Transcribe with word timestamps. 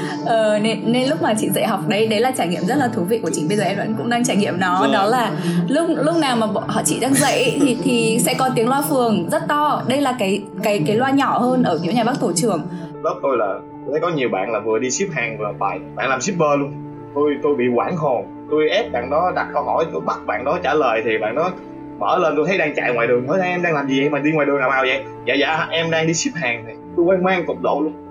ờ, 0.26 0.58
nên, 0.58 0.92
nên 0.92 1.08
lúc 1.08 1.22
mà 1.22 1.34
chị 1.38 1.48
dạy 1.50 1.66
học 1.66 1.80
đấy 1.88 2.06
đấy 2.06 2.20
là 2.20 2.30
trải 2.30 2.48
nghiệm 2.48 2.62
rất 2.66 2.74
là 2.78 2.88
thú 2.88 3.02
vị 3.04 3.18
của 3.18 3.30
chị. 3.32 3.44
Bây 3.48 3.56
giờ 3.56 3.64
em 3.64 3.76
vẫn 3.76 3.94
cũng 3.98 4.10
đang 4.10 4.24
trải 4.24 4.36
nghiệm 4.36 4.60
nó. 4.60 4.80
Rồi. 4.80 4.92
đó 4.92 5.06
là 5.06 5.30
lúc 5.68 5.88
lúc 5.96 6.16
nào 6.16 6.36
mà 6.36 6.46
họ 6.66 6.82
chị 6.84 7.00
đang 7.00 7.14
dạy 7.14 7.58
thì 7.60 7.76
thì 7.82 8.18
sẽ 8.20 8.34
có 8.38 8.50
tiếng 8.54 8.68
loa 8.68 8.82
phường 8.82 9.28
rất 9.30 9.42
to. 9.48 9.82
Đây 9.88 10.00
là 10.00 10.16
cái 10.18 10.42
cái 10.62 10.82
cái 10.86 10.96
loa 10.96 11.10
nhỏ 11.10 11.38
hơn 11.38 11.62
ở 11.62 11.78
những 11.82 11.94
nhà 11.94 12.04
bác 12.04 12.20
tổ 12.20 12.32
trưởng. 12.32 12.62
Lớp 13.02 13.14
tôi 13.22 13.36
là 13.36 13.54
thấy 13.90 14.00
có 14.00 14.08
nhiều 14.08 14.28
bạn 14.28 14.52
là 14.52 14.60
vừa 14.60 14.78
đi 14.78 14.90
ship 14.90 15.12
hàng 15.12 15.38
vừa 15.38 15.52
bài 15.58 15.78
bạn 15.94 16.08
làm 16.08 16.20
shipper 16.20 16.58
luôn. 16.58 16.72
Tôi 17.14 17.36
tôi 17.42 17.56
bị 17.56 17.64
quảng 17.74 17.96
hồn. 17.96 18.24
Tôi 18.50 18.68
ép 18.68 18.92
bạn 18.92 19.10
đó 19.10 19.32
đặt 19.34 19.46
câu 19.54 19.62
hỏi 19.62 19.84
tôi 19.92 20.00
bắt 20.00 20.18
bạn 20.26 20.44
đó 20.44 20.58
trả 20.62 20.74
lời 20.74 21.02
thì 21.04 21.18
bạn 21.18 21.34
đó 21.34 21.50
mở 21.98 22.18
lên 22.18 22.32
tôi 22.36 22.46
thấy 22.46 22.58
đang 22.58 22.74
chạy 22.74 22.94
ngoài 22.94 23.06
đường. 23.06 23.28
Hỏi 23.28 23.40
em 23.42 23.62
đang 23.62 23.74
làm 23.74 23.88
gì 23.88 24.00
vậy? 24.00 24.10
Mà 24.10 24.18
đi 24.18 24.32
ngoài 24.32 24.46
đường 24.46 24.56
làm 24.56 24.70
nào 24.70 24.84
vậy? 24.86 25.04
Dạ 25.26 25.34
dạ 25.34 25.66
em 25.70 25.90
đang 25.90 26.06
đi 26.06 26.14
ship 26.14 26.34
hàng. 26.34 26.64
Thì 26.66 26.72
tôi 26.96 27.04
quen 27.04 27.24
mang 27.24 27.46
cục 27.46 27.60
độ 27.62 27.80
luôn 27.80 28.01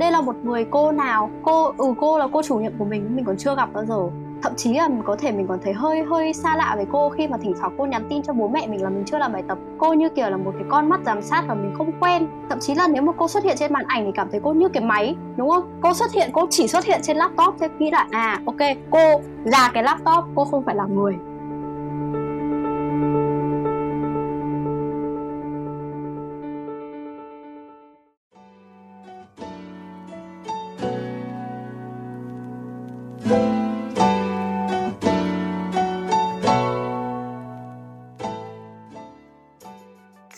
đây 0.00 0.12
là 0.12 0.20
một 0.20 0.36
người 0.44 0.64
cô 0.70 0.92
nào, 0.92 1.30
cô 1.42 1.72
ừ 1.78 1.94
cô 2.00 2.18
là 2.18 2.28
cô 2.32 2.42
chủ 2.42 2.58
nhiệm 2.58 2.72
của 2.78 2.84
mình 2.84 3.16
mình 3.16 3.24
còn 3.24 3.36
chưa 3.36 3.54
gặp 3.56 3.68
bao 3.72 3.84
giờ. 3.84 4.08
Thậm 4.42 4.52
chí 4.56 4.74
là 4.74 4.88
mình 4.88 5.02
có 5.04 5.16
thể, 5.16 5.32
mình 5.32 5.46
còn 5.46 5.58
thấy 5.64 5.72
hơi 5.72 6.02
hơi 6.02 6.32
xa 6.32 6.56
lạ 6.56 6.72
với 6.76 6.86
cô 6.92 7.08
khi 7.08 7.28
mà 7.28 7.36
thỉnh 7.38 7.54
thoảng 7.60 7.74
cô 7.78 7.86
nhắn 7.86 8.06
tin 8.10 8.22
cho 8.22 8.32
bố 8.32 8.48
mẹ 8.48 8.66
mình 8.66 8.82
là 8.82 8.90
mình 8.90 9.04
chưa 9.06 9.18
làm 9.18 9.32
bài 9.32 9.42
tập. 9.48 9.58
Cô 9.78 9.92
như 9.92 10.08
kiểu 10.08 10.30
là 10.30 10.36
một 10.36 10.50
cái 10.58 10.64
con 10.68 10.88
mắt 10.88 11.00
giám 11.06 11.22
sát 11.22 11.44
và 11.48 11.54
mình 11.54 11.74
không 11.78 11.92
quen. 12.00 12.26
Thậm 12.48 12.58
chí 12.60 12.74
là 12.74 12.88
nếu 12.88 13.02
mà 13.02 13.12
cô 13.16 13.28
xuất 13.28 13.44
hiện 13.44 13.56
trên 13.58 13.72
màn 13.72 13.84
ảnh 13.86 14.04
thì 14.06 14.12
cảm 14.14 14.28
thấy 14.30 14.40
cô 14.44 14.52
như 14.52 14.68
cái 14.68 14.84
máy, 14.84 15.16
đúng 15.36 15.50
không? 15.50 15.64
Cô 15.80 15.94
xuất 15.94 16.12
hiện, 16.12 16.30
cô 16.32 16.46
chỉ 16.50 16.68
xuất 16.68 16.84
hiện 16.84 17.00
trên 17.02 17.16
laptop 17.16 17.54
thế 17.60 17.68
nghĩ 17.78 17.90
là 17.90 18.06
à 18.10 18.40
ok, 18.46 18.76
cô 18.90 19.20
là 19.44 19.70
cái 19.74 19.82
laptop, 19.82 20.24
cô 20.34 20.44
không 20.44 20.64
phải 20.64 20.74
là 20.74 20.84
người. 20.84 21.14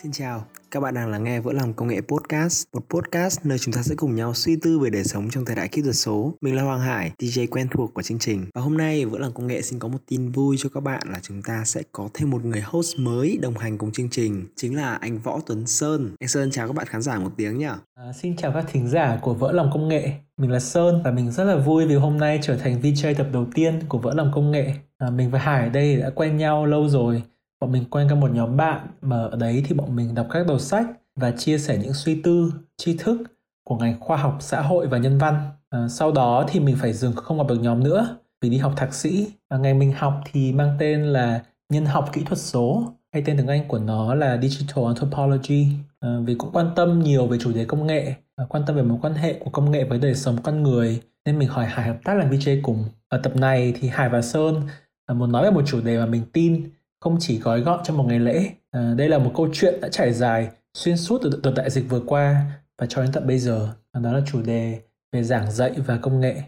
Xin 0.02 0.12
chào, 0.12 0.44
các 0.70 0.80
bạn 0.80 0.94
đang 0.94 1.10
lắng 1.10 1.24
nghe 1.24 1.40
Vỡ 1.40 1.52
lòng 1.52 1.72
công 1.72 1.88
nghệ 1.88 2.00
podcast, 2.00 2.64
một 2.72 2.82
podcast 2.88 3.46
nơi 3.46 3.58
chúng 3.58 3.74
ta 3.74 3.82
sẽ 3.82 3.94
cùng 3.94 4.14
nhau 4.14 4.34
suy 4.34 4.56
tư 4.56 4.78
về 4.78 4.90
đời 4.90 5.04
sống 5.04 5.30
trong 5.30 5.44
thời 5.44 5.56
đại 5.56 5.68
kỹ 5.68 5.82
thuật 5.82 5.96
số. 5.96 6.34
Mình 6.40 6.56
là 6.56 6.62
Hoàng 6.62 6.80
Hải, 6.80 7.12
DJ 7.18 7.46
quen 7.50 7.68
thuộc 7.70 7.94
của 7.94 8.02
chương 8.02 8.18
trình. 8.18 8.46
Và 8.54 8.60
hôm 8.60 8.76
nay 8.76 9.04
Vỡ 9.04 9.18
lòng 9.18 9.32
công 9.32 9.46
nghệ 9.46 9.62
xin 9.62 9.78
có 9.78 9.88
một 9.88 9.98
tin 10.08 10.30
vui 10.30 10.56
cho 10.58 10.68
các 10.74 10.80
bạn 10.80 11.02
là 11.10 11.18
chúng 11.22 11.42
ta 11.42 11.62
sẽ 11.64 11.82
có 11.92 12.08
thêm 12.14 12.30
một 12.30 12.44
người 12.44 12.60
host 12.60 12.98
mới 12.98 13.38
đồng 13.42 13.58
hành 13.58 13.78
cùng 13.78 13.92
chương 13.92 14.08
trình, 14.10 14.44
chính 14.56 14.76
là 14.76 14.94
anh 14.94 15.18
Võ 15.18 15.40
Tuấn 15.46 15.66
Sơn. 15.66 16.10
Anh 16.20 16.28
Sơn 16.28 16.50
chào 16.50 16.66
các 16.66 16.76
bạn 16.76 16.86
khán 16.86 17.02
giả 17.02 17.18
một 17.18 17.30
tiếng 17.36 17.58
nhá. 17.58 17.76
À, 17.94 18.12
xin 18.12 18.36
chào 18.36 18.52
các 18.52 18.64
thính 18.72 18.88
giả 18.88 19.18
của 19.22 19.34
Vỡ 19.34 19.52
lòng 19.52 19.70
công 19.72 19.88
nghệ. 19.88 20.12
Mình 20.36 20.50
là 20.50 20.60
Sơn 20.60 21.00
và 21.04 21.10
mình 21.10 21.30
rất 21.30 21.44
là 21.44 21.56
vui 21.56 21.86
vì 21.86 21.94
hôm 21.94 22.18
nay 22.18 22.38
trở 22.42 22.56
thành 22.56 22.80
VJ 22.80 23.14
tập 23.14 23.26
đầu 23.32 23.46
tiên 23.54 23.80
của 23.88 23.98
Vỡ 23.98 24.14
lòng 24.14 24.30
công 24.34 24.50
nghệ. 24.50 24.74
À, 24.98 25.10
mình 25.10 25.30
và 25.30 25.38
Hải 25.38 25.70
đây 25.70 25.96
đã 25.96 26.10
quen 26.14 26.36
nhau 26.36 26.66
lâu 26.66 26.88
rồi 26.88 27.22
bọn 27.62 27.72
mình 27.72 27.84
quen 27.90 28.06
các 28.08 28.14
một 28.14 28.30
nhóm 28.30 28.56
bạn 28.56 28.86
mà 29.02 29.22
ở 29.22 29.36
đấy 29.36 29.62
thì 29.66 29.74
bọn 29.74 29.96
mình 29.96 30.14
đọc 30.14 30.26
các 30.30 30.46
đầu 30.46 30.58
sách 30.58 30.86
và 31.16 31.30
chia 31.30 31.58
sẻ 31.58 31.78
những 31.82 31.92
suy 31.92 32.22
tư 32.22 32.52
tri 32.76 32.96
thức 32.98 33.22
của 33.64 33.76
ngành 33.76 34.00
khoa 34.00 34.16
học 34.16 34.36
xã 34.40 34.60
hội 34.60 34.86
và 34.86 34.98
nhân 34.98 35.18
văn. 35.18 35.50
À, 35.70 35.88
sau 35.88 36.12
đó 36.12 36.44
thì 36.48 36.60
mình 36.60 36.76
phải 36.80 36.92
dừng 36.92 37.12
không 37.12 37.38
gặp 37.38 37.44
được 37.48 37.60
nhóm 37.60 37.84
nữa 37.84 38.16
vì 38.42 38.50
đi 38.50 38.58
học 38.58 38.72
thạc 38.76 38.94
sĩ. 38.94 39.28
Và 39.50 39.58
ngành 39.58 39.78
mình 39.78 39.92
học 39.92 40.20
thì 40.32 40.52
mang 40.52 40.76
tên 40.78 41.02
là 41.02 41.42
nhân 41.72 41.86
học 41.86 42.10
kỹ 42.12 42.22
thuật 42.24 42.38
số 42.38 42.92
hay 43.12 43.22
tên 43.26 43.36
tiếng 43.36 43.46
Anh 43.46 43.68
của 43.68 43.78
nó 43.78 44.14
là 44.14 44.38
Digital 44.42 44.84
Anthropology. 44.84 45.66
À, 46.00 46.16
vì 46.24 46.34
cũng 46.34 46.50
quan 46.52 46.70
tâm 46.76 47.00
nhiều 47.02 47.26
về 47.26 47.38
chủ 47.40 47.52
đề 47.52 47.64
công 47.64 47.86
nghệ 47.86 48.14
và 48.36 48.44
quan 48.44 48.62
tâm 48.66 48.76
về 48.76 48.82
mối 48.82 48.98
quan 49.02 49.14
hệ 49.14 49.32
của 49.32 49.50
công 49.50 49.70
nghệ 49.70 49.84
với 49.84 49.98
đời 49.98 50.14
sống 50.14 50.36
con 50.42 50.62
người 50.62 51.02
nên 51.24 51.38
mình 51.38 51.48
hỏi 51.48 51.66
Hải 51.66 51.86
hợp 51.86 51.98
tác 52.04 52.14
làm 52.14 52.30
VJ 52.30 52.60
cùng. 52.62 52.84
Ở 53.08 53.18
tập 53.18 53.36
này 53.36 53.74
thì 53.80 53.88
Hải 53.88 54.08
và 54.08 54.22
Sơn 54.22 54.62
à, 55.06 55.14
muốn 55.14 55.32
nói 55.32 55.44
về 55.44 55.50
một 55.50 55.62
chủ 55.66 55.80
đề 55.80 55.98
mà 55.98 56.06
mình 56.06 56.22
tin 56.32 56.70
không 57.02 57.16
chỉ 57.20 57.38
gói 57.38 57.60
gọn 57.60 57.80
trong 57.84 57.96
một 57.96 58.04
ngày 58.08 58.20
lễ. 58.20 58.50
À, 58.70 58.94
đây 58.96 59.08
là 59.08 59.18
một 59.18 59.32
câu 59.36 59.48
chuyện 59.52 59.80
đã 59.80 59.88
trải 59.88 60.12
dài 60.12 60.48
xuyên 60.74 60.96
suốt 60.96 61.18
từ 61.22 61.40
đợt 61.42 61.52
đại 61.56 61.70
dịch 61.70 61.84
vừa 61.88 62.00
qua 62.06 62.52
và 62.78 62.86
cho 62.88 63.02
đến 63.02 63.12
tận 63.12 63.26
bây 63.26 63.38
giờ. 63.38 63.68
Đó 64.02 64.12
là 64.12 64.20
chủ 64.32 64.42
đề 64.42 64.80
về 65.12 65.22
giảng 65.22 65.52
dạy 65.52 65.72
và 65.86 65.98
công 66.02 66.20
nghệ. 66.20 66.42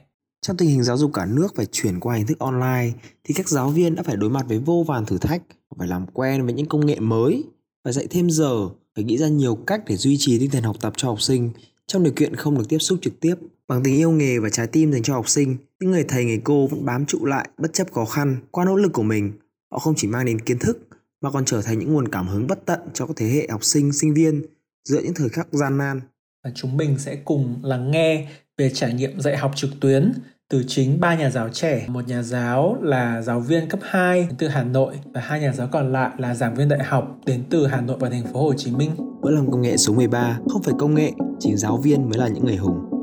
Trong 0.46 0.56
tình 0.56 0.68
hình 0.68 0.82
giáo 0.82 0.96
dục 0.96 1.10
cả 1.14 1.26
nước 1.26 1.48
phải 1.56 1.66
chuyển 1.72 2.00
qua 2.00 2.16
hình 2.16 2.26
thức 2.26 2.38
online 2.38 2.92
thì 3.24 3.34
các 3.34 3.48
giáo 3.48 3.70
viên 3.70 3.94
đã 3.94 4.02
phải 4.02 4.16
đối 4.16 4.30
mặt 4.30 4.44
với 4.48 4.58
vô 4.58 4.84
vàn 4.88 5.06
thử 5.06 5.18
thách, 5.18 5.42
phải 5.78 5.88
làm 5.88 6.06
quen 6.06 6.44
với 6.44 6.54
những 6.54 6.66
công 6.66 6.86
nghệ 6.86 7.00
mới, 7.00 7.44
phải 7.84 7.92
dạy 7.92 8.06
thêm 8.10 8.30
giờ, 8.30 8.68
phải 8.94 9.04
nghĩ 9.04 9.18
ra 9.18 9.28
nhiều 9.28 9.54
cách 9.54 9.82
để 9.86 9.96
duy 9.96 10.16
trì 10.18 10.38
tinh 10.38 10.50
thần 10.50 10.62
học 10.62 10.76
tập 10.80 10.92
cho 10.96 11.08
học 11.08 11.22
sinh 11.22 11.50
trong 11.86 12.02
điều 12.02 12.12
kiện 12.12 12.36
không 12.36 12.58
được 12.58 12.68
tiếp 12.68 12.78
xúc 12.78 12.98
trực 13.02 13.20
tiếp. 13.20 13.34
Bằng 13.68 13.82
tình 13.82 13.96
yêu 13.96 14.10
nghề 14.10 14.38
và 14.38 14.48
trái 14.48 14.66
tim 14.66 14.92
dành 14.92 15.02
cho 15.02 15.14
học 15.14 15.28
sinh, 15.28 15.56
những 15.80 15.90
người 15.90 16.04
thầy 16.08 16.24
người 16.24 16.40
cô 16.44 16.66
vẫn 16.66 16.84
bám 16.84 17.06
trụ 17.06 17.24
lại 17.24 17.48
bất 17.58 17.72
chấp 17.72 17.92
khó 17.92 18.04
khăn. 18.04 18.36
Qua 18.50 18.64
nỗ 18.64 18.76
lực 18.76 18.92
của 18.92 19.02
mình, 19.02 19.32
họ 19.74 19.80
không 19.80 19.94
chỉ 19.96 20.08
mang 20.08 20.24
đến 20.24 20.40
kiến 20.40 20.58
thức 20.58 20.88
mà 21.20 21.30
còn 21.30 21.44
trở 21.44 21.62
thành 21.62 21.78
những 21.78 21.92
nguồn 21.92 22.08
cảm 22.08 22.28
hứng 22.28 22.46
bất 22.46 22.66
tận 22.66 22.80
cho 22.94 23.06
các 23.06 23.16
thế 23.16 23.26
hệ 23.26 23.48
học 23.50 23.64
sinh, 23.64 23.92
sinh 23.92 24.14
viên 24.14 24.42
giữa 24.88 25.00
những 25.04 25.14
thời 25.14 25.28
khắc 25.28 25.52
gian 25.52 25.78
nan. 25.78 26.00
Và 26.44 26.50
chúng 26.54 26.76
mình 26.76 26.98
sẽ 26.98 27.16
cùng 27.16 27.60
lắng 27.62 27.90
nghe 27.90 28.28
về 28.58 28.70
trải 28.70 28.94
nghiệm 28.94 29.20
dạy 29.20 29.36
học 29.36 29.52
trực 29.56 29.70
tuyến 29.80 30.12
từ 30.50 30.64
chính 30.66 31.00
ba 31.00 31.14
nhà 31.16 31.30
giáo 31.30 31.48
trẻ, 31.48 31.84
một 31.88 32.08
nhà 32.08 32.22
giáo 32.22 32.78
là 32.82 33.22
giáo 33.22 33.40
viên 33.40 33.68
cấp 33.68 33.80
2 33.82 34.20
đến 34.20 34.36
từ 34.38 34.48
Hà 34.48 34.64
Nội 34.64 34.94
và 35.14 35.20
hai 35.20 35.40
nhà 35.40 35.52
giáo 35.52 35.68
còn 35.72 35.92
lại 35.92 36.10
là 36.18 36.34
giảng 36.34 36.54
viên 36.54 36.68
đại 36.68 36.84
học 36.84 37.18
đến 37.26 37.44
từ 37.50 37.66
Hà 37.66 37.80
Nội 37.80 37.96
và 38.00 38.10
thành 38.10 38.26
phố 38.32 38.42
Hồ 38.42 38.54
Chí 38.56 38.70
Minh. 38.70 38.90
Bữa 39.22 39.30
làm 39.30 39.50
công 39.50 39.62
nghệ 39.62 39.76
số 39.76 39.94
13 39.94 40.38
không 40.48 40.62
phải 40.62 40.74
công 40.78 40.94
nghệ, 40.94 41.12
chỉ 41.40 41.56
giáo 41.56 41.76
viên 41.76 42.08
mới 42.08 42.18
là 42.18 42.28
những 42.28 42.44
người 42.44 42.56
hùng. 42.56 42.93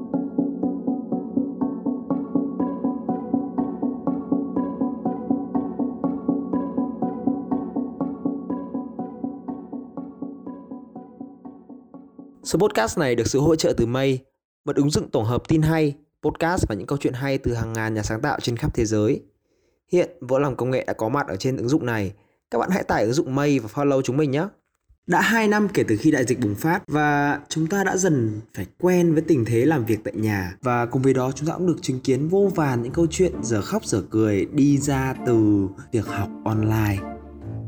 Số 12.52 12.60
podcast 12.60 12.98
này 12.98 13.16
được 13.16 13.28
sự 13.28 13.40
hỗ 13.40 13.56
trợ 13.56 13.74
từ 13.78 13.86
Mây, 13.86 14.20
một 14.66 14.76
ứng 14.76 14.90
dụng 14.90 15.12
tổng 15.12 15.26
hợp 15.26 15.44
tin 15.48 15.62
hay, 15.62 15.96
podcast 16.24 16.66
và 16.70 16.76
những 16.76 16.88
câu 16.88 16.98
chuyện 16.98 17.14
hay 17.14 17.38
từ 17.38 17.54
hàng 17.54 17.74
ngàn 17.74 17.94
nhà 17.94 18.04
sáng 18.04 18.22
tạo 18.22 18.40
trên 18.42 18.58
khắp 18.58 18.76
thế 18.76 18.86
giới. 18.86 19.22
Hiện, 19.92 20.10
Võ 20.22 20.40
Lòng 20.40 20.56
Công 20.56 20.72
nghệ 20.72 20.84
đã 20.88 20.94
có 20.94 21.10
mặt 21.10 21.28
ở 21.28 21.36
trên 21.36 21.58
ứng 21.58 21.70
dụng 21.70 21.86
này. 21.86 22.14
Các 22.52 22.58
bạn 22.58 22.70
hãy 22.70 22.84
tải 22.84 23.04
ứng 23.04 23.14
dụng 23.14 23.36
Mây 23.36 23.60
và 23.60 23.70
follow 23.74 24.02
chúng 24.02 24.18
mình 24.18 24.32
nhé. 24.32 24.48
Đã 25.08 25.22
2 25.22 25.48
năm 25.48 25.68
kể 25.74 25.84
từ 25.88 25.98
khi 25.98 26.12
đại 26.12 26.26
dịch 26.26 26.40
bùng 26.40 26.56
phát 26.56 26.84
và 26.88 27.40
chúng 27.50 27.68
ta 27.68 27.84
đã 27.84 27.98
dần 27.98 28.42
phải 28.54 28.66
quen 28.80 29.14
với 29.14 29.22
tình 29.22 29.46
thế 29.46 29.66
làm 29.66 29.86
việc 29.86 30.00
tại 30.04 30.14
nhà 30.16 30.58
và 30.62 30.86
cùng 30.86 31.02
với 31.02 31.14
đó 31.14 31.32
chúng 31.32 31.48
ta 31.48 31.54
cũng 31.54 31.68
được 31.68 31.78
chứng 31.82 32.00
kiến 32.00 32.28
vô 32.28 32.52
vàn 32.56 32.84
những 32.84 32.94
câu 32.94 33.08
chuyện 33.10 33.34
giờ 33.44 33.62
khóc 33.62 33.86
giờ 33.86 34.04
cười 34.10 34.46
đi 34.46 34.78
ra 34.78 35.16
từ 35.26 35.68
việc 35.92 36.06
học 36.06 36.30
online 36.46 36.98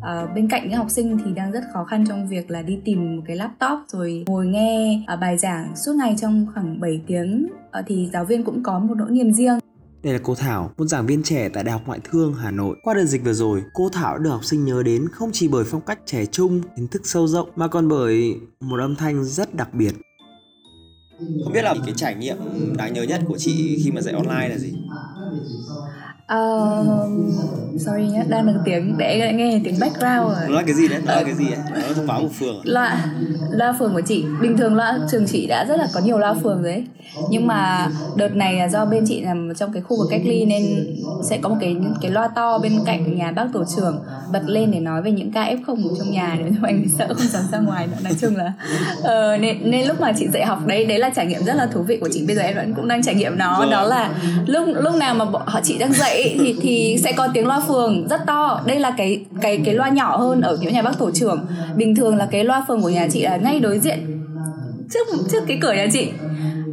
à, 0.03 0.25
bên 0.36 0.47
cạnh 0.47 0.69
những 0.69 0.78
học 0.78 0.90
sinh 0.90 1.18
thì 1.25 1.31
đang 1.34 1.52
rất 1.52 1.64
khó 1.74 1.84
khăn 1.84 2.06
trong 2.08 2.28
việc 2.28 2.52
là 2.52 2.62
đi 2.62 2.80
tìm 2.86 3.16
một 3.16 3.22
cái 3.28 3.36
laptop 3.36 3.80
rồi 3.88 4.24
ngồi 4.28 4.46
nghe 4.46 5.03
à, 5.08 5.16
bài 5.16 5.38
giảng 5.38 5.75
suốt 5.75 5.94
ngày 5.96 6.16
trong 6.22 6.46
khoảng 6.53 6.80
7 6.80 7.02
tiếng 7.08 7.47
à, 7.72 7.84
thì 7.88 8.09
giáo 8.14 8.25
viên 8.25 8.44
cũng 8.44 8.64
có 8.64 8.80
một 8.80 8.96
nỗi 8.97 9.12
niềm 9.12 9.34
riêng 9.34 9.59
đây 10.03 10.14
là 10.14 10.19
cô 10.24 10.36
Thảo, 10.36 10.72
một 10.78 10.86
giảng 10.86 11.06
viên 11.06 11.24
trẻ 11.24 11.50
tại 11.50 11.64
Đại 11.64 11.72
học 11.72 11.81
Ngoại 11.86 12.00
thương 12.03 12.34
Hà 12.34 12.52
Nội. 12.52 12.75
Qua 12.84 12.94
đợt 12.94 13.06
dịch 13.06 13.24
vừa 13.24 13.34
rồi, 13.34 13.64
cô 13.74 13.90
Thảo 13.90 14.18
đã 14.18 14.24
được 14.24 14.30
học 14.30 14.46
sinh 14.46 14.66
nhớ 14.66 14.84
đến 14.84 15.08
không 15.12 15.30
chỉ 15.34 15.47
bởi 15.47 15.64
phong 15.64 15.81
cách 15.81 16.00
trẻ 16.06 16.25
trung, 16.25 16.62
kiến 16.78 16.88
thức 16.88 17.02
sâu 17.06 17.28
rộng 17.28 17.50
mà 17.56 17.68
còn 17.68 17.88
bởi 17.88 18.35
một 18.59 18.80
âm 18.80 18.96
thanh 18.96 19.24
rất 19.24 19.56
đặc 19.56 19.74
biệt. 19.74 19.94
Không 21.44 21.53
biết 21.53 21.62
là 21.62 21.75
cái 21.85 21.94
trải 21.97 22.16
nghiệm 22.16 22.38
đáng 22.78 22.94
nhớ 22.94 23.03
nhất 23.03 23.22
của 23.28 23.38
chị 23.38 23.81
khi 23.84 23.91
mà 23.91 24.02
dạy 24.02 24.14
online 24.14 24.50
là 24.50 24.58
gì? 24.58 24.74
Uh, 26.31 27.79
sorry 27.79 28.03
nhé, 28.03 28.23
đang 28.28 28.45
được 28.45 28.59
tiếng 28.66 28.97
để 28.97 29.34
nghe 29.35 29.61
tiếng 29.63 29.75
background 29.79 30.38
rồi. 30.38 30.50
Loa 30.50 30.63
cái 30.63 30.73
gì 30.73 30.88
đấy? 30.88 31.01
Loa 31.06 31.23
cái 31.23 31.34
gì 31.34 31.45
đấy? 31.50 31.59
Nó 31.88 31.94
thông 31.95 32.07
báo 32.07 32.22
của 32.22 32.29
phường. 32.39 32.61
Loa 32.63 33.06
loa 33.51 33.73
phường 33.79 33.94
của 33.94 34.01
chị. 34.01 34.25
Bình 34.41 34.57
thường 34.57 34.75
loa 34.75 35.00
trường 35.11 35.25
chị 35.28 35.47
đã 35.47 35.66
rất 35.66 35.79
là 35.79 35.88
có 35.94 36.00
nhiều 36.00 36.17
loa 36.17 36.34
phường 36.34 36.63
rồi 36.63 36.72
ấy. 36.72 36.84
Nhưng 37.29 37.47
mà 37.47 37.89
đợt 38.16 38.35
này 38.35 38.53
là 38.53 38.70
do 38.70 38.85
bên 38.85 39.05
chị 39.08 39.22
nằm 39.22 39.55
trong 39.55 39.73
cái 39.73 39.81
khu 39.81 39.97
vực 39.97 40.08
cách 40.11 40.22
ly 40.25 40.46
nên 40.46 40.64
sẽ 41.29 41.37
có 41.37 41.49
một 41.49 41.58
cái 41.59 41.75
cái 42.02 42.11
loa 42.11 42.28
to 42.28 42.58
bên 42.58 42.79
cạnh 42.85 43.17
nhà 43.17 43.31
bác 43.31 43.46
tổ 43.53 43.64
trưởng 43.75 43.99
bật 44.31 44.41
lên 44.46 44.72
để 44.72 44.79
nói 44.79 45.02
về 45.02 45.11
những 45.11 45.31
ca 45.31 45.43
f 45.43 45.58
không 45.66 45.87
ở 45.90 45.96
trong 45.97 46.11
nhà 46.11 46.37
để 46.40 46.52
cho 46.55 46.67
anh 46.67 46.85
sợ 46.97 47.08
không 47.08 47.28
dám 47.28 47.43
ra 47.52 47.59
ngoài 47.59 47.87
nữa. 47.87 47.97
Nói 48.03 48.14
chung 48.22 48.35
là 48.35 48.53
uh, 48.99 49.41
nên 49.41 49.72
nên 49.72 49.87
lúc 49.87 50.02
mà 50.02 50.11
chị 50.17 50.28
dạy 50.34 50.46
học 50.46 50.59
đấy 50.66 50.85
đấy 50.85 50.99
là 50.99 51.09
trải 51.09 51.25
nghiệm 51.25 51.43
rất 51.43 51.55
là 51.55 51.66
thú 51.66 51.84
vị 51.84 51.97
của 51.97 52.09
chị. 52.11 52.23
Bây 52.28 52.35
giờ 52.35 52.41
em 52.41 52.55
vẫn 52.55 52.73
cũng 52.73 52.87
đang 52.87 53.03
trải 53.03 53.16
nghiệm 53.16 53.37
nó. 53.37 53.59
Rồi. 53.59 53.72
Đó 53.72 53.84
là 53.84 54.09
lúc 54.46 54.67
lúc 54.75 54.96
nào 54.96 55.16
mà 55.16 55.25
họ 55.46 55.59
chị 55.64 55.78
đang 55.78 55.93
dạy 55.93 56.12
vậy 56.13 56.35
thì 56.39 56.55
thì 56.61 56.97
sẽ 57.03 57.11
có 57.11 57.27
tiếng 57.33 57.47
loa 57.47 57.59
phường 57.67 58.07
rất 58.07 58.21
to. 58.27 58.61
Đây 58.65 58.79
là 58.79 58.93
cái 58.97 59.25
cái 59.41 59.61
cái 59.65 59.75
loa 59.75 59.89
nhỏ 59.89 60.17
hơn 60.17 60.41
ở 60.41 60.57
những 60.61 60.73
nhà 60.73 60.81
bác 60.81 60.99
tổ 60.99 61.11
trưởng. 61.11 61.45
Bình 61.75 61.95
thường 61.95 62.15
là 62.15 62.27
cái 62.31 62.43
loa 62.43 62.65
phường 62.67 62.81
của 62.81 62.89
nhà 62.89 63.07
chị 63.11 63.21
là 63.21 63.37
ngay 63.37 63.59
đối 63.59 63.79
diện 63.79 63.99
trước 64.93 65.07
trước 65.31 65.43
cái 65.47 65.57
cửa 65.61 65.73
nhà 65.73 65.87
chị 65.93 66.07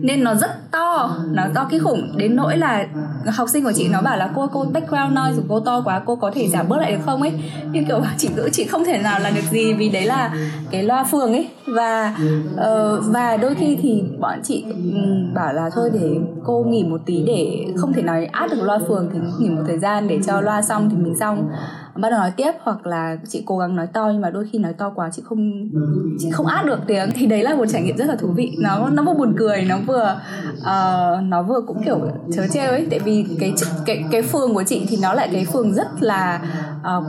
nên 0.02 0.24
nó 0.24 0.34
rất 0.34 0.70
to 0.70 1.16
nó 1.30 1.42
to 1.54 1.66
cái 1.70 1.80
khủng. 1.80 2.16
Đến 2.16 2.36
nỗi 2.36 2.56
là 2.56 2.86
học 3.26 3.48
sinh 3.48 3.64
của 3.64 3.72
chị 3.72 3.88
nó 3.88 4.02
bảo 4.02 4.16
là 4.16 4.30
cô 4.34 4.46
cô 4.52 4.64
background 4.64 5.18
noise 5.18 5.36
của 5.36 5.42
cô 5.48 5.60
to 5.60 5.80
quá 5.80 6.02
cô 6.06 6.16
có 6.16 6.30
thể 6.34 6.48
giảm 6.48 6.68
bớt 6.68 6.78
lại 6.78 6.92
được 6.92 6.98
không? 7.06 7.22
ấy. 7.22 7.32
Nhưng 7.72 7.84
kiểu 7.84 8.02
chị 8.18 8.28
ngữ 8.36 8.48
chị 8.52 8.64
không 8.64 8.84
thể 8.84 8.98
nào 8.98 9.20
làm 9.20 9.34
được 9.34 9.44
gì 9.50 9.74
vì 9.74 9.88
đấy 9.88 10.06
là 10.06 10.34
cái 10.70 10.82
loa 10.82 11.04
phường 11.04 11.32
ấy. 11.32 11.48
Và 11.66 12.16
uh, 12.54 13.04
và 13.06 13.36
đôi 13.36 13.54
khi 13.54 13.78
thì 13.82 14.02
bọn 14.18 14.40
chị 14.44 14.64
bảo 15.34 15.52
là 15.52 15.70
thôi 15.74 15.90
để 15.94 16.16
cô 16.44 16.64
nghỉ 16.68 16.84
một 16.84 17.00
tí 17.06 17.22
để 17.26 17.66
không 17.76 17.92
thể 17.92 18.02
nói 18.02 18.26
át 18.26 18.50
được 18.50 18.62
loa 18.62 18.78
phường 18.88 19.10
thì 19.12 19.18
nghỉ 19.38 19.50
một 19.50 19.62
thời 19.66 19.78
gian 19.78 20.08
để 20.08 20.18
cho 20.26 20.40
loa 20.40 20.62
xong 20.62 20.90
thì 20.90 20.96
mình 20.96 21.14
xong 21.20 21.50
bắt 21.94 22.10
đầu 22.10 22.18
nói 22.18 22.32
tiếp 22.36 22.52
hoặc 22.60 22.86
là 22.86 23.16
chị 23.28 23.42
cố 23.46 23.58
gắng 23.58 23.76
nói 23.76 23.86
to 23.92 24.10
nhưng 24.12 24.20
mà 24.20 24.30
đôi 24.30 24.46
khi 24.52 24.58
nói 24.58 24.72
to 24.78 24.92
quá 24.94 25.10
chị 25.12 25.22
không 25.24 25.70
chị 26.18 26.30
không 26.30 26.46
át 26.46 26.66
được 26.66 26.80
tiếng 26.86 27.08
thì 27.14 27.26
đấy 27.26 27.42
là 27.42 27.54
một 27.54 27.66
trải 27.72 27.82
nghiệm 27.82 27.96
rất 27.96 28.08
là 28.08 28.16
thú 28.16 28.28
vị 28.36 28.52
nó 28.58 28.88
nó 28.92 29.02
vừa 29.02 29.14
buồn 29.14 29.34
cười 29.38 29.64
nó 29.68 29.78
vừa 29.86 30.20
uh, 30.58 31.22
nó 31.22 31.42
vừa 31.42 31.60
cũng 31.66 31.82
kiểu 31.84 31.98
chớ 32.32 32.46
trêu 32.52 32.70
ấy 32.70 32.86
tại 32.90 32.98
vì 32.98 33.24
cái 33.40 33.52
cái 33.86 34.04
cái 34.10 34.22
phường 34.22 34.54
của 34.54 34.62
chị 34.62 34.86
thì 34.88 34.98
nó 35.02 35.14
lại 35.14 35.28
cái 35.32 35.44
phường 35.52 35.74
rất 35.74 35.88
là 36.00 36.42
uh, 36.80 37.04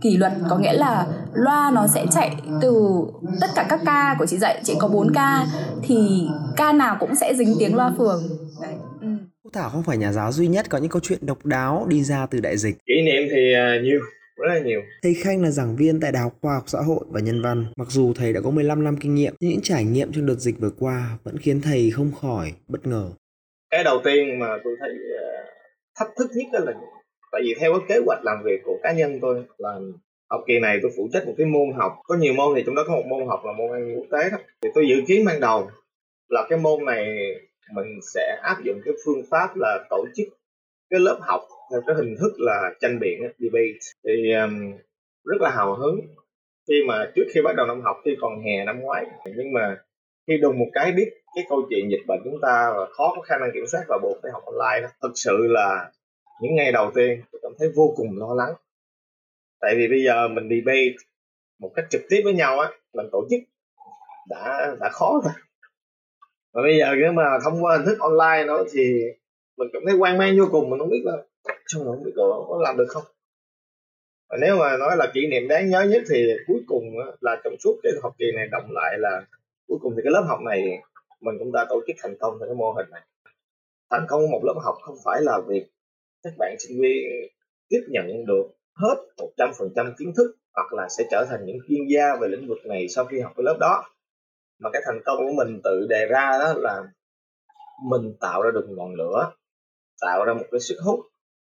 kỷ 0.00 0.16
luật 0.16 0.32
có 0.48 0.58
nghĩa 0.58 0.72
là 0.72 1.06
loa 1.32 1.70
nó 1.74 1.86
sẽ 1.86 2.06
chạy 2.10 2.36
từ 2.60 3.02
tất 3.40 3.46
cả 3.54 3.66
các 3.68 3.80
ca 3.86 4.16
của 4.18 4.26
chị 4.26 4.38
dạy 4.38 4.60
chị 4.64 4.74
có 4.78 4.88
4 4.88 5.14
ca 5.14 5.46
thì 5.82 6.28
ca 6.56 6.72
nào 6.72 6.96
cũng 7.00 7.14
sẽ 7.14 7.34
dính 7.34 7.54
tiếng 7.58 7.76
loa 7.76 7.92
phường 7.98 8.22
đấy. 8.62 8.74
Ừ. 9.00 9.08
Thảo 9.52 9.70
không 9.70 9.82
phải 9.82 9.96
nhà 9.96 10.12
giáo 10.12 10.32
duy 10.32 10.48
nhất 10.48 10.66
có 10.70 10.78
những 10.78 10.90
câu 10.90 11.00
chuyện 11.02 11.26
độc 11.26 11.46
đáo 11.46 11.86
đi 11.88 12.04
ra 12.04 12.26
từ 12.26 12.40
đại 12.40 12.56
dịch. 12.58 12.76
Kỷ 12.86 12.94
niệm 13.04 13.28
thì 13.30 13.52
uh, 13.78 13.82
nhiều 13.82 14.00
rất 14.36 14.54
là 14.54 14.58
nhiều. 14.58 14.80
Thầy 15.02 15.14
Khanh 15.14 15.42
là 15.42 15.50
giảng 15.50 15.76
viên 15.76 16.00
tại 16.00 16.12
Đại 16.12 16.22
học 16.22 16.32
Khoa 16.42 16.54
học 16.54 16.64
Xã 16.66 16.78
hội 16.80 17.04
và 17.08 17.20
Nhân 17.20 17.42
văn. 17.42 17.66
Mặc 17.76 17.88
dù 17.90 18.12
thầy 18.14 18.32
đã 18.32 18.40
có 18.40 18.50
15 18.50 18.84
năm 18.84 18.96
kinh 18.96 19.14
nghiệm, 19.14 19.34
nhưng 19.40 19.50
những 19.50 19.62
trải 19.62 19.84
nghiệm 19.84 20.12
trong 20.12 20.26
đợt 20.26 20.38
dịch 20.38 20.58
vừa 20.58 20.70
qua 20.78 21.18
vẫn 21.24 21.38
khiến 21.38 21.60
thầy 21.60 21.90
không 21.90 22.12
khỏi 22.20 22.52
bất 22.68 22.86
ngờ. 22.86 23.10
Cái 23.70 23.84
đầu 23.84 24.00
tiên 24.04 24.38
mà 24.38 24.58
tôi 24.64 24.76
thấy 24.80 24.90
uh, 24.90 25.46
thách 25.98 26.08
thức 26.16 26.30
nhất 26.34 26.46
đó 26.52 26.58
là 26.62 26.72
tại 27.32 27.42
vì 27.44 27.54
theo 27.60 27.72
cái 27.72 27.80
kế 27.88 28.04
hoạch 28.06 28.24
làm 28.24 28.42
việc 28.44 28.60
của 28.64 28.78
cá 28.82 28.92
nhân 28.92 29.18
tôi 29.20 29.44
là 29.58 29.78
học 30.30 30.40
kỳ 30.46 30.58
này 30.58 30.78
tôi 30.82 30.90
phụ 30.96 31.08
trách 31.12 31.26
một 31.26 31.34
cái 31.38 31.46
môn 31.46 31.72
học 31.76 31.92
có 32.04 32.16
nhiều 32.16 32.34
môn 32.34 32.52
thì 32.56 32.62
trong 32.66 32.74
đó 32.74 32.82
có 32.86 32.92
một 32.94 33.04
môn 33.08 33.26
học 33.28 33.40
là 33.44 33.52
môn 33.52 33.72
Anh 33.72 33.96
quốc 33.96 34.06
tế 34.10 34.30
đó 34.30 34.38
thì 34.62 34.68
tôi 34.74 34.88
dự 34.88 35.02
kiến 35.06 35.24
ban 35.24 35.40
đầu 35.40 35.70
là 36.28 36.46
cái 36.50 36.58
môn 36.58 36.84
này 36.84 37.06
mình 37.74 37.98
sẽ 38.14 38.38
áp 38.42 38.56
dụng 38.64 38.80
cái 38.84 38.94
phương 39.04 39.22
pháp 39.30 39.56
là 39.56 39.86
tổ 39.90 40.04
chức 40.16 40.26
cái 40.90 41.00
lớp 41.00 41.18
học 41.20 41.40
theo 41.72 41.80
cái 41.86 41.96
hình 41.96 42.14
thức 42.20 42.32
là 42.38 42.70
tranh 42.80 42.98
biện 43.00 43.20
debate. 43.38 43.78
Thì 44.04 44.32
um, 44.32 44.72
rất 45.24 45.40
là 45.40 45.50
hào 45.50 45.74
hứng. 45.74 46.00
Khi 46.68 46.74
mà 46.88 47.10
trước 47.14 47.24
khi 47.34 47.40
bắt 47.44 47.56
đầu 47.56 47.66
năm 47.66 47.80
học 47.80 47.96
khi 48.04 48.10
còn 48.20 48.32
hè 48.44 48.64
năm 48.64 48.80
ngoái 48.80 49.06
nhưng 49.36 49.52
mà 49.52 49.76
khi 50.26 50.38
đùng 50.38 50.58
một 50.58 50.68
cái 50.72 50.92
biết 50.92 51.10
cái 51.34 51.44
câu 51.48 51.62
chuyện 51.70 51.90
dịch 51.90 52.06
bệnh 52.08 52.20
chúng 52.24 52.38
ta 52.42 52.72
và 52.76 52.86
khó 52.92 53.12
có 53.16 53.22
khả 53.22 53.38
năng 53.38 53.50
kiểm 53.54 53.66
soát 53.66 53.82
và 53.88 53.98
buộc 54.02 54.16
phải 54.22 54.32
học 54.32 54.42
online 54.44 54.80
đó 54.82 54.88
thực 55.02 55.12
sự 55.14 55.38
là 55.40 55.90
những 56.42 56.54
ngày 56.54 56.72
đầu 56.72 56.90
tiên 56.94 57.20
tôi 57.32 57.40
cảm 57.42 57.52
thấy 57.58 57.68
vô 57.76 57.94
cùng 57.96 58.18
lo 58.18 58.34
lắng. 58.34 58.54
Tại 59.60 59.74
vì 59.76 59.88
bây 59.88 60.04
giờ 60.04 60.28
mình 60.28 60.48
debate 60.48 60.96
một 61.60 61.72
cách 61.74 61.84
trực 61.90 62.02
tiếp 62.08 62.20
với 62.24 62.34
nhau 62.34 62.58
á 62.58 62.70
mình 62.94 63.06
tổ 63.12 63.26
chức 63.30 63.40
đã 64.28 64.76
đã 64.80 64.88
khó 64.88 65.20
rồi. 65.24 65.32
Và 66.52 66.62
bây 66.62 66.78
giờ 66.78 66.94
nếu 67.00 67.12
mà 67.12 67.24
thông 67.44 67.64
qua 67.64 67.76
hình 67.76 67.86
thức 67.86 67.98
online 68.00 68.44
nó 68.46 68.64
thì 68.72 69.02
mình 69.56 69.68
cảm 69.72 69.82
thấy 69.86 69.96
quan 69.98 70.18
mang 70.18 70.38
vô 70.38 70.44
cùng 70.50 70.70
mình 70.70 70.78
không 70.78 70.90
biết 70.90 71.02
là 71.04 71.16
xong 71.72 71.84
rồi 71.84 71.96
không 71.96 72.04
biết 72.04 72.12
có, 72.16 72.44
có 72.48 72.58
làm 72.62 72.76
được 72.76 72.86
không? 72.88 73.04
Và 74.30 74.36
nếu 74.40 74.56
mà 74.56 74.76
nói 74.76 74.96
là 74.96 75.06
kỷ 75.14 75.26
niệm 75.26 75.48
đáng 75.48 75.70
nhớ 75.70 75.82
nhất 75.82 76.02
thì 76.10 76.26
cuối 76.46 76.60
cùng 76.66 76.84
là 77.20 77.40
trong 77.44 77.54
suốt 77.60 77.80
cái 77.82 77.92
học 78.02 78.14
kỳ 78.18 78.24
này 78.36 78.48
động 78.50 78.66
lại 78.70 78.98
là 78.98 79.26
cuối 79.68 79.78
cùng 79.82 79.92
thì 79.96 80.02
cái 80.04 80.12
lớp 80.12 80.24
học 80.28 80.40
này 80.40 80.78
mình 81.20 81.34
cũng 81.38 81.52
đã 81.52 81.66
tổ 81.68 81.82
chức 81.86 81.96
thành 82.02 82.16
công 82.20 82.38
theo 82.38 82.48
cái 82.48 82.54
mô 82.54 82.72
hình 82.72 82.86
này. 82.90 83.02
Thành 83.90 84.06
công 84.08 84.30
một 84.30 84.40
lớp 84.44 84.54
học 84.64 84.74
không 84.82 84.96
phải 85.04 85.22
là 85.22 85.40
việc 85.48 85.66
các 86.22 86.32
bạn 86.38 86.56
sinh 86.58 86.80
viên 86.80 87.28
tiếp 87.68 87.80
nhận 87.88 88.26
được 88.26 88.46
hết 88.74 88.96
100% 89.36 89.92
kiến 89.98 90.12
thức 90.16 90.36
hoặc 90.54 90.72
là 90.72 90.88
sẽ 90.88 91.04
trở 91.10 91.26
thành 91.30 91.46
những 91.46 91.58
chuyên 91.68 91.80
gia 91.94 92.16
về 92.20 92.28
lĩnh 92.28 92.48
vực 92.48 92.58
này 92.64 92.88
sau 92.88 93.04
khi 93.04 93.20
học 93.20 93.32
cái 93.36 93.44
lớp 93.44 93.56
đó 93.60 93.84
mà 94.58 94.70
cái 94.72 94.82
thành 94.86 95.00
công 95.04 95.16
của 95.18 95.32
mình 95.36 95.60
tự 95.64 95.86
đề 95.88 96.06
ra 96.06 96.38
đó 96.40 96.54
là 96.56 96.82
mình 97.90 98.14
tạo 98.20 98.42
ra 98.42 98.50
được 98.54 98.66
ngọn 98.68 98.94
lửa 98.94 99.32
tạo 100.00 100.24
ra 100.24 100.34
một 100.34 100.44
cái 100.50 100.60
sức 100.60 100.76
hút 100.84 101.00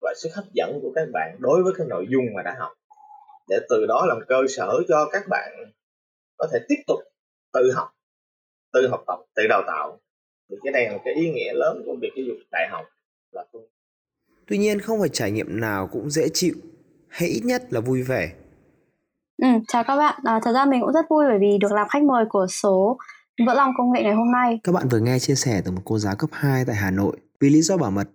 và 0.01 0.15
sức 0.23 0.29
hấp 0.35 0.45
dẫn 0.53 0.79
của 0.83 0.93
các 0.95 1.09
bạn 1.13 1.37
đối 1.39 1.63
với 1.63 1.73
cái 1.79 1.87
nội 1.91 2.07
dung 2.11 2.25
mà 2.37 2.43
đã 2.43 2.57
học 2.59 2.73
để 3.49 3.57
từ 3.69 3.87
đó 3.87 4.07
làm 4.09 4.19
cơ 4.29 4.37
sở 4.49 4.81
cho 4.89 5.09
các 5.13 5.23
bạn 5.29 5.53
có 6.37 6.47
thể 6.53 6.59
tiếp 6.69 6.83
tục 6.87 6.99
tự 7.53 7.73
học 7.75 7.89
tự 8.73 8.89
học 8.89 9.05
tập 9.07 9.19
tự 9.35 9.47
đào 9.49 9.63
tạo 9.67 9.99
thì 10.51 10.57
cái 10.63 10.73
này 10.73 10.89
là 10.91 10.99
cái 11.05 11.15
ý 11.15 11.31
nghĩa 11.31 11.53
lớn 11.55 11.83
của 11.87 11.97
việc 12.01 12.11
giáo 12.17 12.25
dục 12.27 12.37
đại 12.51 12.69
học 12.71 12.85
là 13.33 13.45
tôi 13.53 13.63
tuy 14.47 14.59
nhiên 14.59 14.81
không 14.81 15.01
phải 15.01 15.09
trải 15.09 15.31
nghiệm 15.31 15.61
nào 15.61 15.89
cũng 15.93 16.11
dễ 16.11 16.29
chịu 16.35 16.55
hay 17.09 17.29
ít 17.29 17.41
nhất 17.45 17.63
là 17.71 17.81
vui 17.81 18.03
vẻ 18.03 18.33
Ừ, 19.43 19.49
chào 19.69 19.85
các 19.85 19.97
bạn. 19.97 20.21
À, 20.25 20.41
thật 20.45 20.53
ra 20.53 20.65
mình 20.65 20.81
cũng 20.81 20.93
rất 20.93 21.07
vui 21.11 21.25
bởi 21.29 21.39
vì 21.41 21.59
được 21.61 21.73
làm 21.73 21.89
khách 21.89 22.03
mời 22.03 22.25
của 22.29 22.47
số 22.47 22.99
Vỡ 23.47 23.55
lòng 23.55 23.71
công 23.79 23.93
nghệ 23.93 24.03
ngày 24.03 24.15
hôm 24.15 24.33
nay. 24.33 24.61
Các 24.65 24.73
bạn 24.73 24.89
vừa 24.89 24.99
nghe 24.99 25.19
chia 25.19 25.35
sẻ 25.35 25.63
từ 25.65 25.71
một 25.71 25.83
cô 25.85 25.99
giáo 25.99 26.17
cấp 26.19 26.31
2 26.33 26.65
tại 26.65 26.77
Hà 26.77 26.91
Nội. 26.91 27.17
Vì 27.41 27.51
lý 27.51 27.61
do 27.61 27.77
bảo 27.77 27.91
mật, 27.91 28.09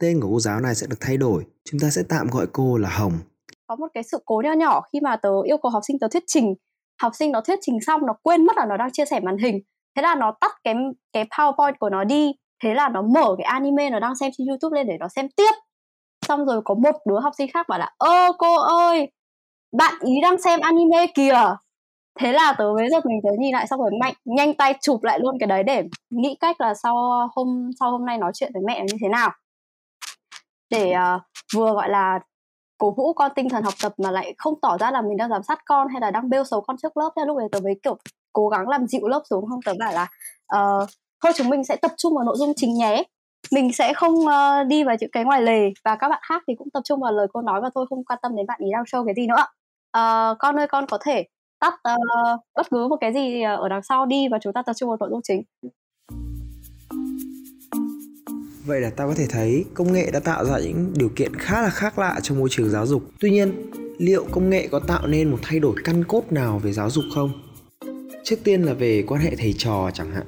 tên 0.00 0.20
của 0.20 0.28
cô 0.30 0.40
giáo 0.40 0.60
này 0.60 0.74
sẽ 0.74 0.86
được 0.90 0.96
thay 1.00 1.16
đổi. 1.16 1.44
Chúng 1.70 1.80
ta 1.80 1.90
sẽ 1.90 2.02
tạm 2.08 2.26
gọi 2.30 2.46
cô 2.52 2.76
là 2.76 2.88
Hồng. 2.88 3.12
Có 3.66 3.76
một 3.76 3.86
cái 3.94 4.02
sự 4.02 4.18
cố 4.24 4.42
nho 4.44 4.52
nhỏ 4.52 4.80
khi 4.92 5.00
mà 5.00 5.16
tớ 5.16 5.30
yêu 5.44 5.56
cầu 5.62 5.70
học 5.70 5.82
sinh 5.88 5.98
tớ 5.98 6.08
thuyết 6.08 6.22
trình. 6.26 6.54
Học 7.02 7.12
sinh 7.14 7.32
nó 7.32 7.40
thuyết 7.40 7.58
trình 7.62 7.78
xong 7.86 8.06
nó 8.06 8.12
quên 8.22 8.46
mất 8.46 8.56
là 8.56 8.66
nó 8.66 8.76
đang 8.76 8.92
chia 8.92 9.04
sẻ 9.04 9.20
màn 9.20 9.38
hình. 9.38 9.58
Thế 9.96 10.02
là 10.02 10.14
nó 10.14 10.34
tắt 10.40 10.52
cái 10.64 10.74
cái 11.12 11.24
PowerPoint 11.24 11.74
của 11.78 11.90
nó 11.90 12.04
đi. 12.04 12.32
Thế 12.62 12.74
là 12.74 12.88
nó 12.88 13.02
mở 13.02 13.34
cái 13.38 13.44
anime 13.44 13.90
nó 13.90 14.00
đang 14.00 14.16
xem 14.16 14.30
trên 14.38 14.46
YouTube 14.46 14.78
lên 14.78 14.86
để 14.86 14.96
nó 15.00 15.08
xem 15.08 15.28
tiếp. 15.36 15.52
Xong 16.26 16.44
rồi 16.46 16.60
có 16.64 16.74
một 16.74 16.96
đứa 17.08 17.20
học 17.20 17.32
sinh 17.38 17.50
khác 17.52 17.68
bảo 17.68 17.78
là 17.78 17.94
Ơ 17.98 18.32
cô 18.38 18.56
ơi, 18.56 19.12
bạn 19.72 19.94
ý 20.00 20.12
đang 20.22 20.40
xem 20.40 20.60
anime 20.60 21.06
kìa 21.14 21.54
thế 22.20 22.32
là 22.32 22.54
tớ 22.58 22.64
mới 22.76 22.88
giật 22.90 23.06
mình 23.06 23.20
tớ 23.24 23.30
nhìn 23.38 23.52
lại 23.52 23.66
xong 23.66 23.80
rồi 23.80 23.90
mạnh 24.00 24.14
nhanh 24.24 24.54
tay 24.54 24.74
chụp 24.80 25.02
lại 25.02 25.18
luôn 25.22 25.36
cái 25.40 25.46
đấy 25.46 25.62
để 25.62 25.82
nghĩ 26.10 26.36
cách 26.40 26.60
là 26.60 26.74
sau 26.74 26.94
hôm 27.36 27.70
sau 27.80 27.90
hôm 27.90 28.06
nay 28.06 28.18
nói 28.18 28.32
chuyện 28.34 28.50
với 28.54 28.62
mẹ 28.66 28.80
như 28.80 28.96
thế 29.02 29.08
nào 29.08 29.30
để 30.70 30.94
uh, 31.16 31.22
vừa 31.54 31.72
gọi 31.72 31.88
là 31.88 32.20
cổ 32.78 32.90
vũ 32.90 33.12
con 33.12 33.32
tinh 33.34 33.48
thần 33.48 33.62
học 33.62 33.74
tập 33.82 33.92
mà 33.98 34.10
lại 34.10 34.34
không 34.38 34.60
tỏ 34.62 34.78
ra 34.78 34.90
là 34.90 35.02
mình 35.02 35.16
đang 35.16 35.30
giám 35.30 35.42
sát 35.42 35.58
con 35.66 35.88
hay 35.88 36.00
là 36.00 36.10
đang 36.10 36.30
bêu 36.30 36.44
xấu 36.44 36.60
con 36.60 36.76
trước 36.82 36.96
lớp. 36.96 37.10
Thế 37.16 37.22
lúc 37.26 37.38
đấy 37.38 37.48
tớ 37.52 37.60
mới 37.60 37.74
kiểu 37.82 37.96
cố 38.32 38.48
gắng 38.48 38.68
làm 38.68 38.86
dịu 38.86 39.08
lớp 39.08 39.22
xuống. 39.30 39.46
Không 39.48 39.60
tớ 39.64 39.72
bảo 39.78 39.92
là 39.92 40.08
uh, 40.56 40.88
thôi 41.22 41.32
chúng 41.36 41.48
mình 41.48 41.64
sẽ 41.64 41.76
tập 41.76 41.90
trung 41.96 42.14
vào 42.14 42.24
nội 42.24 42.36
dung 42.38 42.52
chính 42.56 42.74
nhé. 42.74 43.02
Mình 43.52 43.72
sẽ 43.72 43.94
không 43.94 44.14
uh, 44.14 44.66
đi 44.66 44.84
vào 44.84 44.96
những 45.00 45.10
cái 45.10 45.24
ngoài 45.24 45.42
lề 45.42 45.70
và 45.84 45.96
các 45.96 46.08
bạn 46.08 46.20
khác 46.22 46.42
thì 46.46 46.54
cũng 46.54 46.70
tập 46.70 46.80
trung 46.84 47.00
vào 47.00 47.12
lời 47.12 47.26
cô 47.32 47.40
nói 47.40 47.60
và 47.60 47.70
tôi 47.74 47.86
không 47.90 48.04
quan 48.04 48.18
tâm 48.22 48.36
đến 48.36 48.46
bạn 48.46 48.60
ý 48.64 48.70
đang 48.72 48.82
show 48.82 49.06
cái 49.06 49.14
gì 49.14 49.26
nữa. 49.26 49.44
Uh, 49.98 50.38
con 50.38 50.58
ơi 50.58 50.66
con 50.66 50.86
có 50.86 50.98
thể 51.00 51.24
tắt 51.60 51.74
uh, 51.74 52.40
bất 52.56 52.70
cứ 52.70 52.88
một 52.88 52.96
cái 53.00 53.12
gì 53.12 53.42
ở 53.42 53.68
đằng 53.68 53.82
sau 53.82 54.06
đi 54.06 54.28
và 54.28 54.38
chúng 54.42 54.52
ta 54.52 54.62
tập 54.62 54.72
trung 54.72 54.88
vào 54.88 54.96
nội 55.00 55.08
dung 55.10 55.20
chính. 55.22 55.42
Vậy 58.70 58.80
là 58.80 58.90
ta 58.90 59.06
có 59.06 59.14
thể 59.16 59.26
thấy 59.30 59.64
công 59.74 59.92
nghệ 59.92 60.10
đã 60.12 60.20
tạo 60.20 60.44
ra 60.44 60.58
những 60.58 60.92
điều 60.96 61.08
kiện 61.16 61.34
khá 61.36 61.62
là 61.62 61.70
khác 61.70 61.98
lạ 61.98 62.20
trong 62.22 62.38
môi 62.38 62.48
trường 62.50 62.70
giáo 62.70 62.86
dục. 62.86 63.02
Tuy 63.20 63.30
nhiên, 63.30 63.70
liệu 63.98 64.26
công 64.30 64.50
nghệ 64.50 64.68
có 64.70 64.80
tạo 64.88 65.06
nên 65.06 65.30
một 65.30 65.38
thay 65.42 65.58
đổi 65.58 65.74
căn 65.84 66.04
cốt 66.04 66.32
nào 66.32 66.58
về 66.58 66.72
giáo 66.72 66.90
dục 66.90 67.04
không? 67.14 67.30
Trước 68.24 68.36
tiên 68.44 68.62
là 68.62 68.72
về 68.72 69.04
quan 69.08 69.20
hệ 69.20 69.36
thầy 69.36 69.54
trò 69.58 69.90
chẳng 69.94 70.10
hạn. 70.10 70.26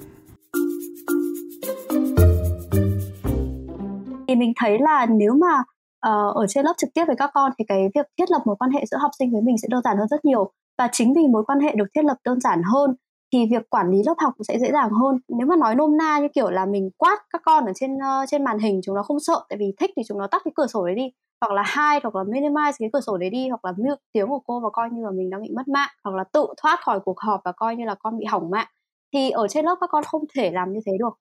Thì 4.28 4.34
mình 4.34 4.52
thấy 4.56 4.78
là 4.80 5.06
nếu 5.06 5.32
mà 5.34 5.58
uh, 5.58 6.36
ở 6.36 6.46
trên 6.48 6.64
lớp 6.64 6.74
trực 6.78 6.90
tiếp 6.94 7.04
với 7.06 7.16
các 7.16 7.30
con 7.34 7.52
thì 7.58 7.64
cái 7.68 7.88
việc 7.94 8.06
thiết 8.18 8.30
lập 8.30 8.42
mối 8.44 8.56
quan 8.58 8.70
hệ 8.70 8.84
giữa 8.90 8.98
học 9.00 9.10
sinh 9.18 9.32
với 9.32 9.42
mình 9.42 9.58
sẽ 9.62 9.68
đơn 9.70 9.82
giản 9.84 9.96
hơn 9.98 10.08
rất 10.08 10.24
nhiều 10.24 10.52
và 10.78 10.88
chính 10.92 11.14
vì 11.14 11.22
mối 11.32 11.44
quan 11.46 11.60
hệ 11.60 11.74
được 11.76 11.86
thiết 11.94 12.04
lập 12.04 12.16
đơn 12.24 12.40
giản 12.40 12.62
hơn 12.72 12.96
thì 13.32 13.46
việc 13.50 13.70
quản 13.70 13.90
lý 13.90 13.98
lớp 14.06 14.14
học 14.18 14.32
cũng 14.38 14.44
sẽ 14.44 14.58
dễ 14.58 14.72
dàng 14.72 14.90
hơn. 14.90 15.18
Nếu 15.28 15.46
mà 15.46 15.56
nói 15.56 15.74
nôm 15.74 15.96
na 15.96 16.18
như 16.18 16.28
kiểu 16.34 16.50
là 16.50 16.66
mình 16.66 16.90
quát 16.96 17.18
các 17.30 17.42
con 17.44 17.66
ở 17.66 17.72
trên 17.74 17.94
uh, 17.96 18.28
trên 18.28 18.44
màn 18.44 18.58
hình 18.58 18.80
chúng 18.84 18.94
nó 18.94 19.02
không 19.02 19.20
sợ 19.20 19.44
tại 19.48 19.56
vì 19.58 19.74
thích 19.80 19.90
thì 19.96 20.02
chúng 20.08 20.18
nó 20.18 20.26
tắt 20.26 20.42
cái 20.44 20.52
cửa 20.56 20.66
sổ 20.66 20.86
đấy 20.86 20.94
đi. 20.94 21.12
Hoặc 21.40 21.52
là 21.54 21.62
hai 21.66 22.00
hoặc 22.02 22.16
là 22.16 22.22
minimize 22.22 22.72
cái 22.78 22.90
cửa 22.92 23.00
sổ 23.00 23.16
đấy 23.16 23.30
đi 23.30 23.48
hoặc 23.48 23.64
là 23.64 23.72
mute 23.76 24.00
tiếng 24.12 24.28
của 24.28 24.40
cô 24.46 24.60
và 24.60 24.70
coi 24.72 24.90
như 24.90 25.04
là 25.04 25.10
mình 25.10 25.30
đang 25.30 25.42
bị 25.42 25.50
mất 25.56 25.68
mạng 25.68 25.90
hoặc 26.04 26.16
là 26.16 26.24
tự 26.32 26.46
thoát 26.62 26.80
khỏi 26.80 27.00
cuộc 27.00 27.20
họp 27.20 27.40
và 27.44 27.52
coi 27.52 27.76
như 27.76 27.84
là 27.84 27.94
con 27.94 28.18
bị 28.18 28.24
hỏng 28.24 28.50
mạng. 28.50 28.66
Thì 29.12 29.30
ở 29.30 29.48
trên 29.48 29.64
lớp 29.64 29.76
các 29.80 29.90
con 29.90 30.04
không 30.04 30.22
thể 30.34 30.50
làm 30.50 30.72
như 30.72 30.80
thế 30.86 30.92
được. 30.98 31.14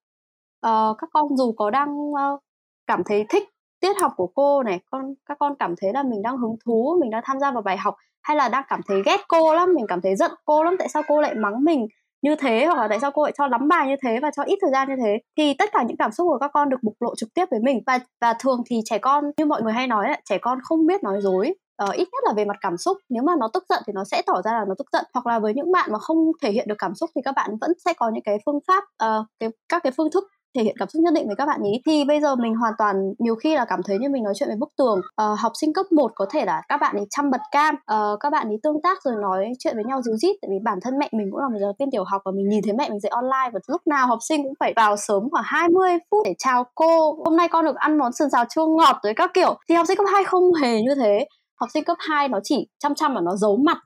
Uh, 0.67 0.97
các 0.97 1.09
con 1.13 1.37
dù 1.37 1.53
có 1.57 1.69
đang 1.69 2.11
uh, 2.11 2.39
cảm 2.87 3.03
thấy 3.05 3.25
thích 3.29 3.43
tiết 3.79 3.97
học 4.01 4.13
của 4.17 4.27
cô 4.27 4.63
này 4.63 4.79
con 4.91 5.13
các 5.25 5.37
con 5.39 5.55
cảm 5.59 5.75
thấy 5.81 5.93
là 5.93 6.03
mình 6.03 6.21
đang 6.21 6.37
hứng 6.37 6.55
thú 6.65 6.97
mình 7.01 7.09
đang 7.09 7.21
tham 7.25 7.39
gia 7.39 7.51
vào 7.51 7.61
bài 7.61 7.77
học 7.77 7.95
hay 8.21 8.37
là 8.37 8.49
đang 8.49 8.63
cảm 8.67 8.81
thấy 8.87 9.01
ghét 9.05 9.17
cô 9.27 9.53
lắm 9.53 9.73
mình 9.75 9.85
cảm 9.87 10.01
thấy 10.01 10.15
giận 10.15 10.31
cô 10.45 10.63
lắm 10.63 10.75
tại 10.79 10.89
sao 10.89 11.03
cô 11.07 11.21
lại 11.21 11.35
mắng 11.35 11.63
mình? 11.63 11.87
Như 12.21 12.35
thế 12.35 12.65
hoặc 12.65 12.81
là 12.81 12.87
tại 12.87 12.99
sao 12.99 13.11
cô 13.11 13.23
lại 13.23 13.33
cho 13.37 13.47
lắm 13.47 13.67
bài 13.67 13.87
như 13.87 13.95
thế 14.03 14.19
và 14.21 14.31
cho 14.35 14.43
ít 14.43 14.59
thời 14.61 14.71
gian 14.71 14.89
như 14.89 14.95
thế. 15.03 15.17
Thì 15.37 15.53
tất 15.53 15.69
cả 15.73 15.83
những 15.83 15.97
cảm 15.97 16.11
xúc 16.11 16.27
của 16.29 16.37
các 16.37 16.51
con 16.53 16.69
được 16.69 16.83
bộc 16.83 16.93
lộ 16.99 17.15
trực 17.15 17.29
tiếp 17.33 17.45
với 17.51 17.59
mình. 17.59 17.83
Và 17.85 17.99
và 18.21 18.33
thường 18.33 18.63
thì 18.65 18.81
trẻ 18.85 18.97
con 18.97 19.23
như 19.37 19.45
mọi 19.45 19.61
người 19.61 19.73
hay 19.73 19.87
nói 19.87 20.09
là 20.09 20.19
trẻ 20.29 20.37
con 20.37 20.59
không 20.63 20.87
biết 20.87 21.03
nói 21.03 21.21
dối. 21.21 21.53
Uh, 21.83 21.95
ít 21.95 22.07
nhất 22.11 22.23
là 22.25 22.33
về 22.33 22.45
mặt 22.45 22.57
cảm 22.61 22.77
xúc. 22.77 22.97
Nếu 23.09 23.23
mà 23.23 23.33
nó 23.39 23.47
tức 23.53 23.63
giận 23.69 23.83
thì 23.87 23.93
nó 23.93 24.03
sẽ 24.03 24.21
tỏ 24.21 24.41
ra 24.41 24.51
là 24.51 24.65
nó 24.67 24.75
tức 24.77 24.87
giận. 24.91 25.05
Hoặc 25.13 25.27
là 25.27 25.39
với 25.39 25.53
những 25.53 25.71
bạn 25.71 25.89
mà 25.91 25.99
không 25.99 26.17
thể 26.41 26.51
hiện 26.51 26.67
được 26.67 26.75
cảm 26.77 26.95
xúc 26.95 27.09
thì 27.15 27.21
các 27.25 27.35
bạn 27.35 27.51
vẫn 27.61 27.71
sẽ 27.85 27.93
có 27.93 28.09
những 28.13 28.23
cái 28.23 28.37
phương 28.45 28.59
pháp 28.67 28.83
uh, 28.83 29.25
cái 29.39 29.49
các 29.69 29.83
cái 29.83 29.91
phương 29.97 30.11
thức 30.11 30.23
thể 30.55 30.63
hiện 30.63 30.75
cảm 30.79 30.89
xúc 30.89 31.01
nhất 31.03 31.13
định 31.13 31.27
với 31.27 31.35
các 31.35 31.45
bạn 31.45 31.61
ý 31.63 31.71
thì 31.85 32.05
bây 32.05 32.21
giờ 32.21 32.35
mình 32.35 32.55
hoàn 32.55 32.73
toàn 32.77 32.95
nhiều 33.19 33.35
khi 33.35 33.55
là 33.55 33.65
cảm 33.65 33.79
thấy 33.85 33.97
như 33.99 34.09
mình 34.09 34.23
nói 34.23 34.33
chuyện 34.35 34.49
với 34.49 34.57
bức 34.59 34.69
tường. 34.77 34.99
Uh, 34.99 35.39
học 35.39 35.51
sinh 35.61 35.73
cấp 35.73 35.85
1 35.91 36.11
có 36.15 36.25
thể 36.31 36.45
là 36.45 36.61
các 36.69 36.77
bạn 36.81 36.95
ấy 36.95 37.05
chăm 37.09 37.31
bật 37.31 37.41
cam 37.51 37.75
uh, 37.75 38.19
các 38.19 38.29
bạn 38.29 38.47
ấy 38.47 38.57
tương 38.63 38.81
tác 38.83 39.03
rồi 39.03 39.15
nói 39.21 39.51
chuyện 39.59 39.75
với 39.75 39.83
nhau 39.83 40.01
díu 40.01 40.15
dít 40.17 40.35
tại 40.41 40.49
vì 40.51 40.57
bản 40.63 40.77
thân 40.81 40.97
mẹ 40.99 41.09
mình 41.11 41.27
cũng 41.31 41.39
là 41.41 41.49
một 41.49 41.57
giáo 41.61 41.73
viên 41.79 41.91
tiểu 41.91 42.03
học 42.03 42.21
và 42.25 42.31
mình 42.35 42.49
nhìn 42.49 42.61
thấy 42.63 42.73
mẹ 42.73 42.89
mình 42.89 42.99
dạy 42.99 43.09
online 43.09 43.49
và 43.53 43.59
lúc 43.67 43.81
nào 43.87 44.07
học 44.07 44.19
sinh 44.29 44.43
cũng 44.43 44.53
phải 44.59 44.73
vào 44.75 44.95
sớm 44.97 45.23
khoảng 45.31 45.45
20 45.47 45.91
phút 46.11 46.21
để 46.25 46.33
chào 46.37 46.63
cô. 46.75 47.15
Hôm 47.25 47.37
nay 47.37 47.47
con 47.47 47.65
được 47.65 47.75
ăn 47.75 47.97
món 47.97 48.13
sườn 48.13 48.29
xào 48.29 48.45
chua 48.55 48.67
ngọt 48.67 48.95
rồi 49.03 49.13
các 49.15 49.31
kiểu. 49.33 49.55
Thì 49.69 49.75
học 49.75 49.87
sinh 49.87 49.97
cấp 49.97 50.07
2 50.13 50.23
không 50.23 50.53
hề 50.53 50.81
như 50.81 50.95
thế. 50.95 51.25
Học 51.59 51.69
sinh 51.73 51.83
cấp 51.83 51.97
2 51.99 52.27
nó 52.27 52.39
chỉ 52.43 52.67
chăm 52.79 52.95
chăm 52.95 53.15
và 53.15 53.21
nó 53.21 53.35
giấu 53.35 53.57
mặt 53.65 53.77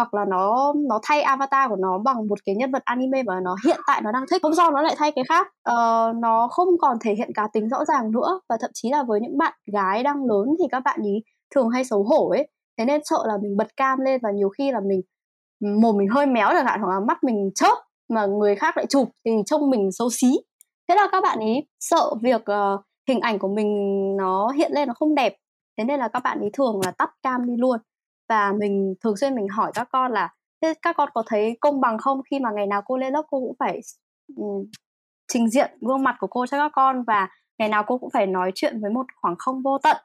hoặc 0.00 0.14
là 0.14 0.24
nó 0.24 0.72
nó 0.88 1.00
thay 1.02 1.22
avatar 1.22 1.70
của 1.70 1.76
nó 1.76 1.98
bằng 1.98 2.28
một 2.28 2.38
cái 2.46 2.54
nhân 2.54 2.72
vật 2.72 2.82
anime 2.84 3.22
mà 3.22 3.40
nó 3.40 3.56
hiện 3.66 3.80
tại 3.86 4.00
nó 4.04 4.12
đang 4.12 4.24
thích. 4.30 4.42
Hôm 4.42 4.54
sau 4.54 4.70
nó 4.70 4.82
lại 4.82 4.94
thay 4.98 5.12
cái 5.12 5.24
khác. 5.28 5.46
Uh, 5.70 6.16
nó 6.16 6.48
không 6.50 6.68
còn 6.80 6.96
thể 7.00 7.14
hiện 7.14 7.30
cá 7.34 7.48
tính 7.52 7.68
rõ 7.68 7.84
ràng 7.84 8.12
nữa 8.12 8.40
và 8.48 8.56
thậm 8.60 8.70
chí 8.74 8.90
là 8.90 9.02
với 9.02 9.20
những 9.20 9.38
bạn 9.38 9.52
gái 9.72 10.02
đang 10.02 10.24
lớn 10.24 10.46
thì 10.58 10.64
các 10.70 10.80
bạn 10.84 11.00
ý 11.02 11.12
thường 11.54 11.68
hay 11.68 11.84
xấu 11.84 12.02
hổ 12.02 12.28
ấy. 12.28 12.48
Thế 12.78 12.84
nên 12.84 13.00
sợ 13.04 13.18
là 13.26 13.34
mình 13.42 13.56
bật 13.56 13.76
cam 13.76 13.98
lên 13.98 14.20
và 14.22 14.30
nhiều 14.30 14.48
khi 14.48 14.72
là 14.72 14.80
mình 14.80 15.00
mồm 15.80 15.96
mình 15.96 16.08
hơi 16.08 16.26
méo 16.26 16.48
chẳng 16.52 16.66
hạn 16.66 16.80
hoặc 16.80 16.92
là 16.92 17.00
mắt 17.00 17.24
mình 17.24 17.50
chớp 17.54 17.78
mà 18.08 18.26
người 18.26 18.56
khác 18.56 18.76
lại 18.76 18.86
chụp 18.88 19.08
thì 19.24 19.30
trông 19.46 19.70
mình 19.70 19.92
xấu 19.92 20.08
xí. 20.10 20.28
Thế 20.88 20.94
là 20.94 21.08
các 21.12 21.22
bạn 21.22 21.38
ý 21.38 21.54
sợ 21.80 22.10
việc 22.22 22.40
uh, 22.40 22.80
hình 23.08 23.20
ảnh 23.20 23.38
của 23.38 23.48
mình 23.48 23.70
nó 24.16 24.48
hiện 24.48 24.72
lên 24.74 24.88
nó 24.88 24.94
không 24.94 25.14
đẹp. 25.14 25.36
Thế 25.78 25.84
nên 25.84 26.00
là 26.00 26.08
các 26.08 26.22
bạn 26.24 26.40
ý 26.40 26.48
thường 26.52 26.80
là 26.84 26.90
tắt 26.90 27.10
cam 27.22 27.46
đi 27.46 27.52
luôn 27.58 27.78
và 28.30 28.52
mình 28.52 28.94
thường 29.04 29.16
xuyên 29.16 29.34
mình 29.34 29.48
hỏi 29.48 29.70
các 29.74 29.88
con 29.92 30.12
là 30.12 30.34
thế 30.62 30.74
các 30.82 30.96
con 30.96 31.08
có 31.14 31.22
thấy 31.26 31.56
công 31.60 31.80
bằng 31.80 31.98
không 31.98 32.20
khi 32.30 32.40
mà 32.40 32.50
ngày 32.50 32.66
nào 32.66 32.82
cô 32.86 32.96
lên 32.96 33.12
lớp 33.12 33.22
cô 33.30 33.40
cũng 33.40 33.56
phải 33.58 33.80
um, 34.36 34.64
trình 35.32 35.50
diện 35.50 35.70
gương 35.80 36.02
mặt 36.02 36.16
của 36.20 36.26
cô 36.26 36.46
cho 36.46 36.58
các 36.58 36.72
con 36.74 37.02
và 37.02 37.28
ngày 37.58 37.68
nào 37.68 37.84
cô 37.86 37.98
cũng 37.98 38.10
phải 38.10 38.26
nói 38.26 38.52
chuyện 38.54 38.80
với 38.80 38.90
một 38.90 39.06
khoảng 39.16 39.34
không 39.38 39.62
vô 39.62 39.78
tận? 39.78 39.96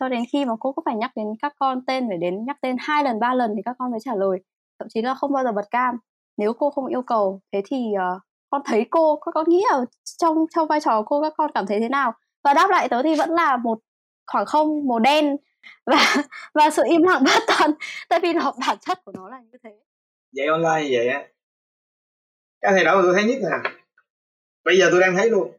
Cho 0.00 0.08
đến 0.08 0.24
khi 0.32 0.44
mà 0.44 0.54
cô 0.60 0.72
cũng 0.72 0.84
phải 0.84 0.96
nhắc 0.96 1.10
đến 1.16 1.26
các 1.42 1.54
con 1.58 1.86
tên 1.86 2.08
phải 2.08 2.18
đến 2.18 2.44
nhắc 2.44 2.56
tên 2.60 2.76
hai 2.78 3.04
lần 3.04 3.20
ba 3.20 3.34
lần 3.34 3.52
thì 3.56 3.62
các 3.64 3.76
con 3.78 3.90
mới 3.90 4.00
trả 4.04 4.14
lời. 4.14 4.38
Thậm 4.78 4.88
chí 4.88 5.02
là 5.02 5.14
không 5.14 5.32
bao 5.32 5.44
giờ 5.44 5.52
bật 5.52 5.70
cam. 5.70 5.98
Nếu 6.36 6.52
cô 6.52 6.70
không 6.70 6.86
yêu 6.86 7.02
cầu 7.02 7.40
thế 7.52 7.62
thì 7.66 7.92
uh, 8.16 8.22
con 8.50 8.62
thấy 8.64 8.86
cô 8.90 9.16
các 9.26 9.32
con 9.34 9.44
nghĩ 9.48 9.64
ở 9.72 9.84
trong 10.18 10.36
trong 10.54 10.68
vai 10.68 10.80
trò 10.80 11.02
của 11.02 11.06
cô 11.06 11.22
các 11.22 11.32
con 11.36 11.50
cảm 11.54 11.66
thấy 11.66 11.80
thế 11.80 11.88
nào? 11.88 12.12
Và 12.44 12.54
đáp 12.54 12.70
lại 12.70 12.88
tớ 12.88 13.02
thì 13.02 13.14
vẫn 13.14 13.30
là 13.30 13.56
một 13.56 13.78
khoảng 14.26 14.46
không 14.46 14.88
màu 14.88 14.98
đen 14.98 15.36
và 15.86 16.16
và 16.54 16.70
sự 16.70 16.82
im 16.88 17.02
lặng 17.02 17.22
bất 17.24 17.42
toàn. 17.46 17.70
Tại 18.08 18.20
vì 18.22 18.32
nó, 18.32 18.52
bản 18.66 18.76
chất 18.80 19.04
của 19.04 19.12
nó 19.14 19.28
là 19.28 19.40
như 19.40 19.58
thế. 19.62 19.70
Dạy 20.32 20.46
online 20.46 20.88
như 20.88 20.96
vậy 20.96 21.08
á. 21.08 21.28
Cái 22.60 22.72
thay 22.72 22.84
đổi 22.84 23.02
tôi 23.02 23.14
thấy 23.14 23.24
nhất 23.24 23.38
là 23.42 23.62
bây 24.64 24.78
giờ 24.78 24.88
tôi 24.90 25.00
đang 25.00 25.16
thấy 25.16 25.30
luôn. 25.30 25.52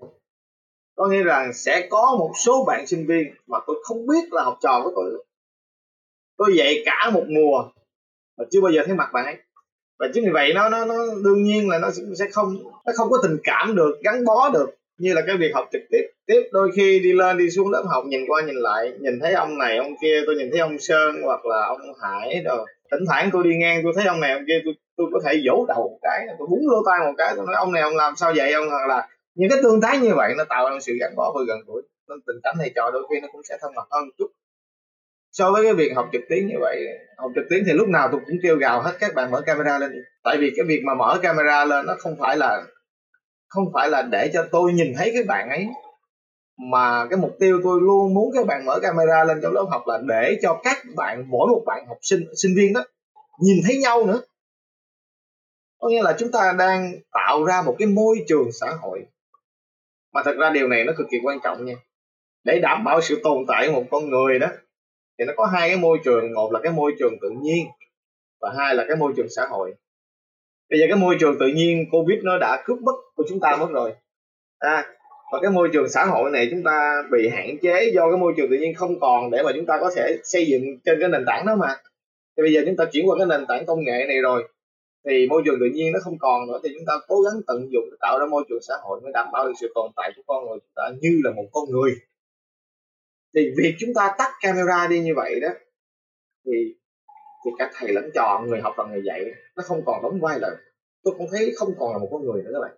Có 0.96 1.08
nghĩa 1.08 1.24
là 1.24 1.52
sẽ 1.54 1.88
có 1.90 2.16
một 2.20 2.32
số 2.46 2.66
bạn 2.68 2.88
sinh 2.88 3.08
viên 3.08 3.36
mà 3.48 3.60
tôi 3.68 3.76
không 3.84 4.08
biết 4.08 4.34
là 4.34 4.44
học 4.44 4.58
trò 4.62 4.82
của 4.84 4.92
tôi 4.96 5.26
tôi 6.38 6.56
dạy 6.58 6.84
cả 6.86 7.10
một 7.14 7.24
mùa 7.28 7.64
mà 8.38 8.46
chưa 8.52 8.62
bao 8.62 8.72
giờ 8.72 8.82
thấy 8.86 8.96
mặt 8.96 9.10
bạn 9.14 9.26
ấy. 9.26 9.36
Và 10.00 10.08
chính 10.14 10.26
vì 10.26 10.32
vậy 10.32 10.54
nó 10.54 10.70
nó 10.70 10.86
nó 10.86 10.96
đương 11.24 11.44
nhiên 11.44 11.70
là 11.70 11.80
nó 11.80 11.90
sẽ 12.20 12.26
không, 12.32 12.64
nó 12.86 12.94
không 12.96 13.10
có 13.10 13.20
tình 13.24 13.38
cảm 13.44 13.76
được, 13.76 14.00
gắn 14.04 14.26
bó 14.26 14.50
được 14.50 14.70
như 14.98 15.14
là 15.14 15.22
cái 15.28 15.38
việc 15.38 15.52
học 15.54 15.70
trực 15.72 15.82
tiếp 15.90 16.08
tiếp 16.28 16.42
đôi 16.52 16.72
khi 16.76 17.00
đi 17.00 17.14
lên 17.14 17.38
đi 17.38 17.50
xuống 17.50 17.72
lớp 17.72 17.84
học 17.88 18.04
nhìn 18.08 18.22
qua 18.28 18.42
nhìn 18.42 18.56
lại, 18.56 18.94
nhìn 19.00 19.20
thấy 19.22 19.34
ông 19.34 19.58
này 19.58 19.78
ông 19.78 19.94
kia, 20.02 20.22
tôi 20.26 20.36
nhìn 20.36 20.52
thấy 20.52 20.60
ông 20.60 20.80
sơn 20.80 21.22
hoặc 21.24 21.46
là 21.46 21.66
ông 21.66 21.82
hải 22.02 22.42
rồi 22.46 22.66
thỉnh 22.92 23.06
thoảng 23.08 23.30
tôi 23.34 23.44
đi 23.44 23.56
ngang, 23.56 23.82
tôi 23.84 23.94
thấy 23.96 24.06
ông 24.06 24.20
này 24.20 24.32
ông 24.32 24.44
kia, 24.48 24.62
tôi 24.66 24.74
tôi 24.98 25.08
có 25.14 25.20
thể 25.26 25.42
vỗ 25.48 25.66
đầu 25.68 25.78
một 25.78 26.00
cái, 26.02 26.26
tôi 26.40 26.48
búng 26.52 26.70
lỗ 26.70 26.78
tai 26.86 27.00
một 27.00 27.14
cái, 27.18 27.34
tôi 27.36 27.46
nói 27.46 27.56
ông 27.56 27.72
này 27.74 27.82
ông 27.82 27.96
làm 27.96 28.16
sao 28.16 28.34
vậy 28.36 28.54
ông? 28.54 28.70
Hoặc 28.70 28.88
là 28.88 29.08
những 29.36 29.50
cái 29.50 29.60
tương 29.64 29.82
tác 29.82 30.02
như 30.02 30.16
vậy 30.16 30.34
nó 30.38 30.44
tạo 30.50 30.70
ra 30.70 30.80
sự 30.82 30.94
gắn 31.00 31.16
bó 31.16 31.32
với 31.36 31.46
gần 31.48 31.60
gũi. 31.68 31.82
Nên 32.10 32.18
tình 32.28 32.36
cảm 32.44 32.56
thầy 32.60 32.72
trò 32.76 32.92
đôi 32.94 33.04
khi 33.10 33.20
nó 33.22 33.28
cũng 33.32 33.42
sẽ 33.50 33.58
thân 33.62 33.76
mật 33.76 33.88
hơn 33.92 34.06
một 34.06 34.14
chút. 34.18 34.28
So 35.32 35.52
với 35.52 35.64
cái 35.64 35.74
việc 35.74 35.92
học 35.96 36.10
trực 36.14 36.22
tuyến 36.30 36.48
như 36.48 36.56
vậy, 36.60 36.86
học 37.18 37.32
trực 37.36 37.44
tuyến 37.50 37.64
thì 37.68 37.74
lúc 37.74 37.88
nào 37.88 38.10
tôi 38.12 38.22
cũng 38.26 38.36
kêu 38.44 38.56
gào 38.58 38.82
hết 38.82 38.92
các 39.00 39.16
bạn 39.16 39.32
mở 39.32 39.42
camera 39.42 39.80
lên. 39.80 39.92
Tại 40.24 40.38
vì 40.38 40.54
cái 40.58 40.66
việc 40.66 40.82
mà 40.86 40.94
mở 40.94 41.20
camera 41.22 41.66
lên 41.66 41.86
nó 41.86 41.96
không 42.00 42.16
phải 42.20 42.38
là, 42.38 42.64
không 43.48 43.64
phải 43.74 43.90
là 43.90 44.02
để 44.02 44.30
cho 44.34 44.46
tôi 44.52 44.74
nhìn 44.74 44.94
thấy 44.98 45.12
cái 45.14 45.24
bạn 45.24 45.50
ấy 45.50 45.68
mà 46.58 47.08
cái 47.10 47.20
mục 47.20 47.36
tiêu 47.40 47.62
tôi 47.64 47.82
luôn 47.82 48.14
muốn 48.14 48.32
các 48.34 48.46
bạn 48.46 48.66
mở 48.66 48.80
camera 48.82 49.24
lên 49.24 49.40
trong 49.44 49.54
lớp 49.54 49.66
học 49.70 49.84
là 49.88 49.98
để 50.08 50.40
cho 50.42 50.60
các 50.64 50.78
bạn 50.96 51.24
mỗi 51.28 51.48
một 51.48 51.64
bạn 51.66 51.88
học 51.88 51.98
sinh 52.02 52.26
sinh 52.36 52.56
viên 52.56 52.74
đó 52.74 52.84
nhìn 53.40 53.58
thấy 53.66 53.78
nhau 53.78 54.06
nữa. 54.06 54.22
Có 55.80 55.90
nghĩa 55.90 56.04
là 56.04 56.16
chúng 56.20 56.32
ta 56.32 56.54
đang 56.58 56.94
tạo 57.12 57.44
ra 57.44 57.62
một 57.62 57.76
cái 57.80 57.88
môi 57.88 58.18
trường 58.28 58.52
xã 58.52 58.68
hội. 58.82 59.06
Mà 60.14 60.22
thật 60.26 60.36
ra 60.38 60.50
điều 60.50 60.68
này 60.68 60.84
nó 60.84 60.94
cực 60.98 61.08
kỳ 61.12 61.18
quan 61.24 61.40
trọng 61.44 61.66
nha. 61.66 61.76
Để 62.44 62.60
đảm 62.60 62.84
bảo 62.84 63.02
sự 63.02 63.20
tồn 63.24 63.46
tại 63.48 63.68
của 63.68 63.74
một 63.74 63.86
con 63.92 64.10
người 64.10 64.40
đó 64.40 64.48
thì 65.20 65.26
nó 65.26 65.34
có 65.38 65.46
hai 65.46 65.70
cái 65.70 65.78
môi 65.78 65.98
trường. 66.04 66.34
Một 66.34 66.52
là 66.52 66.60
cái 66.64 66.72
môi 66.72 66.92
trường 67.00 67.14
tự 67.22 67.30
nhiên 67.30 67.66
và 68.42 68.54
hai 68.58 68.76
là 68.76 68.86
cái 68.88 68.98
môi 68.98 69.14
trường 69.18 69.30
xã 69.30 69.46
hội. 69.50 69.76
Bây 70.70 70.80
giờ 70.80 70.86
cái 70.90 70.98
môi 70.98 71.18
trường 71.20 71.40
tự 71.40 71.48
nhiên 71.48 71.86
covid 71.92 72.20
nó 72.24 72.38
đã 72.38 72.64
cướp 72.66 72.82
mất 72.82 72.96
của 73.16 73.24
chúng 73.30 73.40
ta 73.40 73.56
mất 73.56 73.68
rồi. 73.72 73.94
À, 74.60 74.95
và 75.32 75.40
cái 75.42 75.52
môi 75.52 75.70
trường 75.74 75.90
xã 75.90 76.06
hội 76.06 76.32
này 76.32 76.48
chúng 76.52 76.64
ta 76.64 77.04
bị 77.12 77.30
hạn 77.30 77.58
chế 77.62 77.92
do 77.96 78.12
cái 78.12 78.18
môi 78.18 78.34
trường 78.38 78.50
tự 78.50 78.58
nhiên 78.58 78.74
không 78.76 79.00
còn 79.00 79.32
để 79.32 79.44
mà 79.44 79.52
chúng 79.56 79.66
ta 79.66 79.78
có 79.82 79.92
thể 79.96 80.18
xây 80.24 80.46
dựng 80.46 80.62
trên 80.86 81.00
cái 81.00 81.10
nền 81.10 81.24
tảng 81.28 81.46
đó 81.46 81.56
mà. 81.56 81.76
Thì 82.38 82.44
bây 82.44 82.54
giờ 82.54 82.62
chúng 82.66 82.76
ta 82.76 82.86
chuyển 82.92 83.10
qua 83.10 83.18
cái 83.18 83.28
nền 83.28 83.46
tảng 83.48 83.66
công 83.66 83.80
nghệ 83.84 84.06
này 84.08 84.22
rồi, 84.22 84.48
thì 85.06 85.28
môi 85.30 85.42
trường 85.46 85.60
tự 85.60 85.66
nhiên 85.74 85.94
nó 85.94 86.00
không 86.04 86.18
còn 86.20 86.48
nữa, 86.48 86.60
thì 86.64 86.70
chúng 86.74 86.86
ta 86.88 86.94
cố 87.08 87.22
gắng 87.22 87.42
tận 87.48 87.68
dụng 87.72 87.84
để 87.92 87.98
tạo 88.02 88.20
ra 88.20 88.26
môi 88.26 88.44
trường 88.50 88.62
xã 88.68 88.74
hội 88.84 89.02
mới 89.02 89.12
đảm 89.14 89.28
bảo 89.34 89.46
được 89.46 89.54
sự 89.62 89.72
tồn 89.76 89.92
tại 89.96 90.12
của 90.16 90.22
con 90.28 90.46
người 90.46 90.60
chúng 90.60 90.74
ta 90.76 90.84
như 91.02 91.22
là 91.24 91.32
một 91.32 91.46
con 91.52 91.64
người. 91.72 91.96
Thì 93.36 93.52
việc 93.58 93.76
chúng 93.80 93.94
ta 93.96 94.16
tắt 94.18 94.32
camera 94.42 94.88
đi 94.88 95.00
như 95.00 95.14
vậy 95.16 95.40
đó, 95.40 95.50
thì 96.46 96.76
thì 97.46 97.52
cả 97.58 97.72
thầy 97.76 97.94
lẫn 97.94 98.10
trò 98.14 98.44
người 98.48 98.62
học 98.62 98.74
và 98.78 98.86
người 98.92 99.02
dạy, 99.06 99.22
nó 99.56 99.64
không 99.66 99.82
còn 99.86 100.04
đóng 100.04 100.20
vai 100.22 100.40
là 100.40 100.50
tôi 101.04 101.14
cũng 101.18 101.28
thấy 101.32 101.54
không 101.58 101.70
còn 101.80 101.92
là 101.92 101.98
một 101.98 102.08
con 102.12 102.26
người 102.26 102.44
nữa 102.44 102.52
các 102.54 102.60
bạn. 102.62 102.72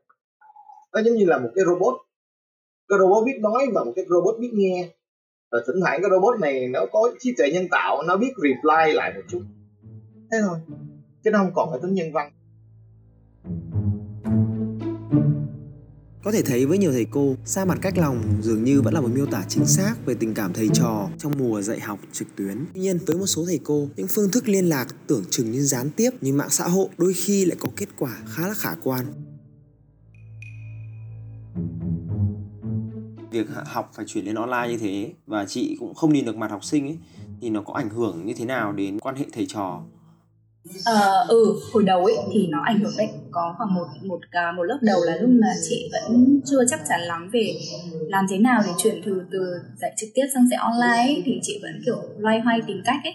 Nó 0.93 1.01
giống 1.01 1.15
như 1.15 1.25
là 1.25 1.37
một 1.37 1.49
cái 1.55 1.65
robot 1.65 1.95
cái 2.89 2.99
robot 2.99 3.25
biết 3.25 3.39
nói 3.41 3.67
và 3.73 3.83
một 3.83 3.93
cái 3.95 4.05
robot 4.09 4.35
biết 4.39 4.51
nghe 4.53 4.89
và 5.51 5.59
thỉnh 5.67 5.75
thoảng 5.81 6.01
cái 6.01 6.11
robot 6.11 6.39
này 6.39 6.67
nó 6.67 6.85
có 6.91 7.11
trí 7.19 7.33
tuệ 7.37 7.51
nhân 7.51 7.67
tạo 7.71 8.03
nó 8.07 8.17
biết 8.17 8.31
reply 8.37 8.93
lại 8.93 9.13
một 9.15 9.21
chút 9.27 9.41
thế 10.31 10.37
thôi 10.41 10.59
chứ 11.23 11.31
nó 11.31 11.39
không 11.39 11.51
còn 11.55 11.69
cái 11.71 11.79
tính 11.81 11.93
nhân 11.93 12.13
văn 12.13 12.31
Có 16.27 16.33
thể 16.33 16.41
thấy 16.41 16.65
với 16.65 16.77
nhiều 16.77 16.91
thầy 16.91 17.05
cô, 17.11 17.35
xa 17.45 17.65
mặt 17.65 17.77
cách 17.81 17.97
lòng 17.97 18.23
dường 18.41 18.63
như 18.63 18.81
vẫn 18.81 18.93
là 18.93 19.01
một 19.01 19.09
miêu 19.13 19.25
tả 19.25 19.43
chính 19.49 19.65
xác 19.65 19.95
về 20.05 20.13
tình 20.13 20.33
cảm 20.33 20.53
thầy 20.53 20.69
trò 20.73 21.09
trong 21.17 21.33
mùa 21.37 21.61
dạy 21.61 21.79
học 21.79 21.99
trực 22.11 22.27
tuyến. 22.35 22.65
Tuy 22.73 22.81
nhiên, 22.81 22.99
với 23.05 23.17
một 23.17 23.25
số 23.25 23.45
thầy 23.45 23.59
cô, 23.63 23.89
những 23.95 24.07
phương 24.07 24.31
thức 24.31 24.47
liên 24.47 24.69
lạc 24.69 24.87
tưởng 25.07 25.23
chừng 25.29 25.51
như 25.51 25.61
gián 25.61 25.89
tiếp 25.89 26.09
như 26.21 26.33
mạng 26.33 26.49
xã 26.49 26.67
hội 26.67 26.87
đôi 26.97 27.13
khi 27.13 27.45
lại 27.45 27.57
có 27.59 27.69
kết 27.75 27.89
quả 27.97 28.17
khá 28.27 28.47
là 28.47 28.53
khả 28.53 28.69
quan. 28.83 29.05
Việc 33.31 33.47
học 33.65 33.91
phải 33.93 34.05
chuyển 34.07 34.25
lên 34.25 34.35
online 34.35 34.67
như 34.69 34.77
thế 34.77 35.13
và 35.25 35.45
chị 35.45 35.77
cũng 35.79 35.93
không 35.93 36.13
nhìn 36.13 36.25
được 36.25 36.37
mặt 36.37 36.51
học 36.51 36.63
sinh 36.63 36.87
ấy 36.87 36.97
thì 37.41 37.49
nó 37.49 37.61
có 37.61 37.73
ảnh 37.73 37.89
hưởng 37.89 38.25
như 38.25 38.33
thế 38.37 38.45
nào 38.45 38.71
đến 38.71 38.99
quan 38.99 39.15
hệ 39.15 39.25
thầy 39.33 39.45
trò? 39.45 39.81
Ờ 40.83 41.25
ừ 41.27 41.59
hồi 41.73 41.83
đầu 41.83 42.05
ấy 42.05 42.27
thì 42.31 42.47
nó 42.47 42.61
ảnh 42.63 42.79
hưởng 42.79 42.97
đấy. 42.97 43.07
Có 43.31 43.55
khoảng 43.57 43.73
một 43.73 43.87
một 44.01 44.19
một 44.55 44.63
lớp 44.63 44.79
đầu 44.81 45.03
là 45.03 45.15
lúc 45.21 45.29
mà 45.29 45.47
chị 45.69 45.89
vẫn 45.91 46.39
chưa 46.45 46.65
chắc 46.69 46.79
chắn 46.89 47.01
lắm 47.01 47.29
về 47.33 47.59
làm 48.07 48.25
thế 48.29 48.37
nào 48.37 48.63
để 48.65 48.71
chuyển 48.77 49.01
từ 49.05 49.21
từ 49.31 49.39
dạy 49.81 49.93
trực 49.97 50.09
tiếp 50.13 50.25
sang 50.33 50.47
dạy 50.47 50.59
online 50.59 51.13
ấy, 51.13 51.21
thì 51.25 51.39
chị 51.41 51.59
vẫn 51.61 51.81
kiểu 51.85 51.95
loay 52.17 52.39
hoay 52.39 52.61
tìm 52.67 52.77
cách 52.85 52.99
ấy. 53.03 53.13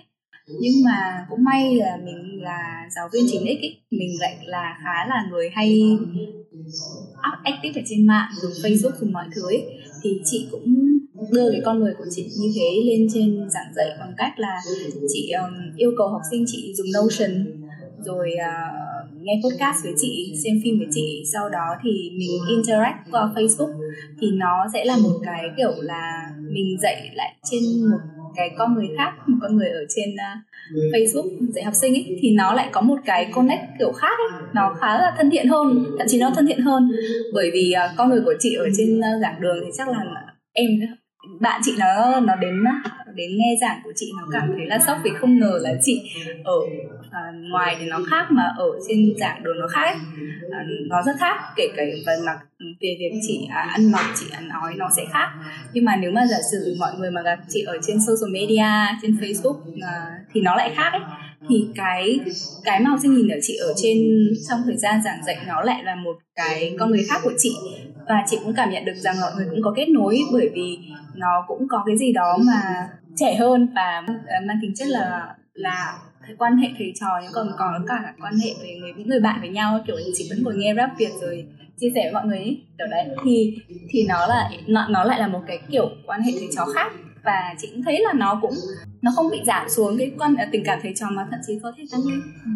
Nhưng 0.58 0.82
mà 0.82 1.26
cũng 1.30 1.44
may 1.44 1.74
là 1.74 1.96
mình 2.04 2.42
là 2.42 2.88
giáo 2.96 3.08
viên 3.12 3.24
chính 3.28 3.44
ích 3.44 3.58
ấy 3.62 3.80
mình 3.90 4.18
lại 4.20 4.36
là 4.46 4.78
khá 4.84 5.06
là 5.08 5.26
người 5.30 5.50
hay 5.54 5.98
active 7.44 7.80
ở 7.80 7.84
trên 7.88 8.06
mạng 8.06 8.28
dùng 8.42 8.52
facebook 8.62 8.92
dùng 9.00 9.12
mọi 9.12 9.26
thứ 9.34 9.46
ấy 9.46 9.66
thì 10.02 10.20
chị 10.24 10.48
cũng 10.50 10.74
đưa 11.32 11.50
cái 11.50 11.60
con 11.64 11.80
người 11.80 11.94
của 11.98 12.04
chị 12.10 12.30
như 12.40 12.52
thế 12.54 12.82
lên 12.84 13.08
trên 13.14 13.50
giảng 13.50 13.74
dạy 13.76 13.86
bằng 14.00 14.14
cách 14.16 14.32
là 14.36 14.60
chị 15.12 15.30
um, 15.30 15.76
yêu 15.76 15.92
cầu 15.98 16.08
học 16.08 16.20
sinh 16.30 16.44
chị 16.46 16.74
dùng 16.76 16.86
Notion 16.92 17.62
rồi 18.04 18.30
uh, 18.34 19.22
nghe 19.22 19.40
podcast 19.44 19.84
với 19.84 19.92
chị 20.00 20.34
xem 20.44 20.60
phim 20.64 20.78
với 20.78 20.86
chị. 20.90 21.24
Sau 21.32 21.48
đó 21.48 21.66
thì 21.82 21.90
mình 22.18 22.30
interact 22.48 22.98
qua 23.10 23.32
Facebook. 23.34 23.72
Thì 24.20 24.26
nó 24.30 24.66
sẽ 24.72 24.84
là 24.84 24.96
một 24.96 25.18
cái 25.24 25.42
kiểu 25.56 25.72
là 25.76 26.30
mình 26.50 26.76
dạy 26.82 27.10
lại 27.14 27.36
trên 27.50 27.62
một 27.90 27.98
cái 28.36 28.50
con 28.58 28.74
người 28.74 28.88
khác 28.96 29.12
một 29.26 29.38
con 29.42 29.56
người 29.56 29.68
ở 29.68 29.84
trên 29.88 30.14
uh, 30.14 30.94
Facebook 30.94 31.52
dạy 31.54 31.64
học 31.64 31.74
sinh 31.74 31.94
ấy 31.94 32.18
thì 32.20 32.30
nó 32.30 32.52
lại 32.52 32.68
có 32.72 32.80
một 32.80 32.98
cái 33.04 33.30
connect 33.34 33.62
kiểu 33.78 33.92
khác 33.92 34.18
ấy. 34.18 34.42
Nó 34.54 34.74
khá 34.80 34.98
là 34.98 35.14
thân 35.16 35.30
thiện 35.30 35.48
hơn 35.48 35.84
thậm 35.98 36.06
chí 36.10 36.20
nó 36.20 36.30
thân 36.34 36.46
thiện 36.46 36.60
hơn. 36.60 36.92
Bởi 37.34 37.50
vì 37.52 37.74
uh, 37.76 37.96
con 37.96 38.10
người 38.10 38.20
của 38.24 38.34
chị 38.38 38.54
ở 38.54 38.68
trên 38.76 38.98
uh, 38.98 39.22
giảng 39.22 39.40
đường 39.40 39.56
thì 39.64 39.70
chắc 39.78 39.88
là 39.88 40.04
em 40.52 40.68
bạn 41.40 41.60
chị 41.64 41.72
nó 41.78 42.20
nó 42.20 42.36
đến 42.36 42.54
đến 43.14 43.30
nghe 43.38 43.56
giảng 43.60 43.80
của 43.84 43.92
chị 43.96 44.12
nó 44.18 44.28
cảm 44.32 44.52
thấy 44.56 44.66
là 44.66 44.78
sốc 44.86 44.98
vì 45.04 45.10
không 45.20 45.38
ngờ 45.38 45.58
là 45.62 45.74
chị 45.82 46.02
ở 46.44 46.58
à, 47.10 47.20
ngoài 47.50 47.76
thì 47.80 47.86
nó 47.86 47.98
khác 48.10 48.26
mà 48.30 48.42
ở 48.56 48.70
trên 48.88 49.14
giảng 49.18 49.42
đường 49.42 49.58
nó 49.60 49.66
khác 49.68 49.84
ấy. 49.84 49.96
À, 50.50 50.64
nó 50.86 51.02
rất 51.02 51.12
khác 51.18 51.36
kể 51.56 51.68
cả 51.76 51.82
về 52.06 52.16
mặt 52.26 52.38
về 52.58 52.96
việc 52.98 53.12
chị 53.26 53.46
à, 53.50 53.60
ăn 53.60 53.92
mặc 53.92 54.14
chị 54.20 54.26
ăn 54.32 54.48
nói 54.48 54.74
nó 54.76 54.88
sẽ 54.96 55.02
khác 55.12 55.28
nhưng 55.72 55.84
mà 55.84 55.96
nếu 55.96 56.10
mà 56.10 56.26
giả 56.26 56.38
sử 56.52 56.76
mọi 56.78 56.92
người 56.98 57.10
mà 57.10 57.22
gặp 57.22 57.38
chị 57.48 57.62
ở 57.62 57.78
trên 57.82 57.96
social 58.00 58.32
media 58.32 58.96
trên 59.02 59.10
Facebook 59.20 59.56
à, 59.82 60.18
thì 60.32 60.40
nó 60.40 60.56
lại 60.56 60.72
khác 60.76 60.90
ấy 60.92 61.00
thì 61.48 61.72
cái 61.74 62.20
cái 62.64 62.80
mà 62.80 62.90
học 62.90 62.98
sinh 63.02 63.14
nhìn 63.14 63.28
ở 63.28 63.38
chị 63.42 63.56
ở 63.56 63.72
trên 63.76 63.98
trong 64.48 64.60
thời 64.66 64.76
gian 64.76 65.02
giảng 65.04 65.18
dạy 65.26 65.44
nó 65.46 65.62
lại 65.62 65.84
là 65.84 65.94
một 65.94 66.16
cái 66.34 66.76
con 66.78 66.90
người 66.90 67.04
khác 67.08 67.20
của 67.24 67.32
chị. 67.38 67.62
Và 68.08 68.24
chị 68.26 68.38
cũng 68.44 68.54
cảm 68.56 68.70
nhận 68.70 68.84
được 68.84 68.96
rằng 68.98 69.20
mọi 69.20 69.30
người 69.36 69.46
cũng 69.50 69.62
có 69.62 69.72
kết 69.76 69.88
nối 69.88 70.28
bởi 70.32 70.50
vì 70.54 70.78
nó 71.14 71.44
cũng 71.48 71.68
có 71.68 71.82
cái 71.86 71.96
gì 71.98 72.12
đó 72.12 72.38
mà 72.42 72.88
trẻ 73.14 73.34
hơn 73.34 73.68
và 73.74 74.02
ờ, 74.26 74.34
mang 74.46 74.58
tính 74.62 74.74
chất 74.76 74.88
là 74.88 75.34
là 75.54 75.98
quan 76.38 76.56
hệ 76.56 76.68
thầy 76.78 76.92
trò 77.00 77.06
nhưng 77.22 77.32
còn 77.32 77.54
có 77.56 77.80
cả 77.86 78.14
quan 78.20 78.38
hệ 78.38 78.54
với 78.60 78.74
người 78.74 78.92
những 78.96 79.08
người 79.08 79.20
bạn 79.20 79.40
với 79.40 79.50
nhau 79.50 79.80
kiểu 79.86 79.96
chị 80.12 80.26
vẫn 80.30 80.42
ngồi 80.42 80.54
nghe 80.56 80.74
rap 80.76 80.90
việt 80.98 81.12
rồi 81.20 81.46
chia 81.80 81.90
sẻ 81.94 82.00
với 82.04 82.12
mọi 82.12 82.26
người 82.26 82.38
ấy, 82.38 82.66
kiểu 82.78 82.86
đấy. 82.90 83.04
Thì 83.24 83.54
thì 83.88 84.04
nó 84.08 84.26
là 84.26 84.50
nó, 84.66 84.88
nó 84.90 85.04
lại 85.04 85.18
là 85.20 85.28
một 85.28 85.40
cái 85.46 85.58
kiểu 85.70 85.90
quan 86.06 86.20
hệ 86.22 86.32
thầy 86.38 86.48
trò 86.56 86.66
khác 86.66 86.92
và 87.24 87.54
chị 87.58 87.68
cũng 87.72 87.82
thấy 87.82 88.00
là 88.00 88.12
nó 88.12 88.38
cũng 88.42 88.54
nó 89.02 89.12
không 89.16 89.30
bị 89.30 89.38
giảm 89.46 89.68
xuống 89.68 89.98
cái 89.98 90.12
quan 90.18 90.34
à, 90.34 90.48
tình 90.52 90.62
cảm 90.64 90.78
thầy 90.82 90.92
trò 90.96 91.06
mà 91.10 91.28
thậm 91.30 91.40
chí 91.46 91.58
có 91.62 91.72
thể 91.76 91.84
tăng 91.92 92.00
lên 92.04 92.20
ừ. 92.44 92.50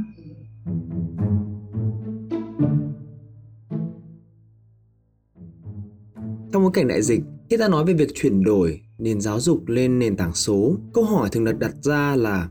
Trong 6.53 6.63
bối 6.63 6.71
cảnh 6.75 6.89
đại 6.89 7.03
dịch, 7.03 7.21
khi 7.51 7.57
ta 7.57 7.69
nói 7.69 7.85
về 7.85 7.95
việc 7.95 8.15
chuyển 8.15 8.45
đổi 8.45 8.81
nền 8.99 9.21
giáo 9.21 9.41
dục 9.41 9.69
lên 9.69 9.99
nền 9.99 10.17
tảng 10.17 10.35
số, 10.35 10.77
câu 10.93 11.05
hỏi 11.05 11.29
thường 11.33 11.45
được 11.45 11.59
đặt 11.59 11.75
ra 11.83 12.17
là 12.17 12.49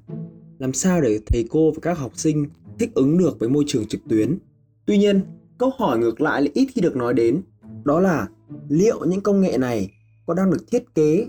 làm 0.60 0.74
sao 0.74 1.02
để 1.02 1.20
thầy 1.26 1.46
cô 1.50 1.72
và 1.72 1.80
các 1.82 1.98
học 1.98 2.12
sinh 2.16 2.46
thích 2.80 2.92
ứng 2.96 3.18
được 3.18 3.40
với 3.40 3.50
môi 3.50 3.64
trường 3.68 3.88
trực 3.88 4.02
tuyến. 4.10 4.38
Tuy 4.86 4.98
nhiên, 4.98 5.22
câu 5.58 5.72
hỏi 5.78 6.00
ngược 6.00 6.22
lại 6.22 6.42
lại 6.42 6.52
ít 6.54 6.68
khi 6.74 6.82
được 6.82 6.96
nói 6.96 7.14
đến, 7.14 7.42
đó 7.84 8.00
là 8.00 8.28
liệu 8.70 9.06
những 9.06 9.22
công 9.22 9.42
nghệ 9.42 9.58
này 9.58 9.92
có 10.26 10.34
đang 10.34 10.52
được 10.52 10.72
thiết 10.72 10.96
kế 10.96 11.28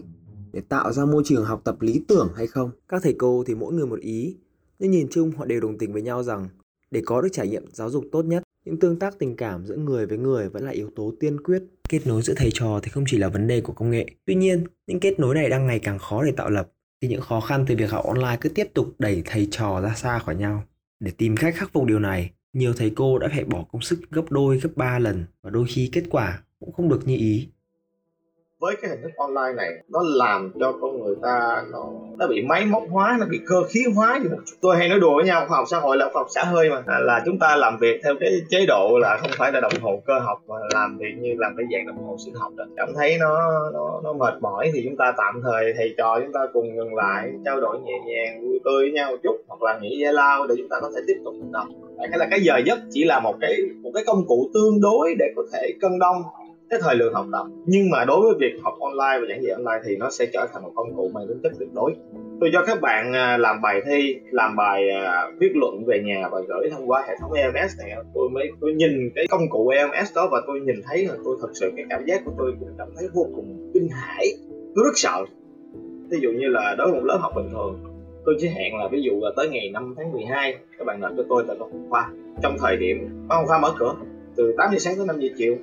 để 0.56 0.62
tạo 0.68 0.92
ra 0.92 1.04
môi 1.04 1.22
trường 1.26 1.44
học 1.44 1.60
tập 1.64 1.82
lý 1.82 2.04
tưởng 2.08 2.32
hay 2.36 2.46
không? 2.46 2.70
Các 2.88 3.02
thầy 3.02 3.14
cô 3.18 3.44
thì 3.46 3.54
mỗi 3.54 3.72
người 3.74 3.86
một 3.86 4.00
ý, 4.00 4.36
nhưng 4.78 4.90
nhìn 4.90 5.06
chung 5.10 5.30
họ 5.30 5.44
đều 5.44 5.60
đồng 5.60 5.78
tình 5.78 5.92
với 5.92 6.02
nhau 6.02 6.22
rằng 6.22 6.48
để 6.90 7.02
có 7.06 7.20
được 7.20 7.28
trải 7.32 7.48
nghiệm 7.48 7.64
giáo 7.72 7.90
dục 7.90 8.04
tốt 8.12 8.22
nhất, 8.22 8.42
những 8.64 8.80
tương 8.80 8.98
tác 8.98 9.18
tình 9.18 9.36
cảm 9.36 9.66
giữa 9.66 9.76
người 9.76 10.06
với 10.06 10.18
người 10.18 10.48
vẫn 10.48 10.64
là 10.64 10.70
yếu 10.70 10.90
tố 10.96 11.12
tiên 11.20 11.40
quyết. 11.40 11.62
Kết 11.88 12.06
nối 12.06 12.22
giữa 12.22 12.34
thầy 12.36 12.50
trò 12.54 12.80
thì 12.82 12.90
không 12.90 13.04
chỉ 13.06 13.18
là 13.18 13.28
vấn 13.28 13.46
đề 13.46 13.60
của 13.60 13.72
công 13.72 13.90
nghệ. 13.90 14.06
Tuy 14.24 14.34
nhiên, 14.34 14.64
những 14.86 15.00
kết 15.00 15.20
nối 15.20 15.34
này 15.34 15.48
đang 15.48 15.66
ngày 15.66 15.78
càng 15.78 15.98
khó 15.98 16.24
để 16.24 16.32
tạo 16.32 16.50
lập 16.50 16.72
thì 17.02 17.08
những 17.08 17.20
khó 17.20 17.40
khăn 17.40 17.64
từ 17.68 17.76
việc 17.76 17.90
học 17.90 18.04
online 18.04 18.38
cứ 18.40 18.48
tiếp 18.48 18.66
tục 18.74 18.94
đẩy 18.98 19.22
thầy 19.24 19.48
trò 19.50 19.80
ra 19.80 19.94
xa 19.96 20.18
khỏi 20.18 20.34
nhau. 20.34 20.64
Để 21.00 21.10
tìm 21.10 21.36
cách 21.36 21.54
khắc 21.56 21.72
phục 21.72 21.84
điều 21.84 21.98
này, 21.98 22.30
nhiều 22.52 22.72
thầy 22.76 22.90
cô 22.90 23.18
đã 23.18 23.28
phải 23.28 23.44
bỏ 23.44 23.64
công 23.72 23.82
sức 23.82 23.98
gấp 24.10 24.30
đôi, 24.30 24.60
gấp 24.60 24.70
ba 24.76 24.98
lần 24.98 25.24
và 25.42 25.50
đôi 25.50 25.66
khi 25.68 25.88
kết 25.92 26.04
quả 26.10 26.42
cũng 26.60 26.72
không 26.72 26.88
được 26.88 27.06
như 27.06 27.16
ý 27.16 27.48
với 28.60 28.76
cái 28.82 28.90
hình 28.90 29.02
thức 29.02 29.10
online 29.16 29.52
này 29.56 29.70
nó 29.88 30.00
làm 30.04 30.52
cho 30.60 30.72
con 30.80 31.00
người 31.00 31.16
ta 31.22 31.64
nó 31.72 31.84
nó 32.18 32.26
bị 32.26 32.42
máy 32.42 32.64
móc 32.64 32.82
hóa 32.90 33.16
nó 33.20 33.26
bị 33.30 33.40
cơ 33.46 33.56
khí 33.68 33.80
hóa 33.94 34.18
như 34.22 34.28
một 34.30 34.42
chút. 34.46 34.56
Tôi 34.60 34.76
hay 34.76 34.88
nói 34.88 35.00
đùa 35.00 35.16
với 35.16 35.24
nhau 35.24 35.44
khoa 35.48 35.56
học 35.56 35.66
xã 35.70 35.78
hội 35.78 35.96
là 35.96 36.08
khoa 36.12 36.20
học 36.20 36.26
xã 36.34 36.44
hơi 36.44 36.70
mà. 36.70 36.82
À, 36.86 36.98
là 36.98 37.22
chúng 37.26 37.38
ta 37.38 37.56
làm 37.56 37.78
việc 37.78 38.00
theo 38.04 38.14
cái 38.20 38.30
chế 38.50 38.66
độ 38.66 38.98
là 39.00 39.18
không 39.20 39.30
phải 39.38 39.52
là 39.52 39.60
đồng 39.60 39.72
hồ 39.82 40.02
cơ 40.06 40.18
học 40.18 40.42
mà 40.46 40.54
làm 40.74 40.98
việc 40.98 41.14
như 41.20 41.34
làm 41.38 41.54
cái 41.56 41.66
dạng 41.72 41.86
đồng 41.86 42.06
hồ 42.06 42.16
sinh 42.24 42.34
học 42.34 42.52
đó. 42.56 42.64
Cảm 42.76 42.88
thấy 42.96 43.16
nó 43.20 43.50
nó 43.72 44.00
nó 44.04 44.12
mệt 44.12 44.34
mỏi 44.40 44.70
thì 44.74 44.82
chúng 44.84 44.96
ta 44.96 45.12
tạm 45.16 45.40
thời 45.42 45.74
thầy 45.76 45.94
trò 45.98 46.20
chúng 46.20 46.32
ta 46.32 46.40
cùng 46.52 46.76
ngừng 46.76 46.94
lại 46.94 47.30
trao 47.44 47.60
đổi 47.60 47.78
nhẹ 47.78 47.98
nhàng 48.06 48.40
vui 48.42 48.60
tươi 48.64 48.82
với 48.82 48.92
nhau 48.92 49.10
một 49.10 49.18
chút 49.22 49.36
hoặc 49.48 49.62
là 49.62 49.78
nghỉ 49.78 49.98
giải 50.02 50.12
lao 50.12 50.46
để 50.46 50.54
chúng 50.58 50.68
ta 50.68 50.76
có 50.80 50.90
thể 50.94 51.00
tiếp 51.06 51.20
tục 51.24 51.34
hoạt 51.40 51.52
động 51.52 51.82
cái 51.98 52.18
là 52.18 52.26
cái 52.30 52.40
giờ 52.40 52.58
giấc 52.66 52.78
chỉ 52.90 53.04
là 53.04 53.20
một 53.20 53.34
cái 53.40 53.56
một 53.82 53.90
cái 53.94 54.04
công 54.06 54.24
cụ 54.28 54.50
tương 54.54 54.80
đối 54.80 55.14
để 55.18 55.26
có 55.36 55.42
thể 55.52 55.72
cân 55.80 55.98
đong 55.98 56.22
cái 56.70 56.80
thời 56.82 56.96
lượng 56.96 57.14
học 57.14 57.26
tập. 57.32 57.46
Nhưng 57.66 57.90
mà 57.90 58.04
đối 58.04 58.20
với 58.20 58.34
việc 58.40 58.60
học 58.62 58.74
online 58.80 59.18
và 59.20 59.26
giảng 59.28 59.42
dạy 59.42 59.52
online 59.52 59.80
thì 59.84 59.96
nó 59.96 60.10
sẽ 60.10 60.26
trở 60.32 60.46
thành 60.52 60.62
một 60.62 60.72
công 60.74 60.96
cụ 60.96 61.10
mang 61.14 61.24
tính 61.28 61.40
chất 61.42 61.52
tuyệt 61.58 61.68
đối. 61.74 61.92
Tôi 62.40 62.50
cho 62.52 62.64
các 62.66 62.80
bạn 62.80 63.12
à, 63.12 63.36
làm 63.38 63.62
bài 63.62 63.80
thi, 63.86 64.16
làm 64.30 64.56
bài 64.56 64.90
à, 64.90 65.30
viết 65.38 65.50
luận 65.54 65.84
về 65.86 66.02
nhà 66.04 66.28
và 66.32 66.40
gửi 66.48 66.70
thông 66.70 66.90
qua 66.90 67.04
hệ 67.08 67.14
thống 67.20 67.32
EMS 67.32 67.78
này, 67.78 67.90
tôi 68.14 68.30
mới, 68.30 68.50
tôi 68.60 68.72
nhìn 68.72 69.10
cái 69.14 69.26
công 69.30 69.48
cụ 69.50 69.68
EMS 69.68 70.16
đó 70.16 70.28
và 70.32 70.42
tôi 70.46 70.60
nhìn 70.60 70.76
thấy 70.84 71.06
là 71.06 71.14
tôi 71.24 71.36
thật 71.40 71.48
sự, 71.54 71.72
cái 71.76 71.84
cảm 71.90 72.04
giác 72.06 72.22
của 72.24 72.32
tôi 72.38 72.52
cũng 72.60 72.68
cảm 72.78 72.88
thấy 72.96 73.08
vô 73.14 73.26
cùng 73.36 73.70
kinh 73.74 73.88
hãi, 73.88 74.26
tôi 74.74 74.84
rất 74.84 74.92
sợ. 74.94 75.24
Ví 76.10 76.18
dụ 76.20 76.30
như 76.30 76.48
là 76.48 76.74
đối 76.78 76.90
với 76.90 77.00
một 77.00 77.06
lớp 77.06 77.18
học 77.20 77.32
bình 77.36 77.48
thường, 77.52 77.84
tôi 78.24 78.34
chỉ 78.38 78.48
hẹn 78.48 78.76
là 78.76 78.88
ví 78.92 79.02
dụ 79.02 79.20
là 79.20 79.30
tới 79.36 79.48
ngày 79.48 79.70
5 79.72 79.94
tháng 79.96 80.12
12 80.12 80.54
các 80.78 80.84
bạn 80.84 81.00
nộp 81.00 81.12
cho 81.16 81.22
tôi 81.28 81.44
tại 81.48 81.56
văn 81.60 81.86
khoa. 81.90 82.10
Trong 82.42 82.56
thời 82.58 82.76
điểm 82.76 83.26
văn 83.28 83.46
khoa 83.46 83.58
mở 83.58 83.72
cửa, 83.78 83.94
từ 84.36 84.54
8 84.58 84.70
giờ 84.72 84.78
sáng 84.78 84.96
tới 84.96 85.06
5 85.06 85.20
giờ 85.20 85.28
chiều 85.36 85.56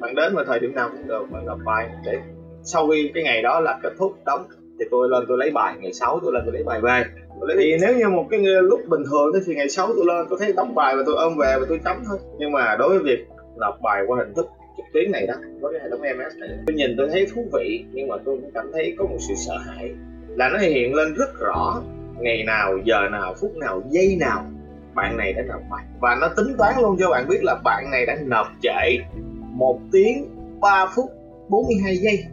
bạn 0.00 0.14
đến 0.14 0.34
vào 0.34 0.44
thời 0.44 0.60
điểm 0.60 0.74
nào 0.74 0.90
cũng 0.92 1.08
được, 1.08 1.26
bạn 1.30 1.46
gặp 1.46 1.58
bài. 1.64 1.88
Để 2.04 2.18
sau 2.62 2.88
khi 2.88 3.10
cái 3.14 3.24
ngày 3.24 3.42
đó 3.42 3.60
là 3.60 3.78
kết 3.82 3.92
thúc 3.98 4.12
đóng 4.26 4.44
thì 4.78 4.84
tôi 4.90 5.08
lên 5.08 5.24
tôi 5.28 5.38
lấy 5.38 5.50
bài, 5.50 5.74
ngày 5.80 5.92
6 5.92 6.20
tôi 6.22 6.32
lên 6.32 6.42
tôi 6.46 6.54
lấy 6.54 6.62
bài 6.62 6.80
về. 6.80 7.04
Tôi 7.40 7.54
lấy 7.54 7.78
nếu 7.80 7.96
như 7.96 8.08
một 8.08 8.26
cái 8.30 8.40
lúc 8.40 8.80
bình 8.88 9.02
thường 9.10 9.42
thì 9.46 9.54
ngày 9.54 9.68
6 9.68 9.86
tôi 9.86 10.06
lên, 10.06 10.26
tôi 10.30 10.38
thấy 10.38 10.52
đóng 10.52 10.74
bài 10.74 10.96
và 10.96 11.02
tôi 11.06 11.14
ôm 11.16 11.36
về 11.38 11.56
và 11.60 11.66
tôi 11.68 11.80
chấm 11.84 11.96
thôi. 12.08 12.18
Nhưng 12.38 12.52
mà 12.52 12.76
đối 12.78 12.88
với 12.88 12.98
việc 12.98 13.26
nộp 13.56 13.80
bài 13.82 14.02
qua 14.06 14.18
hình 14.18 14.34
thức 14.34 14.46
trực 14.76 14.86
tuyến 14.92 15.12
này 15.12 15.26
đó 15.26 15.34
với 15.60 15.72
cái 15.72 15.82
hệ 15.82 15.90
thống 15.90 16.00
MS 16.00 16.36
này, 16.40 16.48
tôi 16.66 16.76
nhìn 16.76 16.94
tôi 16.98 17.08
thấy 17.08 17.26
thú 17.34 17.44
vị, 17.52 17.84
nhưng 17.92 18.08
mà 18.08 18.16
tôi 18.24 18.38
cũng 18.40 18.50
cảm 18.54 18.70
thấy 18.72 18.94
có 18.98 19.04
một 19.04 19.18
sự 19.28 19.34
sợ 19.46 19.54
hãi. 19.66 19.90
Là 20.28 20.48
nó 20.48 20.58
hiện 20.58 20.94
lên 20.94 21.14
rất 21.14 21.40
rõ, 21.40 21.82
ngày 22.18 22.44
nào, 22.46 22.78
giờ 22.84 23.08
nào, 23.12 23.34
phút 23.40 23.56
nào, 23.56 23.82
giây 23.90 24.16
nào 24.20 24.44
bạn 24.94 25.16
này 25.16 25.32
đã 25.32 25.42
nộp 25.42 25.60
bài. 25.70 25.84
Và 26.00 26.16
nó 26.20 26.28
tính 26.36 26.54
toán 26.58 26.74
luôn 26.82 26.96
cho 27.00 27.10
bạn 27.10 27.28
biết 27.28 27.44
là 27.44 27.54
bạn 27.64 27.90
này 27.90 28.06
đã 28.06 28.16
nộp 28.26 28.46
trễ. 28.62 28.98
1 29.56 29.80
tiếng 29.92 30.24
3 30.60 30.86
phút 30.94 31.10
42 31.48 31.96
giây. 31.96 32.24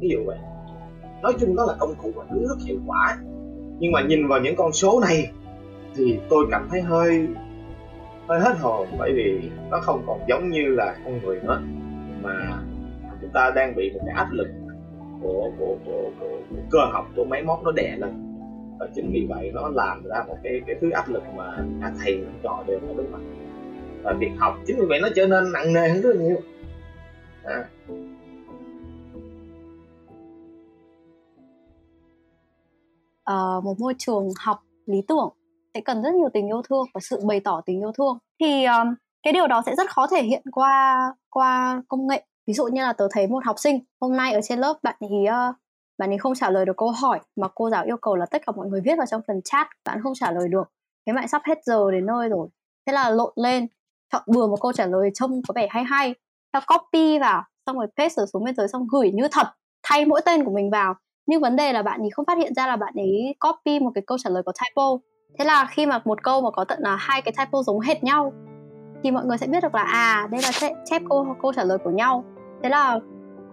Ví 0.00 0.08
dụ 0.08 0.18
vậy. 0.26 0.38
Nói 1.22 1.32
chung 1.40 1.56
đó 1.56 1.64
là 1.68 1.74
công 1.78 1.94
cụ 2.02 2.10
và 2.14 2.24
rất 2.30 2.58
hiệu 2.66 2.78
quả. 2.86 3.18
Nhưng 3.78 3.92
mà 3.92 4.02
nhìn 4.02 4.28
vào 4.28 4.40
những 4.40 4.56
con 4.56 4.72
số 4.72 5.00
này 5.00 5.30
thì 5.96 6.18
tôi 6.28 6.46
cảm 6.50 6.68
thấy 6.70 6.80
hơi 6.80 7.28
hơi 8.28 8.40
hết 8.40 8.54
hồn 8.60 8.86
bởi 8.98 9.12
vì 9.14 9.50
nó 9.70 9.80
không 9.80 10.02
còn 10.06 10.20
giống 10.28 10.50
như 10.50 10.62
là 10.68 10.96
con 11.04 11.20
người 11.22 11.40
nữa. 11.42 11.62
Mà 12.22 12.62
chúng 13.20 13.30
ta 13.34 13.50
đang 13.54 13.74
bị 13.76 13.90
một 13.94 14.00
cái 14.06 14.14
áp 14.14 14.28
lực 14.32 14.48
của 15.22 15.50
của 15.58 15.76
của, 15.86 16.10
của, 16.20 16.38
của 16.50 16.56
cơ 16.70 16.78
học 16.92 17.06
của 17.16 17.24
máy 17.24 17.42
móc 17.42 17.62
nó 17.64 17.72
đè 17.72 17.96
lên. 17.96 18.10
Và 18.78 18.88
chính 18.94 19.10
vì 19.12 19.26
vậy 19.28 19.50
nó 19.54 19.68
làm 19.68 20.02
ra 20.04 20.24
một 20.28 20.36
cái 20.42 20.60
cái 20.66 20.76
thứ 20.80 20.90
áp 20.90 21.08
lực 21.08 21.22
mà 21.36 21.56
cả 21.80 21.92
thầy 22.02 22.18
lẫn 22.18 22.32
trò 22.42 22.64
đều 22.66 22.78
phải 22.86 22.94
đối 22.96 23.06
mặt. 23.06 23.20
Và 24.02 24.12
việc 24.12 24.30
học 24.36 24.58
chính 24.66 24.76
vì 24.80 24.86
vậy 24.88 24.98
nó 25.02 25.08
trở 25.16 25.26
nên 25.26 25.52
nặng 25.52 25.72
nề 25.72 25.88
hơn 25.88 26.02
rất 26.02 26.16
là 26.16 26.22
nhiều 26.22 26.36
à. 27.46 27.68
uh, 33.30 33.64
một 33.64 33.80
môi 33.80 33.94
trường 33.98 34.28
học 34.38 34.60
lý 34.86 35.02
tưởng 35.08 35.28
sẽ 35.74 35.80
cần 35.80 36.02
rất 36.02 36.14
nhiều 36.14 36.28
tình 36.34 36.46
yêu 36.46 36.62
thương 36.68 36.86
và 36.94 37.00
sự 37.00 37.20
bày 37.26 37.40
tỏ 37.40 37.60
tình 37.66 37.80
yêu 37.80 37.92
thương. 37.98 38.18
Thì 38.40 38.64
um, 38.64 38.94
cái 39.22 39.32
điều 39.32 39.46
đó 39.46 39.62
sẽ 39.66 39.74
rất 39.76 39.90
khó 39.90 40.06
thể 40.06 40.22
hiện 40.22 40.42
qua 40.52 41.00
qua 41.30 41.82
công 41.88 42.06
nghệ. 42.06 42.24
Ví 42.46 42.54
dụ 42.54 42.66
như 42.66 42.82
là 42.82 42.92
tớ 42.92 43.08
thấy 43.10 43.26
một 43.26 43.44
học 43.44 43.58
sinh 43.58 43.80
hôm 44.00 44.16
nay 44.16 44.32
ở 44.32 44.40
trên 44.42 44.58
lớp 44.58 44.78
bạn 44.82 44.96
ấy 45.00 45.24
uh, 45.50 45.56
bạn 45.98 46.10
ấy 46.10 46.18
không 46.18 46.34
trả 46.34 46.50
lời 46.50 46.66
được 46.66 46.76
câu 46.76 46.90
hỏi 46.90 47.20
mà 47.36 47.48
cô 47.54 47.70
giáo 47.70 47.84
yêu 47.84 47.96
cầu 47.96 48.16
là 48.16 48.26
tất 48.26 48.42
cả 48.46 48.52
mọi 48.56 48.66
người 48.66 48.80
viết 48.84 48.94
vào 48.98 49.06
trong 49.06 49.22
phần 49.26 49.40
chat 49.44 49.66
bạn 49.84 50.02
không 50.02 50.12
trả 50.14 50.30
lời 50.32 50.48
được. 50.48 50.72
Thế 51.06 51.12
bạn 51.12 51.28
sắp 51.28 51.42
hết 51.44 51.58
giờ 51.64 51.90
đến 51.90 52.06
nơi 52.06 52.28
rồi. 52.28 52.48
Thế 52.86 52.92
là 52.92 53.10
lộn 53.10 53.32
lên 53.36 53.66
chọn 54.12 54.22
bừa 54.26 54.46
một 54.46 54.60
câu 54.60 54.72
trả 54.72 54.86
lời 54.86 55.10
trông 55.14 55.40
có 55.48 55.52
vẻ 55.56 55.66
hay 55.70 55.84
hay 55.84 56.14
ta 56.60 56.76
copy 56.76 57.18
vào 57.18 57.42
xong 57.66 57.76
rồi 57.76 57.86
paste 57.96 58.26
xuống 58.32 58.44
bên 58.44 58.54
dưới 58.56 58.68
xong 58.68 58.86
gửi 58.92 59.10
như 59.10 59.28
thật 59.32 59.46
thay 59.82 60.06
mỗi 60.06 60.20
tên 60.24 60.44
của 60.44 60.50
mình 60.50 60.70
vào. 60.70 60.94
Nhưng 61.26 61.40
vấn 61.40 61.56
đề 61.56 61.72
là 61.72 61.82
bạn 61.82 62.00
ấy 62.00 62.10
không 62.10 62.24
phát 62.26 62.38
hiện 62.38 62.54
ra 62.54 62.66
là 62.66 62.76
bạn 62.76 62.94
ấy 62.96 63.34
copy 63.40 63.80
một 63.80 63.90
cái 63.94 64.04
câu 64.06 64.18
trả 64.18 64.30
lời 64.30 64.42
có 64.46 64.52
typo. 64.52 64.98
Thế 65.38 65.44
là 65.44 65.66
khi 65.70 65.86
mà 65.86 66.00
một 66.04 66.22
câu 66.22 66.40
mà 66.42 66.50
có 66.50 66.64
tận 66.64 66.78
là 66.82 66.96
hai 66.96 67.22
cái 67.22 67.34
typo 67.38 67.62
giống 67.62 67.80
hệt 67.80 68.04
nhau 68.04 68.32
thì 69.02 69.10
mọi 69.10 69.24
người 69.24 69.38
sẽ 69.38 69.46
biết 69.46 69.62
được 69.62 69.74
là 69.74 69.82
à 69.82 70.28
đây 70.30 70.42
là 70.42 70.50
chép, 70.60 70.72
chép 70.84 71.02
câu 71.08 71.26
câu 71.42 71.52
trả 71.52 71.64
lời 71.64 71.78
của 71.84 71.90
nhau. 71.90 72.24
Thế 72.62 72.68
là 72.68 72.98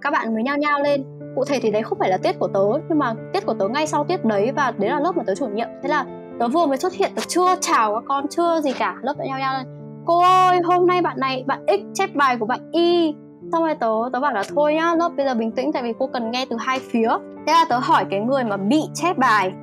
các 0.02 0.12
bạn 0.12 0.34
mới 0.34 0.44
nhao 0.44 0.58
nhao 0.58 0.80
lên. 0.80 1.04
Cụ 1.36 1.46
thể 1.46 1.60
thì 1.60 1.72
đấy 1.72 1.84
không 1.84 2.00
phải 2.00 2.10
là 2.10 2.18
tiết 2.18 2.40
của 2.40 2.48
tớ 2.48 2.64
nhưng 2.90 3.00
mà 3.00 3.14
tiết 3.34 3.46
của 3.46 3.54
tớ 3.54 3.68
ngay 3.68 3.88
sau 3.88 4.04
tiết 4.04 4.26
đấy 4.26 4.52
và 4.52 4.72
đấy 4.78 4.90
là 4.90 5.00
lớp 5.00 5.18
mà 5.18 5.24
tớ 5.28 5.36
chủ 5.36 5.48
nhiệm. 5.48 5.68
Thế 5.84 5.90
là 5.90 6.06
tớ 6.40 6.48
vừa 6.48 6.66
mới 6.66 6.78
xuất 6.78 6.94
hiện 6.94 7.12
tớ 7.16 7.22
chưa 7.28 7.56
chào 7.62 7.94
các 7.94 8.04
con 8.08 8.28
chưa 8.28 8.62
gì 8.62 8.74
cả 8.74 8.96
lớp 9.02 9.14
đã 9.18 9.26
nhao 9.26 9.40
nhao 9.40 9.54
lên 9.58 9.83
cô 10.06 10.22
ơi 10.22 10.60
hôm 10.64 10.88
nay 10.88 11.02
bạn 11.02 11.18
này 11.20 11.44
bạn 11.48 11.66
x 11.68 11.82
chép 11.94 12.10
bài 12.16 12.38
của 12.38 12.46
bạn 12.46 12.60
y. 12.72 13.16
Xong 13.52 13.64
rồi 13.64 13.76
tớ 13.76 13.88
tớ 14.14 14.20
bảo 14.20 14.34
là 14.34 14.44
thôi 14.56 14.74
nhá 14.74 14.96
lớp 14.96 15.10
bây 15.18 15.26
giờ 15.26 15.34
bình 15.36 15.52
tĩnh 15.52 15.72
tại 15.74 15.84
vì 15.84 15.94
cô 16.00 16.08
cần 16.08 16.32
nghe 16.32 16.46
từ 16.50 16.56
hai 16.60 16.80
phía. 16.80 17.10
Thế 17.48 17.54
là 17.54 17.66
tớ 17.70 17.80
hỏi 17.84 18.06
cái 18.10 18.20
người 18.20 18.44
mà 18.44 18.58
bị 18.58 18.82
chép 18.94 19.18
bài. 19.18 19.54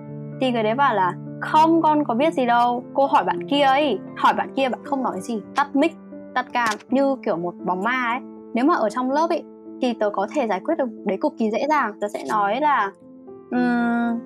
Thì 0.41 0.53
người 0.53 0.63
đấy 0.63 0.75
bảo 0.75 0.95
là 0.95 1.15
không 1.41 1.83
con 1.83 2.05
có 2.05 2.15
biết 2.15 2.35
gì 2.35 2.47
đâu. 2.47 2.85
Cô 2.95 3.07
hỏi 3.07 3.25
bạn 3.25 3.49
kia 3.49 3.63
ấy. 3.63 3.99
Hỏi 4.17 4.35
bạn 4.35 4.53
kia 4.57 4.69
bạn 4.69 4.81
không 4.85 5.03
nói 5.03 5.21
gì. 5.21 5.41
Tắt 5.57 5.77
mic 5.77 5.93
tắt 6.35 6.53
cam 6.53 6.75
như 6.89 7.17
kiểu 7.25 7.37
một 7.37 7.55
bóng 7.67 7.83
ma 7.83 8.07
ấy. 8.13 8.21
Nếu 8.55 8.65
mà 8.65 8.75
ở 8.75 8.91
trong 8.91 9.11
lớp 9.11 9.31
ấy 9.31 9.45
thì 9.83 9.95
tớ 10.01 10.11
có 10.11 10.27
thể 10.35 10.47
giải 10.47 10.61
quyết 10.65 10.75
được 10.79 10.89
đấy 11.05 11.19
cực 11.21 11.33
kỳ 11.39 11.51
dễ 11.51 11.67
dàng. 11.69 11.93
Tớ 12.01 12.09
sẽ 12.09 12.25
nói 12.29 12.61
là 12.61 12.93
um, 13.51 14.19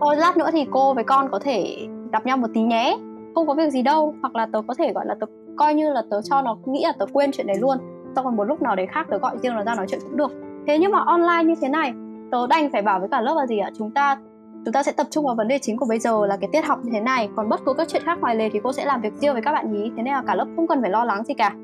thôi 0.00 0.16
lát 0.16 0.36
nữa 0.36 0.48
thì 0.52 0.66
cô 0.70 0.94
với 0.94 1.04
con 1.04 1.28
có 1.30 1.38
thể 1.38 1.88
gặp 2.12 2.26
nhau 2.26 2.36
một 2.36 2.48
tí 2.54 2.62
nhé 2.62 2.98
không 3.36 3.46
có 3.46 3.54
việc 3.54 3.70
gì 3.70 3.82
đâu 3.82 4.14
hoặc 4.22 4.36
là 4.36 4.46
tớ 4.52 4.62
có 4.66 4.74
thể 4.74 4.92
gọi 4.92 5.06
là 5.06 5.14
tớ 5.20 5.26
coi 5.56 5.74
như 5.74 5.92
là 5.92 6.02
tớ 6.10 6.20
cho 6.22 6.42
nó 6.42 6.56
nghĩ 6.66 6.82
là 6.84 6.92
tớ 6.98 7.06
quên 7.12 7.30
chuyện 7.32 7.46
đấy 7.46 7.56
luôn. 7.60 7.78
Xong 8.16 8.24
rồi 8.24 8.32
một 8.32 8.44
lúc 8.44 8.62
nào 8.62 8.76
đấy 8.76 8.86
khác 8.86 9.06
tớ 9.10 9.18
gọi 9.18 9.38
riêng 9.38 9.54
nó 9.54 9.64
ra 9.64 9.74
nói 9.74 9.86
chuyện 9.88 10.00
cũng 10.02 10.16
được. 10.16 10.32
Thế 10.66 10.78
nhưng 10.78 10.92
mà 10.92 10.98
online 11.06 11.44
như 11.44 11.54
thế 11.60 11.68
này 11.68 11.92
tớ 12.32 12.46
đành 12.46 12.70
phải 12.72 12.82
bảo 12.82 13.00
với 13.00 13.08
cả 13.08 13.20
lớp 13.20 13.34
là 13.36 13.46
gì 13.46 13.58
ạ? 13.58 13.70
Chúng 13.78 13.90
ta 13.90 14.18
chúng 14.64 14.72
ta 14.72 14.82
sẽ 14.82 14.92
tập 14.92 15.06
trung 15.10 15.26
vào 15.26 15.34
vấn 15.34 15.48
đề 15.48 15.58
chính 15.62 15.76
của 15.76 15.86
bây 15.86 15.98
giờ 15.98 16.26
là 16.26 16.36
cái 16.36 16.50
tiết 16.52 16.64
học 16.64 16.78
như 16.82 16.90
thế 16.92 17.00
này. 17.00 17.28
Còn 17.36 17.48
bất 17.48 17.60
cứ 17.66 17.72
các 17.72 17.88
chuyện 17.88 18.02
khác 18.04 18.18
ngoài 18.20 18.36
lề 18.36 18.50
thì 18.50 18.60
cô 18.62 18.72
sẽ 18.72 18.84
làm 18.84 19.00
việc 19.00 19.12
riêng 19.14 19.32
với 19.32 19.42
các 19.42 19.52
bạn 19.52 19.72
nhí. 19.72 19.90
Thế 19.96 20.02
nên 20.02 20.14
là 20.14 20.22
cả 20.26 20.34
lớp 20.34 20.46
không 20.56 20.66
cần 20.66 20.80
phải 20.80 20.90
lo 20.90 21.04
lắng 21.04 21.24
gì 21.24 21.34
cả. 21.34 21.54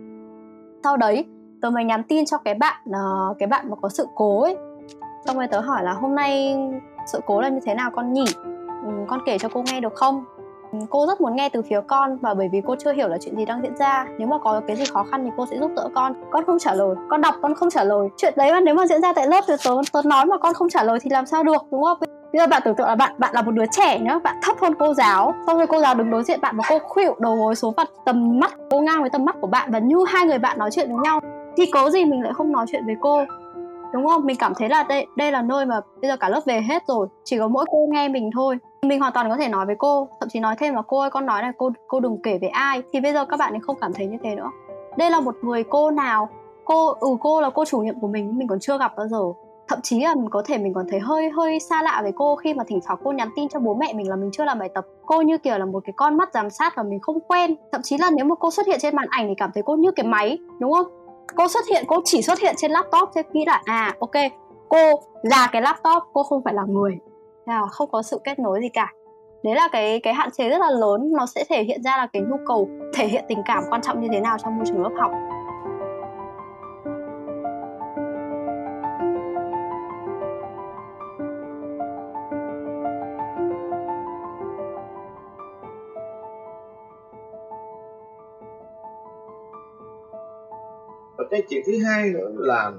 Sau 0.84 0.96
đấy 0.96 1.24
tớ 1.62 1.70
mới 1.70 1.84
nhắn 1.84 2.02
tin 2.02 2.24
cho 2.24 2.38
cái 2.38 2.54
bạn 2.54 2.82
uh, 2.90 3.38
cái 3.38 3.46
bạn 3.46 3.70
mà 3.70 3.76
có 3.82 3.88
sự 3.88 4.06
cố 4.14 4.42
ấy. 4.42 4.56
Xong 5.26 5.36
rồi 5.36 5.46
tớ 5.46 5.60
hỏi 5.60 5.84
là 5.84 5.92
hôm 5.92 6.14
nay 6.14 6.56
sự 7.12 7.20
cố 7.26 7.40
là 7.40 7.48
như 7.48 7.60
thế 7.64 7.74
nào 7.74 7.90
con 7.90 8.12
nhỉ? 8.12 8.24
Ừ, 8.86 8.90
con 9.08 9.20
kể 9.26 9.38
cho 9.38 9.48
cô 9.52 9.62
nghe 9.66 9.80
được 9.80 9.94
không? 9.94 10.24
Cô 10.90 11.06
rất 11.06 11.20
muốn 11.20 11.36
nghe 11.36 11.48
từ 11.48 11.62
phía 11.62 11.80
con 11.86 12.18
và 12.18 12.34
bởi 12.34 12.48
vì 12.48 12.60
cô 12.66 12.74
chưa 12.78 12.92
hiểu 12.92 13.08
là 13.08 13.18
chuyện 13.20 13.36
gì 13.36 13.44
đang 13.44 13.62
diễn 13.62 13.76
ra. 13.76 14.06
Nếu 14.18 14.28
mà 14.28 14.38
có 14.38 14.60
cái 14.66 14.76
gì 14.76 14.84
khó 14.84 15.04
khăn 15.10 15.24
thì 15.24 15.30
cô 15.36 15.46
sẽ 15.46 15.58
giúp 15.58 15.70
đỡ 15.76 15.88
con. 15.94 16.12
Con 16.30 16.44
không 16.44 16.58
trả 16.58 16.74
lời. 16.74 16.94
Con 17.10 17.20
đọc 17.20 17.34
con 17.42 17.54
không 17.54 17.70
trả 17.70 17.84
lời. 17.84 18.08
Chuyện 18.16 18.34
đấy 18.36 18.52
mà 18.52 18.60
nếu 18.60 18.74
mà 18.74 18.86
diễn 18.86 19.00
ra 19.00 19.12
tại 19.12 19.26
lớp 19.26 19.44
thì 19.48 19.54
tớ, 19.64 19.70
tớ 19.92 20.00
nói 20.04 20.26
mà 20.26 20.38
con 20.38 20.54
không 20.54 20.68
trả 20.68 20.82
lời 20.82 20.98
thì 21.02 21.10
làm 21.10 21.26
sao 21.26 21.42
được 21.42 21.62
đúng 21.70 21.82
không? 21.82 21.98
Bây 22.32 22.40
giờ 22.40 22.46
bạn 22.46 22.62
tưởng 22.64 22.74
tượng 22.74 22.86
là 22.86 22.94
bạn 22.94 23.14
bạn 23.18 23.34
là 23.34 23.42
một 23.42 23.50
đứa 23.50 23.66
trẻ 23.70 23.98
nhá 23.98 24.18
bạn 24.24 24.36
thấp 24.42 24.56
hơn 24.60 24.74
cô 24.78 24.94
giáo. 24.94 25.34
Xong 25.46 25.56
rồi 25.56 25.66
cô 25.66 25.80
giáo 25.80 25.94
đứng 25.94 26.10
đối 26.10 26.22
diện 26.22 26.40
bạn 26.40 26.56
và 26.56 26.64
cô 26.68 26.78
khuỵu 26.78 27.14
đầu 27.18 27.36
gối 27.36 27.54
xuống 27.54 27.74
mặt 27.76 27.88
tầm 28.04 28.40
mắt 28.40 28.52
cô 28.70 28.80
ngang 28.80 29.00
với 29.00 29.10
tầm 29.10 29.24
mắt 29.24 29.36
của 29.40 29.46
bạn 29.46 29.70
và 29.72 29.78
như 29.78 29.96
hai 30.08 30.26
người 30.26 30.38
bạn 30.38 30.58
nói 30.58 30.70
chuyện 30.70 30.88
với 30.88 30.98
nhau. 31.04 31.20
Thì 31.56 31.66
cố 31.72 31.90
gì 31.90 32.04
mình 32.04 32.22
lại 32.22 32.32
không 32.34 32.52
nói 32.52 32.66
chuyện 32.68 32.86
với 32.86 32.96
cô? 33.00 33.24
Đúng 33.92 34.06
không? 34.06 34.26
Mình 34.26 34.36
cảm 34.38 34.52
thấy 34.54 34.68
là 34.68 34.82
đây 34.82 35.06
đây 35.16 35.32
là 35.32 35.42
nơi 35.42 35.66
mà 35.66 35.80
bây 36.00 36.10
giờ 36.10 36.16
cả 36.16 36.28
lớp 36.28 36.40
về 36.44 36.60
hết 36.60 36.82
rồi. 36.88 37.06
Chỉ 37.24 37.38
có 37.38 37.48
mỗi 37.48 37.64
cô 37.70 37.86
nghe 37.90 38.08
mình 38.08 38.30
thôi 38.34 38.58
mình 38.86 39.00
hoàn 39.00 39.12
toàn 39.12 39.30
có 39.30 39.36
thể 39.36 39.48
nói 39.48 39.66
với 39.66 39.76
cô, 39.78 40.08
thậm 40.20 40.28
chí 40.28 40.40
nói 40.40 40.54
thêm 40.58 40.74
là 40.74 40.82
cô 40.82 40.98
ơi, 41.00 41.10
con 41.10 41.26
nói 41.26 41.42
này, 41.42 41.52
cô 41.58 41.70
cô 41.88 42.00
đừng 42.00 42.22
kể 42.22 42.38
về 42.38 42.48
ai. 42.48 42.82
Thì 42.92 43.00
bây 43.00 43.12
giờ 43.12 43.24
các 43.24 43.36
bạn 43.36 43.52
ấy 43.52 43.60
không 43.60 43.76
cảm 43.80 43.92
thấy 43.92 44.06
như 44.06 44.16
thế 44.22 44.34
nữa. 44.34 44.50
Đây 44.96 45.10
là 45.10 45.20
một 45.20 45.34
người 45.42 45.64
cô 45.64 45.90
nào? 45.90 46.28
Cô 46.64 46.86
ừ 47.00 47.08
cô 47.20 47.40
là 47.40 47.50
cô 47.50 47.64
chủ 47.64 47.78
nhiệm 47.78 48.00
của 48.00 48.08
mình 48.08 48.38
mình 48.38 48.48
còn 48.48 48.60
chưa 48.60 48.78
gặp 48.78 48.92
bao 48.96 49.08
giờ. 49.08 49.22
Thậm 49.68 49.78
chí 49.82 50.00
là 50.00 50.14
mình 50.14 50.30
có 50.30 50.42
thể 50.46 50.58
mình 50.58 50.74
còn 50.74 50.86
thấy 50.90 51.00
hơi 51.00 51.30
hơi 51.30 51.60
xa 51.60 51.82
lạ 51.82 52.00
với 52.02 52.12
cô 52.16 52.36
khi 52.36 52.54
mà 52.54 52.64
thỉnh 52.66 52.80
thoảng 52.86 52.98
cô 53.04 53.12
nhắn 53.12 53.28
tin 53.36 53.48
cho 53.48 53.60
bố 53.60 53.74
mẹ 53.74 53.92
mình 53.92 54.08
là 54.08 54.16
mình 54.16 54.30
chưa 54.32 54.44
làm 54.44 54.58
bài 54.58 54.68
tập. 54.74 54.86
Cô 55.06 55.20
như 55.20 55.38
kiểu 55.38 55.58
là 55.58 55.64
một 55.64 55.82
cái 55.84 55.92
con 55.96 56.16
mắt 56.16 56.28
giám 56.34 56.50
sát 56.50 56.72
và 56.76 56.82
mình 56.82 57.00
không 57.00 57.20
quen. 57.20 57.54
Thậm 57.72 57.82
chí 57.82 57.98
là 57.98 58.10
nếu 58.10 58.24
mà 58.24 58.34
cô 58.34 58.50
xuất 58.50 58.66
hiện 58.66 58.78
trên 58.82 58.96
màn 58.96 59.06
ảnh 59.10 59.28
thì 59.28 59.34
cảm 59.36 59.50
thấy 59.54 59.62
cô 59.66 59.76
như 59.76 59.90
cái 59.90 60.06
máy, 60.06 60.38
đúng 60.58 60.72
không? 60.72 60.86
Cô 61.36 61.48
xuất 61.48 61.66
hiện, 61.70 61.84
cô 61.88 61.96
chỉ 62.04 62.22
xuất 62.22 62.38
hiện 62.38 62.54
trên 62.58 62.70
laptop, 62.70 63.08
thế 63.14 63.22
nghĩ 63.32 63.44
là 63.46 63.62
à 63.64 63.94
ok, 64.00 64.32
cô 64.68 65.00
là 65.22 65.48
cái 65.52 65.62
laptop, 65.62 66.02
cô 66.12 66.22
không 66.22 66.42
phải 66.44 66.54
là 66.54 66.62
người 66.68 66.98
là 67.46 67.66
không 67.66 67.90
có 67.92 68.02
sự 68.02 68.18
kết 68.24 68.38
nối 68.38 68.60
gì 68.60 68.68
cả. 68.68 68.92
Đấy 69.44 69.54
là 69.54 69.68
cái 69.72 70.00
cái 70.00 70.14
hạn 70.14 70.30
chế 70.30 70.48
rất 70.48 70.58
là 70.60 70.70
lớn, 70.70 71.12
nó 71.12 71.26
sẽ 71.26 71.44
thể 71.48 71.62
hiện 71.62 71.82
ra 71.82 71.96
là 71.96 72.06
cái 72.12 72.22
nhu 72.22 72.36
cầu, 72.46 72.68
thể 72.94 73.06
hiện 73.06 73.24
tình 73.28 73.38
cảm 73.44 73.62
quan 73.70 73.82
trọng 73.82 74.00
như 74.00 74.08
thế 74.12 74.20
nào 74.20 74.36
trong 74.38 74.56
môi 74.56 74.66
trường 74.66 74.82
lớp 74.82 74.90
học. 75.00 75.10
Và 91.18 91.24
cái 91.30 91.42
chuyện 91.48 91.62
thứ 91.66 91.72
hai 91.86 92.08
nữa 92.08 92.30
là 92.34 92.70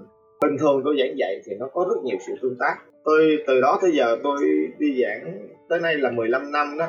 bình 0.41 0.57
thường 0.59 0.81
tôi 0.85 0.95
giảng 0.99 1.17
dạy 1.17 1.41
thì 1.45 1.51
nó 1.59 1.67
có 1.73 1.85
rất 1.89 2.03
nhiều 2.03 2.17
sự 2.27 2.33
tương 2.41 2.57
tác 2.59 2.75
tôi 3.05 3.43
từ 3.47 3.61
đó 3.61 3.79
tới 3.81 3.91
giờ 3.91 4.17
tôi 4.23 4.37
đi 4.79 5.03
giảng 5.03 5.47
tới 5.69 5.79
nay 5.79 5.95
là 5.95 6.11
15 6.11 6.51
năm 6.51 6.77
đó. 6.77 6.87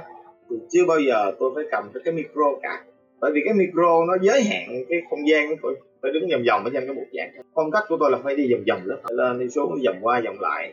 Thì 0.50 0.56
chưa 0.70 0.84
bao 0.88 1.00
giờ 1.00 1.32
tôi 1.38 1.50
phải 1.54 1.64
cầm 1.70 1.90
cái, 1.94 2.02
cái 2.04 2.14
micro 2.14 2.54
cả. 2.62 2.84
Bởi 3.20 3.32
vì 3.34 3.40
cái 3.44 3.54
micro 3.54 4.04
nó 4.08 4.16
giới 4.20 4.42
hạn 4.42 4.84
cái 4.88 5.02
không 5.10 5.28
gian 5.28 5.48
của 5.48 5.56
tôi 5.62 5.74
phải 6.02 6.12
đứng 6.12 6.30
vòng 6.30 6.42
vòng 6.48 6.64
ở 6.64 6.70
trên 6.74 6.86
cái 6.86 6.94
bục 6.94 7.08
giảng. 7.12 7.44
Phong 7.54 7.70
cách 7.70 7.84
của 7.88 7.96
tôi 8.00 8.10
là 8.10 8.18
phải 8.24 8.36
đi 8.36 8.52
vòng 8.52 8.64
vòng 8.68 8.80
lớp 8.84 8.98
lên 9.10 9.38
đi 9.38 9.48
xuống 9.48 9.78
vòng 9.86 9.96
qua 10.02 10.20
vòng 10.24 10.40
lại. 10.40 10.72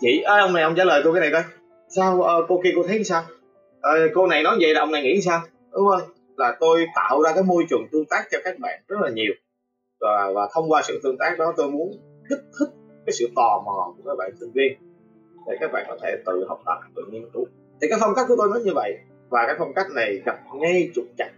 Chị 0.00 0.20
ơi 0.20 0.40
ông 0.40 0.52
này 0.52 0.62
ông 0.62 0.74
trả 0.76 0.84
lời 0.84 1.00
tôi 1.04 1.14
cái 1.14 1.20
này 1.20 1.30
coi. 1.32 1.42
Sao 1.88 2.22
ờ, 2.22 2.46
cô 2.48 2.60
kia 2.64 2.70
cô 2.76 2.82
thấy 2.82 3.04
sao? 3.04 3.22
Ờ, 3.80 4.08
cô 4.14 4.26
này 4.26 4.42
nói 4.42 4.56
vậy 4.60 4.74
là 4.74 4.80
ông 4.80 4.92
này 4.92 5.02
nghĩ 5.02 5.20
sao? 5.20 5.40
Đúng 5.72 5.86
không? 5.90 6.10
Là 6.36 6.56
tôi 6.60 6.86
tạo 6.96 7.22
ra 7.22 7.32
cái 7.34 7.42
môi 7.42 7.64
trường 7.70 7.86
tương 7.92 8.04
tác 8.04 8.22
cho 8.30 8.38
các 8.44 8.58
bạn 8.58 8.80
rất 8.88 9.00
là 9.00 9.10
nhiều. 9.10 9.32
Và, 10.00 10.30
và 10.34 10.48
thông 10.54 10.70
qua 10.70 10.82
sự 10.82 11.00
tương 11.02 11.18
tác 11.18 11.38
đó 11.38 11.52
tôi 11.56 11.70
muốn 11.70 11.90
kích 12.28 12.38
thích 12.58 12.79
cái 13.06 13.12
sự 13.12 13.28
tò 13.36 13.62
mò 13.66 13.94
của 13.96 14.10
các 14.10 14.16
bạn 14.18 14.30
sinh 14.40 14.52
viên 14.52 14.72
để 15.46 15.56
các 15.60 15.72
bạn 15.72 15.84
có 15.88 15.96
thể 16.02 16.16
tự 16.26 16.44
học 16.48 16.60
tập 16.66 16.78
tự 16.96 17.02
nghiên 17.10 17.30
cứu. 17.32 17.46
Thì 17.80 17.88
cái 17.90 17.98
phong 18.00 18.14
cách 18.16 18.24
của 18.28 18.34
tôi 18.38 18.48
nó 18.50 18.60
như 18.64 18.72
vậy 18.74 18.98
và 19.28 19.46
cái 19.46 19.56
phong 19.58 19.74
cách 19.74 19.86
này 19.94 20.22
gặp 20.24 20.38
ngay 20.54 20.90
trục 20.94 21.04
chặt 21.18 21.30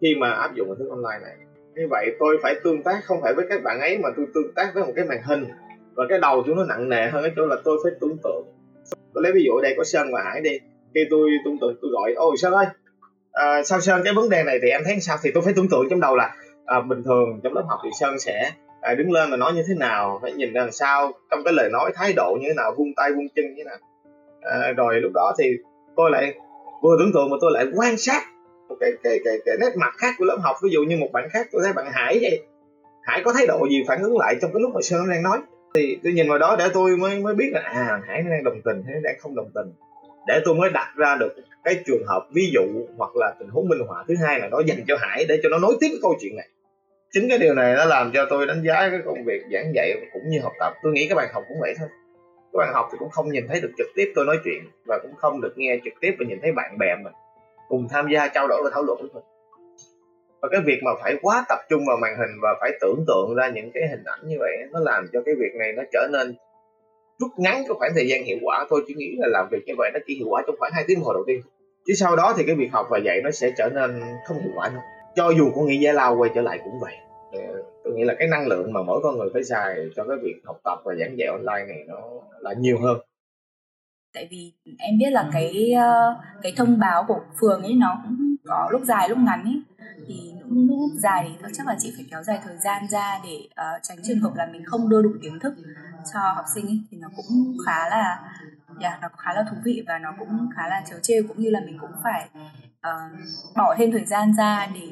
khi 0.00 0.14
mà 0.14 0.30
áp 0.30 0.54
dụng 0.54 0.68
hình 0.68 0.78
thức 0.78 0.90
online 0.90 1.18
này. 1.22 1.36
Như 1.74 1.86
vậy 1.90 2.06
tôi 2.18 2.38
phải 2.42 2.54
tương 2.64 2.82
tác 2.82 3.04
không 3.04 3.20
phải 3.22 3.34
với 3.34 3.46
các 3.48 3.62
bạn 3.62 3.80
ấy 3.80 3.98
mà 3.98 4.08
tôi 4.16 4.26
tương 4.34 4.54
tác 4.54 4.70
với 4.74 4.84
một 4.84 4.92
cái 4.96 5.04
màn 5.04 5.22
hình 5.22 5.46
và 5.94 6.04
cái 6.08 6.18
đầu 6.18 6.42
chúng 6.46 6.56
nó 6.56 6.64
nặng 6.64 6.88
nề 6.88 7.08
hơn 7.10 7.22
cái 7.22 7.32
chỗ 7.36 7.46
là 7.46 7.56
tôi 7.64 7.78
phải 7.82 7.92
tưởng 8.00 8.16
tượng. 8.24 8.44
Tôi 9.14 9.22
lấy 9.22 9.32
ví 9.32 9.42
dụ 9.44 9.52
ở 9.52 9.62
đây 9.62 9.74
có 9.76 9.84
sơn 9.84 10.08
và 10.12 10.22
hải 10.22 10.40
đi 10.40 10.58
khi 10.94 11.00
tôi 11.10 11.30
tưởng 11.44 11.58
tượng 11.60 11.76
tôi 11.82 11.90
gọi 11.90 12.12
ôi 12.16 12.36
sơn 12.36 12.52
ơi 12.52 12.66
à, 13.32 13.62
sao 13.64 13.80
sơn 13.80 14.00
cái 14.04 14.12
vấn 14.16 14.28
đề 14.28 14.42
này 14.42 14.58
thì 14.62 14.68
em 14.68 14.82
thấy 14.84 15.00
sao? 15.00 15.16
Thì 15.22 15.30
tôi 15.34 15.42
phải 15.42 15.52
tưởng 15.56 15.68
tượng 15.68 15.86
trong 15.90 16.00
đầu 16.00 16.16
là 16.16 16.34
à, 16.64 16.80
bình 16.80 17.02
thường 17.02 17.40
trong 17.42 17.54
lớp 17.54 17.64
học 17.68 17.78
thì 17.84 17.90
sơn 18.00 18.18
sẽ 18.18 18.52
à, 18.80 18.94
đứng 18.94 19.12
lên 19.12 19.30
và 19.30 19.36
nói 19.36 19.52
như 19.52 19.62
thế 19.68 19.74
nào 19.74 20.18
phải 20.22 20.32
nhìn 20.32 20.52
ra 20.52 20.60
làm 20.60 20.72
sao 20.72 21.12
trong 21.30 21.44
cái 21.44 21.52
lời 21.54 21.68
nói 21.72 21.92
thái 21.94 22.12
độ 22.12 22.38
như 22.40 22.48
thế 22.48 22.54
nào 22.54 22.74
vung 22.78 22.94
tay 22.96 23.12
vung 23.12 23.28
chân 23.34 23.44
như 23.44 23.54
thế 23.56 23.64
nào. 23.64 23.78
À, 24.40 24.72
rồi 24.76 25.00
lúc 25.00 25.12
đó 25.14 25.34
thì 25.38 25.44
tôi 25.96 26.10
lại 26.10 26.34
vừa 26.82 26.96
tưởng 26.98 27.12
tượng 27.14 27.30
mà 27.30 27.36
tôi 27.40 27.50
lại 27.54 27.66
quan 27.74 27.96
sát 27.96 28.22
một 28.68 28.76
cái 28.80 28.92
cái 29.02 29.18
cái 29.24 29.38
cái 29.46 29.56
nét 29.60 29.76
mặt 29.76 29.94
khác 29.96 30.14
của 30.18 30.24
lớp 30.24 30.38
học 30.42 30.56
ví 30.62 30.70
dụ 30.70 30.80
như 30.80 30.96
một 30.96 31.08
bạn 31.12 31.28
khác 31.32 31.46
tôi 31.52 31.62
thấy 31.64 31.72
bạn 31.72 31.86
hải 31.92 32.18
vậy. 32.22 32.42
Hải 33.02 33.22
có 33.24 33.32
thái 33.32 33.46
độ 33.46 33.66
gì 33.70 33.82
phản 33.88 34.02
ứng 34.02 34.18
lại 34.18 34.36
trong 34.42 34.52
cái 34.52 34.60
lúc 34.60 34.70
mà 34.74 34.80
sơn 34.82 35.08
đang 35.10 35.22
nói? 35.22 35.38
Thì 35.74 35.98
tôi 36.04 36.12
nhìn 36.12 36.28
vào 36.28 36.38
đó 36.38 36.56
để 36.58 36.68
tôi 36.74 36.96
mới 36.96 37.18
mới 37.18 37.34
biết 37.34 37.50
là 37.52 37.60
à 37.60 38.00
hải 38.06 38.22
đang 38.22 38.44
đồng 38.44 38.60
tình 38.64 38.82
hay 38.86 38.94
đang 39.02 39.14
không 39.20 39.34
đồng 39.34 39.50
tình. 39.54 39.72
Để 40.26 40.40
tôi 40.44 40.54
mới 40.54 40.70
đặt 40.70 40.92
ra 40.96 41.16
được 41.20 41.34
cái 41.64 41.82
trường 41.86 42.06
hợp 42.06 42.26
ví 42.34 42.50
dụ 42.54 42.62
hoặc 42.96 43.16
là 43.16 43.34
tình 43.38 43.48
huống 43.48 43.68
minh 43.68 43.78
họa 43.88 44.04
thứ 44.08 44.14
hai 44.26 44.40
là 44.40 44.48
nó 44.48 44.60
dành 44.66 44.84
cho 44.88 44.96
hải 45.00 45.24
để 45.28 45.40
cho 45.42 45.48
nó 45.48 45.58
nối 45.58 45.76
tiếp 45.80 45.88
cái 45.90 45.98
câu 46.02 46.14
chuyện 46.20 46.36
này 46.36 46.48
chính 47.12 47.28
cái 47.28 47.38
điều 47.38 47.54
này 47.54 47.74
nó 47.74 47.84
làm 47.84 48.10
cho 48.14 48.26
tôi 48.30 48.46
đánh 48.46 48.62
giá 48.66 48.74
cái 48.90 49.00
công 49.04 49.24
việc 49.24 49.42
giảng 49.52 49.74
dạy 49.74 49.94
cũng 50.12 50.22
như 50.28 50.40
học 50.42 50.52
tập. 50.60 50.72
Tôi 50.82 50.92
nghĩ 50.92 51.06
các 51.08 51.14
bạn 51.14 51.28
học 51.32 51.44
cũng 51.48 51.60
vậy 51.60 51.74
thôi. 51.78 51.88
Các 52.52 52.58
bạn 52.58 52.74
học 52.74 52.88
thì 52.92 52.98
cũng 52.98 53.10
không 53.10 53.28
nhìn 53.32 53.46
thấy 53.48 53.60
được 53.60 53.70
trực 53.78 53.86
tiếp 53.96 54.12
tôi 54.14 54.26
nói 54.26 54.38
chuyện 54.44 54.62
và 54.86 54.98
cũng 55.02 55.14
không 55.16 55.40
được 55.40 55.52
nghe 55.56 55.78
trực 55.84 55.94
tiếp 56.00 56.14
và 56.18 56.24
nhìn 56.28 56.38
thấy 56.42 56.52
bạn 56.52 56.78
bè 56.78 56.96
mình 57.04 57.12
cùng 57.68 57.88
tham 57.90 58.08
gia 58.12 58.28
trao 58.28 58.48
đổi 58.48 58.62
và 58.64 58.70
thảo 58.74 58.82
luận 58.82 58.98
với 59.00 59.10
mình 59.14 59.24
và 60.42 60.48
cái 60.52 60.60
việc 60.66 60.80
mà 60.84 60.90
phải 61.02 61.16
quá 61.22 61.44
tập 61.48 61.58
trung 61.70 61.82
vào 61.88 61.96
màn 61.96 62.16
hình 62.18 62.30
và 62.42 62.56
phải 62.60 62.70
tưởng 62.80 63.04
tượng 63.06 63.34
ra 63.34 63.48
những 63.48 63.70
cái 63.74 63.82
hình 63.90 64.04
ảnh 64.04 64.20
như 64.24 64.36
vậy 64.38 64.56
nó 64.72 64.80
làm 64.80 65.06
cho 65.12 65.22
cái 65.26 65.34
việc 65.34 65.54
này 65.58 65.72
nó 65.72 65.82
trở 65.92 66.08
nên 66.12 66.34
rút 67.18 67.30
ngắn 67.38 67.54
cái 67.54 67.74
khoảng 67.78 67.92
thời 67.94 68.08
gian 68.08 68.24
hiệu 68.24 68.38
quả. 68.42 68.66
Tôi 68.70 68.84
chỉ 68.86 68.94
nghĩ 68.94 69.14
là 69.18 69.28
làm 69.30 69.48
việc 69.50 69.62
như 69.66 69.74
vậy 69.78 69.90
nó 69.94 70.00
chỉ 70.06 70.14
hiệu 70.14 70.26
quả 70.30 70.42
trong 70.46 70.56
khoảng 70.58 70.72
hai 70.74 70.84
tiếng 70.86 71.00
hồ 71.00 71.12
đầu 71.12 71.24
tiên. 71.26 71.40
Chứ 71.86 71.94
sau 71.94 72.16
đó 72.16 72.34
thì 72.36 72.44
cái 72.46 72.56
việc 72.56 72.68
học 72.72 72.86
và 72.90 72.98
dạy 72.98 73.20
nó 73.24 73.30
sẽ 73.30 73.52
trở 73.58 73.68
nên 73.74 74.00
không 74.28 74.38
hiệu 74.42 74.52
quả 74.56 74.68
nữa 74.68 74.80
cho 75.18 75.30
dù 75.30 75.50
có 75.54 75.62
nghĩ 75.62 75.78
giải 75.78 75.94
lao 75.94 76.16
quay 76.16 76.30
trở 76.34 76.42
lại 76.42 76.60
cũng 76.64 76.80
vậy. 76.80 76.94
Ờ, 77.32 77.62
tôi 77.84 77.92
nghĩ 77.94 78.04
là 78.04 78.14
cái 78.18 78.28
năng 78.28 78.46
lượng 78.46 78.72
mà 78.72 78.82
mỗi 78.82 79.00
con 79.02 79.18
người 79.18 79.28
phải 79.32 79.44
xài 79.44 79.76
cho 79.96 80.04
cái 80.04 80.16
việc 80.22 80.34
học 80.44 80.60
tập 80.64 80.78
và 80.84 80.94
giảng 80.94 81.18
dạy 81.18 81.28
online 81.28 81.74
này 81.74 81.84
nó 81.88 82.00
là 82.40 82.52
nhiều 82.52 82.78
hơn. 82.80 82.98
Tại 84.14 84.28
vì 84.30 84.52
em 84.78 84.98
biết 84.98 85.10
là 85.10 85.30
cái 85.32 85.72
ờ, 85.72 86.16
cái 86.42 86.52
thông 86.56 86.78
báo 86.78 87.04
của 87.08 87.20
phường 87.40 87.62
ấy 87.62 87.74
nó 87.74 88.02
cũng 88.04 88.36
có 88.44 88.68
lúc 88.72 88.82
dài 88.84 89.08
lúc 89.08 89.18
ngắn 89.18 89.44
ấy. 89.44 89.62
Thì 90.08 90.32
lúc, 90.40 90.66
lúc 90.68 90.90
dài 91.02 91.24
thì 91.28 91.48
chắc 91.52 91.66
là 91.66 91.76
chị 91.78 91.92
phải 91.96 92.06
kéo 92.10 92.22
dài 92.22 92.38
thời 92.44 92.56
gian 92.64 92.82
ra 92.90 93.20
để 93.24 93.38
uh, 93.46 93.82
tránh 93.82 93.98
trường 94.04 94.18
hợp 94.18 94.32
là 94.36 94.46
mình 94.52 94.64
không 94.64 94.88
đưa 94.88 95.02
đủ 95.02 95.10
kiến 95.22 95.38
thức 95.38 95.54
cho 96.12 96.20
học 96.20 96.44
sinh 96.54 96.66
ấy 96.66 96.80
thì 96.90 96.98
nó 97.00 97.08
cũng 97.16 97.56
khá 97.66 97.88
là 97.88 98.22
yeah, 98.80 99.00
nó 99.02 99.08
khá 99.18 99.34
là 99.34 99.44
thú 99.50 99.56
vị 99.64 99.82
và 99.86 99.98
nó 99.98 100.12
cũng 100.18 100.48
khá 100.56 100.68
là 100.68 100.82
trớ 100.90 100.96
trêu 101.02 101.22
cũng 101.28 101.40
như 101.40 101.50
là 101.50 101.60
mình 101.66 101.78
cũng 101.80 101.90
phải 102.02 102.28
uh, 102.88 103.18
bỏ 103.56 103.74
thêm 103.78 103.92
thời 103.92 104.04
gian 104.04 104.34
ra 104.34 104.68
để 104.74 104.88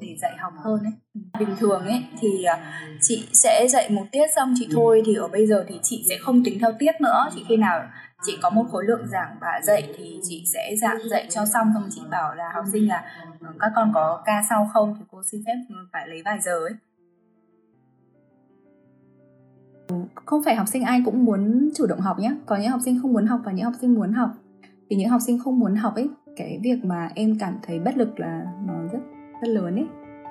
để 0.00 0.16
dạy 0.20 0.32
học 0.38 0.52
hơn 0.64 0.80
ấy. 0.84 0.92
Bình 1.38 1.56
thường 1.58 1.84
ấy 1.84 2.04
thì 2.20 2.44
uh, 2.52 2.58
chị 3.00 3.28
sẽ 3.32 3.66
dạy 3.70 3.90
một 3.90 4.04
tiết 4.12 4.26
xong 4.36 4.54
chị 4.58 4.68
thôi 4.72 5.02
thì 5.06 5.14
ở 5.14 5.28
bây 5.28 5.46
giờ 5.46 5.64
thì 5.68 5.80
chị 5.82 6.04
sẽ 6.08 6.18
không 6.20 6.44
tính 6.44 6.58
theo 6.60 6.72
tiết 6.78 7.00
nữa. 7.00 7.28
Chị 7.34 7.44
khi 7.48 7.56
nào 7.56 7.84
chị 8.26 8.38
có 8.42 8.50
một 8.50 8.64
khối 8.72 8.84
lượng 8.84 9.08
giảng 9.08 9.36
và 9.40 9.60
dạy 9.62 9.94
thì 9.96 10.20
chị 10.22 10.44
sẽ 10.54 10.74
giảng 10.80 11.08
dạy 11.10 11.26
cho 11.30 11.46
xong 11.46 11.70
xong 11.74 11.88
chị 11.90 12.00
bảo 12.10 12.34
là 12.34 12.50
học 12.54 12.64
sinh 12.72 12.88
là 12.88 13.04
ờ, 13.40 13.52
các 13.60 13.72
con 13.76 13.92
có 13.94 14.22
ca 14.24 14.44
sau 14.48 14.70
không? 14.72 14.96
Thì 14.98 15.04
cô 15.10 15.22
xin 15.30 15.42
phép 15.46 15.74
phải 15.92 16.08
lấy 16.08 16.22
vài 16.24 16.40
giờ 16.40 16.58
ấy 16.58 16.72
không 20.24 20.42
phải 20.44 20.54
học 20.56 20.68
sinh 20.68 20.82
ai 20.82 21.02
cũng 21.04 21.24
muốn 21.24 21.70
chủ 21.74 21.86
động 21.86 22.00
học 22.00 22.18
nhé 22.18 22.34
có 22.46 22.56
những 22.56 22.70
học 22.70 22.80
sinh 22.84 22.98
không 23.02 23.12
muốn 23.12 23.26
học 23.26 23.40
và 23.44 23.52
những 23.52 23.64
học 23.64 23.74
sinh 23.80 23.94
muốn 23.94 24.12
học. 24.12 24.30
Thì 24.90 24.96
những 24.96 25.08
học 25.08 25.20
sinh 25.26 25.38
không 25.38 25.58
muốn 25.58 25.74
học 25.74 25.94
ấy 25.94 26.08
cái 26.36 26.60
việc 26.62 26.84
mà 26.84 27.08
em 27.14 27.36
cảm 27.40 27.54
thấy 27.62 27.78
bất 27.78 27.96
lực 27.96 28.20
là 28.20 28.46
nó 28.66 28.74
rất 28.92 28.98
rất 29.42 29.48
lớn 29.48 29.76
ấy. 29.76 29.86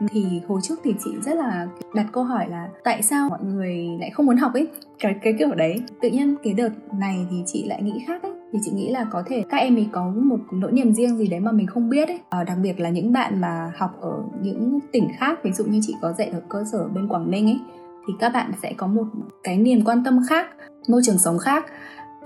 Thì 0.10 0.42
hồi 0.48 0.60
trước 0.64 0.76
thì 0.84 0.96
chị 1.04 1.12
rất 1.22 1.36
là 1.36 1.68
đặt 1.96 2.06
câu 2.12 2.24
hỏi 2.24 2.50
là 2.50 2.70
tại 2.84 3.02
sao 3.02 3.30
mọi 3.30 3.44
người 3.44 3.88
lại 4.00 4.10
không 4.10 4.26
muốn 4.26 4.38
học 4.38 4.54
ấy? 4.54 4.68
Cái 5.00 5.16
cái 5.22 5.34
kiểu 5.40 5.56
đấy. 5.56 5.84
Tự 6.02 6.10
nhiên 6.10 6.36
cái 6.44 6.54
đợt 6.54 6.70
này 7.00 7.28
thì 7.32 7.44
chị 7.46 7.66
lại 7.68 7.84
nghĩ 7.84 8.04
khác 8.08 8.24
ấy. 8.24 8.32
Thì 8.54 8.60
chị 8.66 8.72
nghĩ 8.72 8.90
là 8.90 9.06
có 9.12 9.24
thể 9.26 9.44
các 9.50 9.58
em 9.58 9.76
ấy 9.76 9.88
có 9.92 10.14
một 10.16 10.40
nỗi 10.52 10.72
niềm 10.72 10.94
riêng 10.94 11.18
gì 11.18 11.28
đấy 11.28 11.40
mà 11.40 11.52
mình 11.52 11.68
không 11.68 11.90
biết 11.90 12.08
ấy. 12.08 12.20
À, 12.30 12.44
đặc 12.44 12.58
biệt 12.64 12.80
là 12.80 12.90
những 12.90 13.14
bạn 13.14 13.42
mà 13.42 13.72
học 13.78 13.98
ở 14.02 14.24
những 14.42 14.80
tỉnh 14.92 15.08
khác 15.18 15.40
ví 15.44 15.52
dụ 15.52 15.66
như 15.66 15.80
chị 15.82 15.96
có 16.02 16.14
dạy 16.14 16.28
ở 16.28 16.42
cơ 16.50 16.64
sở 16.72 16.88
bên 16.88 17.08
Quảng 17.08 17.32
Ninh 17.32 17.46
ấy 17.46 17.60
thì 18.08 18.14
các 18.20 18.30
bạn 18.30 18.52
sẽ 18.62 18.74
có 18.78 18.88
một 18.88 19.06
cái 19.44 19.58
niềm 19.58 19.82
quan 19.86 20.04
tâm 20.04 20.20
khác, 20.30 20.48
môi 20.88 21.02
trường 21.06 21.18
sống 21.18 21.40
khác. 21.40 21.66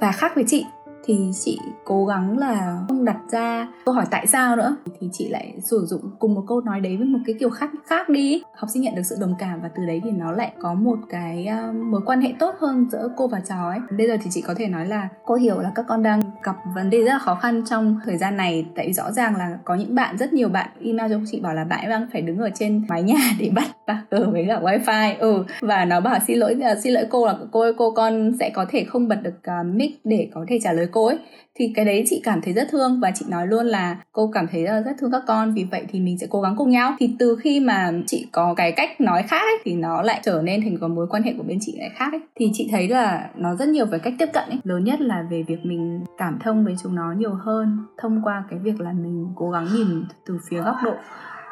Và 0.02 0.12
khác 0.12 0.32
với 0.36 0.44
chị 0.48 0.66
thì 1.06 1.32
chị 1.46 1.60
cố 1.84 2.06
gắng 2.06 2.38
là 2.38 2.80
không 2.88 3.06
đặt 3.06 3.18
ra 3.32 3.68
câu 3.86 3.96
hỏi 3.96 4.06
tại 4.12 4.28
sao 4.28 4.56
nữa. 4.56 4.76
Thì 5.00 5.10
chị 5.12 5.30
lại 5.30 5.54
sử 5.64 5.86
dụng 5.86 6.02
cùng 6.20 6.34
một 6.34 6.44
câu 6.48 6.62
nói 6.62 6.80
đấy 6.80 6.98
với 6.98 7.08
một 7.08 7.20
cái 7.26 7.36
kiểu 7.40 7.50
khác 7.50 7.70
khác 7.86 8.10
đi. 8.10 8.44
Học 8.56 8.70
sinh 8.74 8.82
nhận 8.82 8.96
được 8.96 9.02
sự 9.06 9.16
đồng 9.20 9.36
cảm 9.40 9.62
và 9.62 9.70
từ 9.76 9.86
đấy 9.86 10.02
thì 10.04 10.12
nó 10.12 10.32
lại 10.32 10.52
có 10.60 10.74
một 10.74 10.98
cái 11.10 11.48
uh, 11.70 11.76
mối 11.76 12.02
quan 12.06 12.22
hệ 12.22 12.34
tốt 12.40 12.56
hơn 12.60 12.88
giữa 12.92 13.10
cô 13.18 13.28
và 13.28 13.42
trò 13.50 13.70
ấy. 13.70 13.80
Bây 13.98 14.08
giờ 14.08 14.18
thì 14.24 14.30
chị 14.34 14.42
có 14.42 14.54
thể 14.58 14.68
nói 14.68 14.88
là 14.88 15.10
cô 15.26 15.36
hiểu 15.36 15.60
là 15.60 15.72
các 15.76 15.86
con 15.88 16.04
đang 16.04 16.22
gặp 16.44 16.56
vấn 16.76 16.90
đề 16.90 16.98
rất 16.98 17.12
là 17.12 17.20
khó 17.20 17.36
khăn 17.36 17.64
trong 17.70 18.00
thời 18.06 18.18
gian 18.18 18.38
này. 18.38 18.66
Tại 18.76 18.88
vì 18.88 18.94
rõ 18.94 19.12
ràng 19.12 19.36
là 19.36 19.58
có 19.66 19.76
những 19.76 19.96
bạn 19.96 20.18
rất 20.18 20.34
nhiều 20.34 20.50
bạn 20.50 20.70
email 20.82 21.12
cho 21.12 21.20
chị 21.32 21.40
bảo 21.40 21.54
là 21.54 21.64
bạn 21.64 21.90
đang 21.90 22.08
phải 22.14 22.22
đứng 22.22 22.38
ở 22.38 22.50
trên 22.56 22.86
mái 22.90 23.04
nhà 23.04 23.20
để 23.40 23.52
bắt 23.56 23.68
cờ 24.10 24.30
với 24.32 24.46
cả 24.48 24.60
wifi. 24.60 25.16
Ừ. 25.20 25.44
Và 25.62 25.86
nó 25.86 26.02
bảo 26.02 26.20
xin 26.28 26.38
lỗi 26.38 26.56
xin 26.84 26.94
lỗi 26.94 27.06
cô 27.10 27.26
là 27.26 27.36
cô 27.52 27.60
ơi 27.60 27.74
cô 27.78 27.92
con 27.92 28.32
sẽ 28.40 28.50
có 28.50 28.66
thể 28.70 28.84
không 28.84 29.08
bật 29.08 29.20
được 29.24 29.36
uh, 29.62 29.76
mic 29.76 29.92
để 30.04 30.30
có 30.34 30.46
thể 30.48 30.60
trả 30.64 30.74
lời 30.74 30.88
cô 30.96 31.06
ấy 31.06 31.18
thì 31.56 31.72
cái 31.76 31.86
đấy 31.86 32.04
chị 32.10 32.22
cảm 32.24 32.42
thấy 32.42 32.54
rất 32.54 32.68
thương 32.72 33.00
và 33.00 33.12
chị 33.16 33.26
nói 33.30 33.48
luôn 33.48 33.66
là 33.66 33.98
cô 34.12 34.32
cảm 34.34 34.48
thấy 34.52 34.64
rất 34.64 34.92
thương 35.00 35.12
các 35.12 35.24
con 35.28 35.54
vì 35.54 35.64
vậy 35.72 35.86
thì 35.90 36.00
mình 36.00 36.18
sẽ 36.18 36.28
cố 36.30 36.42
gắng 36.42 36.56
cùng 36.58 36.70
nhau 36.70 36.96
thì 37.00 37.16
từ 37.20 37.36
khi 37.42 37.60
mà 37.60 37.92
chị 38.08 38.28
có 38.32 38.54
cái 38.54 38.72
cách 38.72 39.02
nói 39.02 39.24
khác 39.24 39.42
ấy, 39.42 39.58
thì 39.64 39.74
nó 39.76 40.02
lại 40.02 40.20
trở 40.24 40.42
nên 40.42 40.62
thành 40.62 40.78
có 40.82 40.88
mối 40.88 41.08
quan 41.10 41.24
hệ 41.24 41.34
của 41.38 41.44
bên 41.44 41.58
chị 41.62 41.76
lại 41.80 41.90
khác 41.96 42.14
ấy. 42.14 42.22
thì 42.36 42.52
chị 42.54 42.68
thấy 42.72 42.88
là 42.88 43.30
nó 43.36 43.56
rất 43.56 43.68
nhiều 43.68 43.86
về 43.86 44.00
cách 44.00 44.14
tiếp 44.20 44.30
cận 44.34 44.50
ấy 44.50 44.60
lớn 44.64 44.84
nhất 44.84 45.02
là 45.02 45.26
về 45.30 45.44
việc 45.44 45.60
mình 45.66 46.04
cảm 46.18 46.40
thông 46.44 46.66
với 46.66 46.76
chúng 46.84 46.96
nó 46.96 47.14
nhiều 47.18 47.34
hơn 47.34 47.78
thông 47.98 48.22
qua 48.24 48.44
cái 48.50 48.60
việc 48.60 48.80
là 48.80 48.94
mình 48.94 49.28
cố 49.36 49.50
gắng 49.50 49.68
nhìn 49.74 50.06
từ 50.26 50.38
phía 50.50 50.62
góc 50.62 50.76
độ 50.84 50.94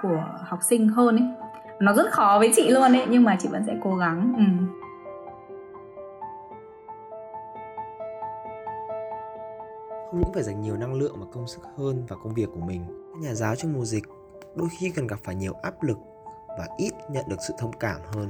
của 0.02 0.24
học 0.48 0.60
sinh 0.70 0.88
hơn 0.88 1.18
ấy 1.18 1.28
nó 1.80 1.94
rất 1.94 2.12
khó 2.12 2.40
với 2.40 2.52
chị 2.56 2.70
luôn 2.70 2.92
ấy 2.92 3.06
nhưng 3.10 3.24
mà 3.24 3.38
chị 3.40 3.50
vẫn 3.52 3.64
sẽ 3.68 3.74
cố 3.84 3.96
gắng 3.96 4.34
ừ. 4.38 4.44
Không 10.14 10.22
những 10.22 10.34
phải 10.34 10.44
dành 10.44 10.62
nhiều 10.62 10.78
năng 10.78 10.94
lượng 10.94 11.16
và 11.20 11.26
công 11.32 11.48
sức 11.48 11.62
hơn 11.78 12.06
vào 12.06 12.20
công 12.24 12.34
việc 12.34 12.50
của 12.54 12.60
mình. 12.60 12.86
Các 13.14 13.22
nhà 13.22 13.34
giáo 13.34 13.56
trong 13.56 13.74
mùa 13.74 13.86
dịch 13.86 14.04
đôi 14.56 14.70
khi 14.80 14.90
cần 14.90 15.08
gặp 15.08 15.20
phải 15.24 15.36
nhiều 15.36 15.54
áp 15.54 15.84
lực 15.84 15.98
và 16.48 16.68
ít 16.78 16.92
nhận 17.12 17.26
được 17.30 17.36
sự 17.48 17.54
thông 17.60 17.72
cảm 17.80 18.02
hơn. 18.06 18.30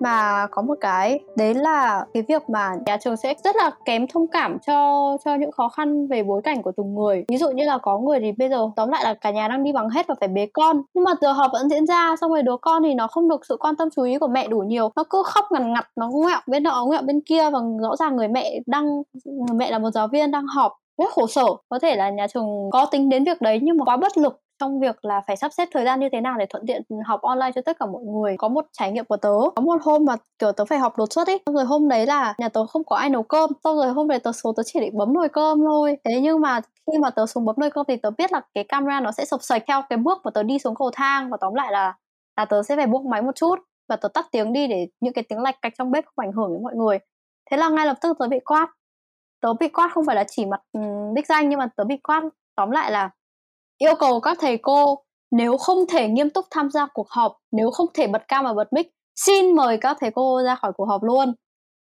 Mà 0.00 0.46
có 0.50 0.62
một 0.62 0.74
cái, 0.80 1.20
đấy 1.36 1.54
là 1.54 2.04
cái 2.14 2.22
việc 2.28 2.50
mà 2.50 2.72
nhà 2.86 2.96
trường 2.96 3.16
sẽ 3.16 3.34
rất 3.44 3.56
là 3.56 3.70
kém 3.84 4.06
thông 4.06 4.26
cảm 4.26 4.58
cho 4.66 5.16
cho 5.24 5.34
những 5.34 5.52
khó 5.52 5.68
khăn 5.68 6.06
về 6.06 6.22
bối 6.22 6.42
cảnh 6.44 6.62
của 6.62 6.72
từng 6.76 6.94
người. 6.94 7.24
Ví 7.28 7.36
dụ 7.36 7.50
như 7.50 7.64
là 7.64 7.78
có 7.78 7.98
người 7.98 8.20
thì 8.20 8.32
bây 8.32 8.48
giờ, 8.48 8.70
tóm 8.76 8.90
lại 8.90 9.04
là 9.04 9.14
cả 9.14 9.30
nhà 9.30 9.48
đang 9.48 9.64
đi 9.64 9.72
bằng 9.72 9.88
hết 9.88 10.06
và 10.06 10.14
phải 10.20 10.28
bế 10.28 10.46
con. 10.52 10.82
Nhưng 10.94 11.04
mà 11.04 11.12
giờ 11.20 11.32
họp 11.32 11.50
vẫn 11.52 11.68
diễn 11.68 11.86
ra, 11.86 12.16
xong 12.20 12.30
rồi 12.30 12.42
đứa 12.42 12.56
con 12.56 12.82
thì 12.82 12.94
nó 12.94 13.06
không 13.06 13.28
được 13.28 13.46
sự 13.46 13.56
quan 13.60 13.76
tâm 13.76 13.88
chú 13.96 14.02
ý 14.02 14.18
của 14.18 14.28
mẹ 14.28 14.48
đủ 14.48 14.58
nhiều. 14.58 14.90
Nó 14.96 15.04
cứ 15.10 15.22
khóc 15.26 15.44
ngằn 15.50 15.72
ngặt, 15.72 15.86
nó 15.96 16.08
ngoẹo 16.08 16.38
bên 16.46 16.62
nọ, 16.62 16.84
ngoẹo 16.86 17.02
bên 17.02 17.20
kia 17.20 17.50
và 17.50 17.58
rõ 17.82 17.96
ràng 17.96 18.16
người 18.16 18.28
mẹ 18.28 18.58
đang, 18.66 19.02
người 19.24 19.54
mẹ 19.54 19.70
là 19.70 19.78
một 19.78 19.90
giáo 19.90 20.08
viên 20.08 20.30
đang 20.30 20.46
họp. 20.46 20.72
Rất 20.98 21.10
khổ 21.10 21.26
sở. 21.26 21.46
Có 21.68 21.78
thể 21.78 21.96
là 21.96 22.10
nhà 22.10 22.26
trường 22.26 22.70
có 22.72 22.86
tính 22.90 23.08
đến 23.08 23.24
việc 23.24 23.40
đấy 23.40 23.58
nhưng 23.62 23.76
mà 23.76 23.84
quá 23.84 23.96
bất 23.96 24.18
lực 24.18 24.40
trong 24.60 24.80
việc 24.80 25.04
là 25.04 25.20
phải 25.26 25.36
sắp 25.36 25.52
xếp 25.52 25.68
thời 25.72 25.84
gian 25.84 26.00
như 26.00 26.08
thế 26.12 26.20
nào 26.20 26.36
để 26.38 26.46
thuận 26.46 26.66
tiện 26.66 26.82
học 27.06 27.20
online 27.22 27.50
cho 27.54 27.60
tất 27.62 27.76
cả 27.80 27.86
mọi 27.86 28.02
người, 28.02 28.36
có 28.38 28.48
một 28.48 28.64
trải 28.72 28.92
nghiệm 28.92 29.04
của 29.04 29.16
tớ. 29.16 29.32
Có 29.56 29.62
một 29.62 29.82
hôm 29.82 30.04
mà, 30.04 30.16
kiểu, 30.38 30.52
tớ 30.52 30.64
phải 30.64 30.78
học 30.78 30.96
đột 30.96 31.12
xuất 31.12 31.26
ấy 31.28 31.40
xong 31.46 31.54
rồi 31.54 31.64
hôm 31.64 31.88
đấy 31.88 32.06
là 32.06 32.34
nhà 32.38 32.48
tớ 32.48 32.66
không 32.66 32.84
có 32.84 32.96
ai 32.96 33.10
nấu 33.10 33.22
cơm. 33.22 33.50
Xong 33.64 33.76
rồi 33.76 33.88
hôm 33.88 34.08
đấy 34.08 34.18
tớ 34.18 34.32
xuống 34.32 34.54
tớ 34.56 34.62
chỉ 34.66 34.80
định 34.80 34.98
bấm 34.98 35.12
nồi 35.12 35.28
cơm 35.28 35.58
thôi. 35.58 35.96
Thế 36.04 36.20
nhưng 36.20 36.40
mà 36.40 36.60
khi 36.60 36.98
mà 36.98 37.10
tớ 37.10 37.26
xuống 37.26 37.44
bấm 37.44 37.56
nồi 37.58 37.70
cơm 37.70 37.86
thì 37.88 37.96
tớ 37.96 38.10
biết 38.10 38.32
là 38.32 38.40
cái 38.54 38.64
camera 38.64 39.00
nó 39.00 39.12
sẽ 39.12 39.24
sập 39.24 39.42
sạch 39.42 39.62
theo 39.66 39.82
cái 39.88 39.96
bước 39.96 40.18
mà 40.24 40.30
tớ 40.30 40.42
đi 40.42 40.58
xuống 40.58 40.74
cầu 40.74 40.90
thang. 40.94 41.30
Và 41.30 41.36
tóm 41.40 41.54
lại 41.54 41.72
là 41.72 41.94
là 42.36 42.44
tớ 42.44 42.62
sẽ 42.62 42.76
phải 42.76 42.86
buông 42.86 43.10
máy 43.10 43.22
một 43.22 43.34
chút 43.34 43.58
và 43.88 43.96
tớ 43.96 44.08
tắt 44.08 44.26
tiếng 44.32 44.52
đi 44.52 44.66
để 44.66 44.88
những 45.00 45.12
cái 45.12 45.24
tiếng 45.28 45.38
lạch 45.38 45.62
cạch 45.62 45.72
trong 45.78 45.90
bếp 45.90 46.04
không 46.06 46.26
ảnh 46.26 46.32
hưởng 46.32 46.52
đến 46.52 46.62
mọi 46.62 46.74
người. 46.74 46.98
Thế 47.50 47.56
là 47.56 47.68
ngay 47.68 47.86
lập 47.86 47.96
tức 48.00 48.16
tớ 48.18 48.28
bị 48.28 48.38
quát. 48.44 48.68
Tớ 49.40 49.54
bị 49.60 49.68
quát 49.68 49.90
không 49.94 50.04
phải 50.06 50.16
là 50.16 50.24
chỉ 50.28 50.46
mặt 50.46 50.60
đích 51.14 51.26
danh 51.26 51.48
nhưng 51.48 51.58
mà 51.58 51.68
tớ 51.76 51.84
bị 51.84 51.96
quát. 51.96 52.22
Tóm 52.56 52.70
lại 52.70 52.90
là 52.90 53.10
yêu 53.78 53.94
cầu 53.98 54.20
các 54.20 54.38
thầy 54.40 54.58
cô 54.58 54.98
nếu 55.30 55.56
không 55.56 55.78
thể 55.88 56.08
nghiêm 56.08 56.30
túc 56.30 56.44
tham 56.50 56.70
gia 56.70 56.86
cuộc 56.86 57.10
họp, 57.10 57.32
nếu 57.52 57.70
không 57.70 57.86
thể 57.94 58.06
bật 58.06 58.28
cam 58.28 58.44
và 58.44 58.54
bật 58.54 58.72
mic, 58.72 58.90
xin 59.16 59.56
mời 59.56 59.78
các 59.78 59.96
thầy 60.00 60.10
cô 60.10 60.42
ra 60.42 60.54
khỏi 60.54 60.72
cuộc 60.72 60.84
họp 60.84 61.02
luôn. 61.02 61.34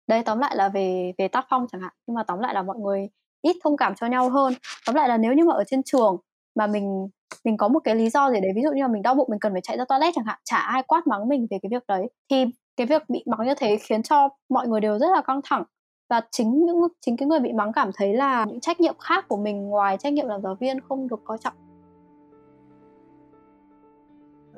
Đây, 0.08 0.24
tóm 0.24 0.40
lại 0.40 0.56
là 0.56 0.70
về 0.70 1.14
về 1.18 1.28
tác 1.28 1.46
phong 1.50 1.66
chẳng 1.72 1.82
hạn. 1.82 1.94
Nhưng 2.08 2.16
mà 2.16 2.24
tóm 2.24 2.40
lại 2.40 2.54
là 2.54 2.64
mọi 2.64 2.78
người 2.78 3.08
ít 3.42 3.56
thông 3.64 3.78
cảm 3.78 3.96
cho 3.96 4.08
nhau 4.08 4.30
hơn. 4.30 4.54
Tóm 4.86 4.96
lại 4.96 5.10
là 5.10 5.18
nếu 5.18 5.34
như 5.34 5.44
mà 5.46 5.54
ở 5.54 5.64
trên 5.68 5.84
trường 5.84 6.18
mà 6.56 6.68
mình 6.68 7.08
mình 7.46 7.58
có 7.58 7.68
một 7.68 7.80
cái 7.84 7.96
lý 7.96 8.10
do 8.10 8.32
gì 8.32 8.40
đấy, 8.42 8.52
ví 8.56 8.62
dụ 8.62 8.70
như 8.76 8.82
là 8.82 8.88
mình 8.88 9.02
đau 9.02 9.16
bụng, 9.16 9.28
mình 9.32 9.40
cần 9.40 9.52
phải 9.54 9.62
chạy 9.62 9.78
ra 9.78 9.86
toilet 9.86 10.14
chẳng 10.16 10.26
hạn, 10.26 10.40
chả 10.46 10.58
ai 10.58 10.84
quát 10.84 11.08
mắng 11.08 11.30
mình 11.30 11.48
về 11.52 11.58
cái 11.62 11.70
việc 11.72 11.84
đấy, 11.88 12.08
thì 12.30 12.46
cái 12.78 12.88
việc 12.88 13.10
bị 13.10 13.24
mắng 13.26 13.48
như 13.48 13.54
thế 13.58 13.78
khiến 13.78 14.04
cho 14.04 14.30
mọi 14.50 14.68
người 14.68 14.82
đều 14.82 15.00
rất 15.00 15.08
là 15.12 15.22
căng 15.22 15.42
thẳng. 15.44 15.64
Và 16.10 16.22
chính 16.32 16.66
những, 16.66 16.82
chính 17.06 17.18
cái 17.18 17.28
người 17.28 17.40
bị 17.40 17.54
mắng 17.54 17.74
cảm 17.74 17.92
thấy 17.96 18.14
là 18.14 18.46
những 18.46 18.60
trách 18.60 18.80
nhiệm 18.80 18.98
khác 18.98 19.26
của 19.28 19.38
mình 19.38 19.70
ngoài 19.70 19.98
trách 19.98 20.14
nhiệm 20.14 20.28
làm 20.28 20.42
giáo 20.42 20.56
viên 20.60 20.82
không 20.82 21.08
được 21.08 21.20
coi 21.26 21.38
trọng 21.38 21.67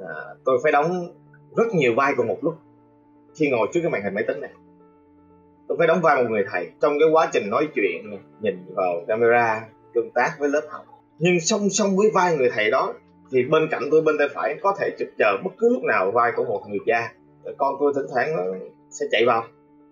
à, 0.07 0.15
tôi 0.45 0.59
phải 0.63 0.71
đóng 0.71 1.07
rất 1.55 1.67
nhiều 1.73 1.93
vai 1.95 2.13
cùng 2.17 2.27
một 2.27 2.37
lúc 2.41 2.55
khi 3.35 3.49
ngồi 3.49 3.67
trước 3.73 3.79
cái 3.83 3.91
màn 3.91 4.03
hình 4.03 4.13
máy 4.13 4.23
tính 4.27 4.41
này. 4.41 4.51
Tôi 5.67 5.77
phải 5.77 5.87
đóng 5.87 6.01
vai 6.01 6.23
một 6.23 6.29
người 6.29 6.43
thầy 6.51 6.71
trong 6.81 6.99
cái 6.99 7.09
quá 7.11 7.29
trình 7.33 7.49
nói 7.49 7.67
chuyện 7.75 8.19
nhìn 8.41 8.65
vào 8.75 8.93
camera 9.07 9.65
tương 9.93 10.11
tác 10.11 10.35
với 10.39 10.49
lớp 10.49 10.61
học. 10.69 10.85
Nhưng 11.19 11.39
song 11.39 11.69
song 11.69 11.97
với 11.97 12.11
vai 12.13 12.37
người 12.37 12.49
thầy 12.55 12.71
đó 12.71 12.93
thì 13.31 13.43
bên 13.43 13.67
cạnh 13.71 13.83
tôi 13.91 14.01
bên 14.01 14.15
tay 14.17 14.27
phải 14.33 14.55
có 14.61 14.75
thể 14.79 14.89
trực 14.99 15.07
chờ 15.17 15.37
bất 15.43 15.51
cứ 15.57 15.69
lúc 15.73 15.83
nào 15.83 16.11
vai 16.11 16.31
của 16.35 16.43
một 16.43 16.61
người 16.67 16.79
cha. 16.85 17.13
Con 17.57 17.75
tôi 17.79 17.93
thỉnh 17.95 18.05
thoảng 18.13 18.35
nó 18.37 18.43
sẽ 18.89 19.05
chạy 19.11 19.25
vào. 19.25 19.43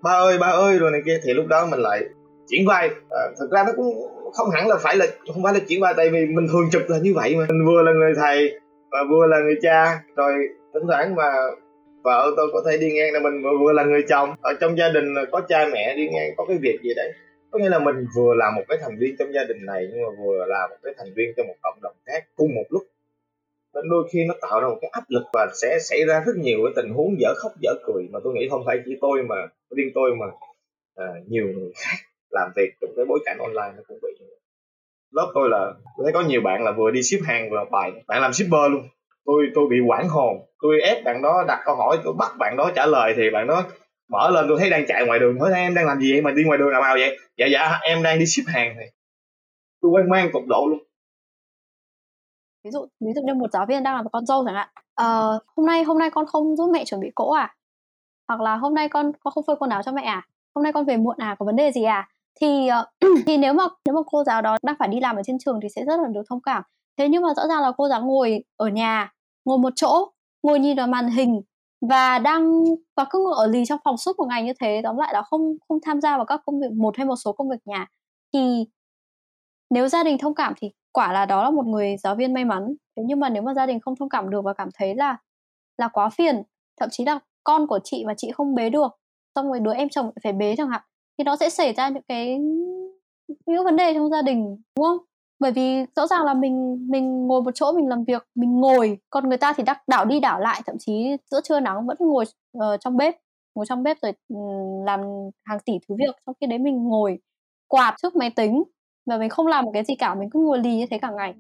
Ba 0.02 0.12
ơi 0.12 0.38
ba 0.38 0.48
ơi 0.48 0.80
rồi 0.80 0.92
này 0.92 1.02
kia 1.06 1.20
thì 1.24 1.34
lúc 1.34 1.48
đó 1.48 1.66
mình 1.66 1.80
lại 1.80 2.04
chuyển 2.50 2.68
vai. 2.68 2.90
À, 3.10 3.22
thực 3.40 3.52
ra 3.52 3.64
nó 3.64 3.72
cũng 3.76 3.88
không 4.34 4.50
hẳn 4.50 4.68
là 4.68 4.78
phải 4.78 4.96
là 4.96 5.06
không 5.34 5.44
phải 5.44 5.54
là 5.54 5.60
chuyển 5.68 5.82
vai 5.82 5.94
tại 5.98 6.10
vì 6.10 6.26
mình 6.26 6.48
thường 6.52 6.70
trực 6.72 6.90
là 6.90 6.98
như 6.98 7.14
vậy 7.16 7.36
mà. 7.36 7.46
Mình 7.50 7.66
vừa 7.66 7.82
là 7.82 7.92
người 7.92 8.14
thầy 8.16 8.60
và 8.98 9.04
vừa 9.10 9.28
là 9.28 9.40
người 9.40 9.58
cha. 9.62 10.04
Rồi 10.16 10.34
thỉnh 10.74 10.84
thoảng 10.88 11.16
mà 11.16 11.32
vợ 12.04 12.34
tôi 12.38 12.48
có 12.54 12.64
thể 12.66 12.78
đi 12.78 12.92
ngang 12.92 13.14
là 13.14 13.20
mình 13.20 13.44
vừa, 13.44 13.74
là 13.74 13.84
người 13.84 14.04
chồng. 14.10 14.36
Ở 14.42 14.54
trong 14.62 14.78
gia 14.78 14.90
đình 14.90 15.14
có 15.32 15.42
cha 15.50 15.68
mẹ 15.74 15.96
đi 15.96 16.10
ngang 16.10 16.30
có 16.38 16.46
cái 16.48 16.58
việc 16.62 16.78
gì 16.84 16.94
đấy. 16.96 17.12
Có 17.52 17.60
nghĩa 17.60 17.70
là 17.70 17.80
mình 17.80 18.06
vừa 18.16 18.34
là 18.36 18.52
một 18.56 18.64
cái 18.68 18.78
thành 18.82 18.98
viên 19.00 19.16
trong 19.20 19.34
gia 19.34 19.44
đình 19.44 19.66
này 19.66 19.88
nhưng 19.90 20.02
mà 20.02 20.10
vừa 20.24 20.46
là 20.46 20.68
một 20.68 20.76
cái 20.84 20.94
thành 20.98 21.14
viên 21.16 21.34
trong 21.38 21.48
một 21.48 21.56
cộng 21.62 21.80
đồng 21.82 21.96
khác 22.06 22.24
cùng 22.36 22.56
một 22.56 22.66
lúc. 22.70 22.84
Nên 23.74 23.90
đôi 23.90 24.08
khi 24.12 24.20
nó 24.28 24.34
tạo 24.42 24.62
ra 24.62 24.68
một 24.68 24.78
cái 24.82 24.90
áp 24.94 25.04
lực 25.08 25.24
và 25.34 25.48
sẽ 25.62 25.78
xảy 25.80 26.06
ra 26.08 26.24
rất 26.26 26.36
nhiều 26.36 26.58
cái 26.64 26.74
tình 26.76 26.94
huống 26.94 27.20
dở 27.20 27.34
khóc 27.38 27.52
dở 27.62 27.72
cười 27.86 28.04
mà 28.12 28.20
tôi 28.24 28.34
nghĩ 28.34 28.48
không 28.50 28.64
phải 28.66 28.80
chỉ 28.86 28.98
tôi 29.02 29.24
mà 29.24 29.36
riêng 29.76 29.92
tôi 29.96 30.16
mà 30.16 30.26
à, 30.96 31.08
nhiều 31.28 31.46
người 31.46 31.72
khác 31.76 31.98
làm 32.30 32.52
việc 32.56 32.70
trong 32.82 32.90
cái 32.96 33.06
bối 33.06 33.20
cảnh 33.26 33.38
online 33.40 33.74
nó 33.78 33.84
cũng 33.88 34.00
bị 34.02 34.10
lớp 35.12 35.32
tôi 35.34 35.50
là 35.50 35.74
tôi 35.98 36.04
thấy 36.04 36.14
có 36.14 36.22
nhiều 36.22 36.42
bạn 36.42 36.64
là 36.64 36.72
vừa 36.72 36.92
đi 36.92 37.04
ship 37.04 37.26
hàng 37.26 37.50
vừa 37.52 37.66
bài. 37.72 37.92
Bạn 38.08 38.22
làm 38.22 38.34
shipper 38.34 38.72
luôn. 38.72 38.88
Tôi 39.26 39.46
tôi 39.56 39.66
bị 39.70 39.78
quản 39.88 40.08
hồn. 40.08 40.38
Tôi 40.62 40.82
ép 40.82 41.04
bạn 41.04 41.22
đó 41.22 41.44
đặt 41.48 41.60
câu 41.66 41.76
hỏi 41.76 41.98
tôi 42.04 42.14
bắt 42.20 42.32
bạn 42.40 42.58
đó 42.58 42.72
trả 42.76 42.86
lời 42.86 43.14
thì 43.18 43.30
bạn 43.34 43.48
đó 43.48 43.64
mở 44.10 44.30
lên. 44.32 44.46
Tôi 44.48 44.58
thấy 44.60 44.70
đang 44.70 44.86
chạy 44.88 45.06
ngoài 45.06 45.20
đường. 45.20 45.40
Hỏi 45.40 45.52
em 45.54 45.76
đang 45.76 45.86
làm 45.86 46.00
gì 46.00 46.12
vậy? 46.12 46.22
Mà 46.22 46.32
đi 46.32 46.44
ngoài 46.44 46.58
đường 46.58 46.70
làm 46.70 46.84
ao 46.84 46.96
vậy? 46.96 47.18
Dạ 47.38 47.46
dạ 47.52 47.80
em 47.82 48.04
đang 48.04 48.20
đi 48.20 48.26
ship 48.26 48.48
hàng 48.48 48.78
này. 48.78 48.92
Tôi 49.82 49.92
quan 49.92 50.10
mang 50.10 50.30
tột 50.34 50.44
độ 50.48 50.68
luôn. 50.70 50.80
Ví 52.64 52.72
dụ 52.72 52.88
ví 53.00 53.14
dụ 53.16 53.22
như 53.26 53.34
một 53.34 53.52
giáo 53.54 53.66
viên 53.66 53.84
đang 53.84 53.96
làm 53.96 54.06
con 54.12 54.26
dâu 54.26 54.46
chẳng 54.46 54.56
hạn. 54.56 54.70
Ờ, 54.96 55.40
hôm 55.56 55.66
nay 55.66 55.84
hôm 55.84 56.00
nay 56.00 56.10
con 56.10 56.26
không 56.26 56.56
giúp 56.56 56.70
mẹ 56.74 56.86
chuẩn 56.86 57.02
bị 57.02 57.12
cỗ 57.16 57.32
à? 57.32 57.56
Hoặc 58.28 58.42
là 58.42 58.56
hôm 58.56 58.74
nay 58.74 58.90
con 58.90 59.12
con 59.24 59.34
không 59.34 59.44
phơi 59.48 59.56
quần 59.60 59.70
áo 59.70 59.84
cho 59.84 59.92
mẹ 59.92 60.04
à? 60.04 60.28
Hôm 60.56 60.64
nay 60.64 60.74
con 60.74 60.86
về 60.86 60.98
muộn 60.98 61.18
à? 61.18 61.36
Có 61.40 61.46
vấn 61.46 61.56
đề 61.56 61.72
gì 61.72 61.84
à? 61.84 62.10
Thì 62.42 62.70
uh, 62.82 62.88
thì 63.26 63.38
nếu 63.38 63.54
mà 63.54 63.64
nếu 63.86 63.96
mà 63.96 64.02
cô 64.12 64.24
giáo 64.24 64.42
đó 64.42 64.58
đang 64.64 64.76
phải 64.80 64.88
đi 64.88 65.00
làm 65.00 65.16
ở 65.16 65.22
trên 65.26 65.38
trường 65.40 65.60
thì 65.64 65.68
sẽ 65.76 65.86
rất 65.86 66.00
là 66.00 66.08
được 66.14 66.22
thông 66.30 66.42
cảm. 66.42 66.64
Thế 66.98 67.10
nhưng 67.10 67.22
mà 67.22 67.34
rõ 67.34 67.48
ràng 67.48 67.62
là 67.62 67.72
cô 67.78 67.90
giáo 67.90 68.02
ngồi 68.06 68.44
ở 68.58 68.68
nhà 68.68 69.12
ngồi 69.46 69.58
một 69.58 69.74
chỗ 69.76 70.12
ngồi 70.44 70.60
nhìn 70.60 70.78
vào 70.78 70.88
màn 70.88 71.10
hình 71.10 71.42
và 71.90 72.20
đang 72.20 72.64
và 72.96 73.06
cứ 73.10 73.20
ngồi 73.20 73.34
ở 73.38 73.48
lì 73.48 73.66
trong 73.66 73.80
phòng 73.86 73.98
suốt 73.98 74.18
một 74.18 74.26
ngày 74.30 74.44
như 74.44 74.54
thế 74.62 74.82
tóm 74.84 74.98
lại 74.98 75.14
là 75.14 75.22
không 75.22 75.42
không 75.68 75.80
tham 75.86 76.02
gia 76.02 76.18
vào 76.18 76.26
các 76.26 76.42
công 76.46 76.60
việc 76.60 76.72
một 76.72 76.98
hay 76.98 77.06
một 77.06 77.16
số 77.16 77.34
công 77.34 77.50
việc 77.50 77.60
nhà 77.66 77.88
thì 78.34 78.66
nếu 79.70 79.88
gia 79.88 80.04
đình 80.04 80.18
thông 80.18 80.36
cảm 80.36 80.54
thì 80.58 80.72
quả 80.92 81.14
là 81.14 81.26
đó 81.26 81.44
là 81.44 81.50
một 81.50 81.66
người 81.66 81.96
giáo 82.04 82.16
viên 82.16 82.34
may 82.34 82.46
mắn. 82.46 82.74
Thế 82.98 83.04
nhưng 83.06 83.20
mà 83.20 83.30
nếu 83.30 83.44
mà 83.44 83.54
gia 83.54 83.66
đình 83.66 83.80
không 83.80 83.96
thông 83.96 84.10
cảm 84.10 84.30
được 84.30 84.42
và 84.44 84.54
cảm 84.54 84.70
thấy 84.74 84.96
là 84.96 85.18
là 85.78 85.88
quá 85.88 86.10
phiền 86.10 86.44
thậm 86.80 86.90
chí 86.92 87.06
là 87.06 87.20
con 87.44 87.68
của 87.68 87.80
chị 87.84 88.06
mà 88.06 88.14
chị 88.18 88.32
không 88.32 88.56
bế 88.56 88.70
được 88.70 88.92
xong 89.36 89.48
rồi 89.48 89.60
đứa 89.60 89.74
em 89.74 89.90
chồng 89.90 90.12
phải 90.24 90.34
bế 90.34 90.56
chẳng 90.58 90.70
hạn 90.70 90.82
thì 91.18 91.24
nó 91.24 91.36
sẽ 91.36 91.50
xảy 91.50 91.74
ra 91.74 91.90
những 91.90 92.04
cái 92.08 92.38
những 93.46 93.64
vấn 93.64 93.76
đề 93.76 93.94
trong 93.94 94.10
gia 94.10 94.22
đình 94.22 94.58
đúng 94.76 94.86
không? 94.86 94.98
Bởi 95.40 95.52
vì 95.52 95.86
rõ 95.96 96.08
ràng 96.08 96.24
là 96.26 96.34
mình 96.34 96.88
mình 96.90 97.28
ngồi 97.28 97.42
một 97.42 97.52
chỗ 97.56 97.72
mình 97.72 97.88
làm 97.88 98.04
việc 98.04 98.28
mình 98.36 98.60
ngồi 98.60 98.98
còn 99.10 99.30
người 99.30 99.38
ta 99.38 99.54
thì 99.54 99.64
đắc 99.64 99.88
đảo 99.88 100.06
đi 100.06 100.20
đảo 100.20 100.40
lại 100.40 100.62
thậm 100.66 100.76
chí 100.80 101.18
giữa 101.32 101.42
trưa 101.44 101.60
nắng 101.60 101.88
vẫn 101.88 101.98
ngồi 102.00 102.26
uh, 102.58 102.64
trong 102.80 102.98
bếp 102.98 103.16
ngồi 103.56 103.66
trong 103.66 103.84
bếp 103.84 103.98
rồi 104.02 104.14
ừ, 104.30 104.36
làm 104.86 105.00
hàng 105.44 105.60
tỷ 105.66 105.74
thứ 105.88 105.96
việc 106.00 106.16
trong 106.26 106.36
khi 106.42 106.48
đấy 106.48 106.60
mình 106.60 106.84
ngồi 106.84 107.20
quạt 107.68 107.96
trước 108.02 108.16
máy 108.16 108.30
tính 108.30 108.64
và 109.06 109.18
mình 109.18 109.30
không 109.30 109.48
làm 109.48 109.66
một 109.66 109.72
cái 109.74 109.84
gì 109.84 109.96
cả 109.96 110.16
mình 110.16 110.30
cứ 110.30 110.40
ngồi 110.40 110.60
lì 110.60 110.76
như 110.76 110.86
thế 110.90 110.98
cả 110.98 111.12
ngày. 111.12 111.36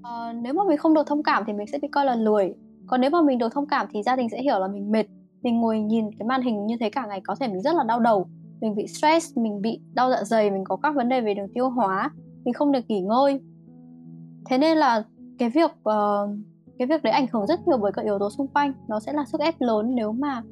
Uh, 0.00 0.36
nếu 0.42 0.52
mà 0.52 0.64
mình 0.68 0.78
không 0.78 0.94
được 0.94 1.06
thông 1.06 1.22
cảm 1.22 1.44
thì 1.46 1.52
mình 1.52 1.66
sẽ 1.66 1.78
bị 1.78 1.88
coi 1.88 2.04
là 2.04 2.14
lười. 2.14 2.54
Còn 2.86 3.00
nếu 3.00 3.10
mà 3.10 3.22
mình 3.22 3.38
được 3.38 3.52
thông 3.52 3.66
cảm 3.66 3.86
thì 3.92 4.02
gia 4.02 4.16
đình 4.16 4.28
sẽ 4.28 4.42
hiểu 4.42 4.58
là 4.58 4.68
mình 4.68 4.92
mệt 4.92 5.06
mình 5.42 5.60
ngồi 5.60 5.80
nhìn 5.80 6.10
cái 6.18 6.26
màn 6.26 6.42
hình 6.42 6.66
như 6.66 6.76
thế 6.80 6.90
cả 6.90 7.06
ngày 7.06 7.20
có 7.20 7.34
thể 7.40 7.48
mình 7.48 7.62
rất 7.62 7.74
là 7.74 7.84
đau 7.84 8.00
đầu. 8.00 8.26
Mình 8.60 8.74
bị 8.74 8.86
stress 8.86 9.38
mình 9.38 9.62
bị 9.62 9.80
đau 9.94 10.10
dạ 10.10 10.24
dày 10.24 10.50
mình 10.50 10.64
có 10.64 10.76
các 10.76 10.94
vấn 10.94 11.08
đề 11.08 11.20
về 11.20 11.34
đường 11.34 11.48
tiêu 11.54 11.70
hóa. 11.70 12.10
Mình 12.44 12.54
không 12.54 12.72
được 12.72 12.80
nghỉ 12.88 13.00
ngơi. 13.00 13.40
Thế 14.46 14.58
nên 14.58 14.78
là 14.78 15.04
cái 15.38 15.50
việc 15.50 15.70
uh, 15.70 16.30
cái 16.78 16.86
việc 16.86 17.02
đấy 17.02 17.12
ảnh 17.12 17.26
hưởng 17.32 17.46
rất 17.46 17.68
nhiều 17.68 17.78
bởi 17.78 17.92
các 17.92 18.04
yếu 18.04 18.18
tố 18.18 18.30
xung 18.30 18.46
quanh. 18.46 18.72
Nó 18.88 19.00
sẽ 19.00 19.12
là 19.12 19.24
sức 19.24 19.40
ép 19.40 19.60
lớn 19.60 19.94
nếu 19.94 20.12
mà 20.12 20.42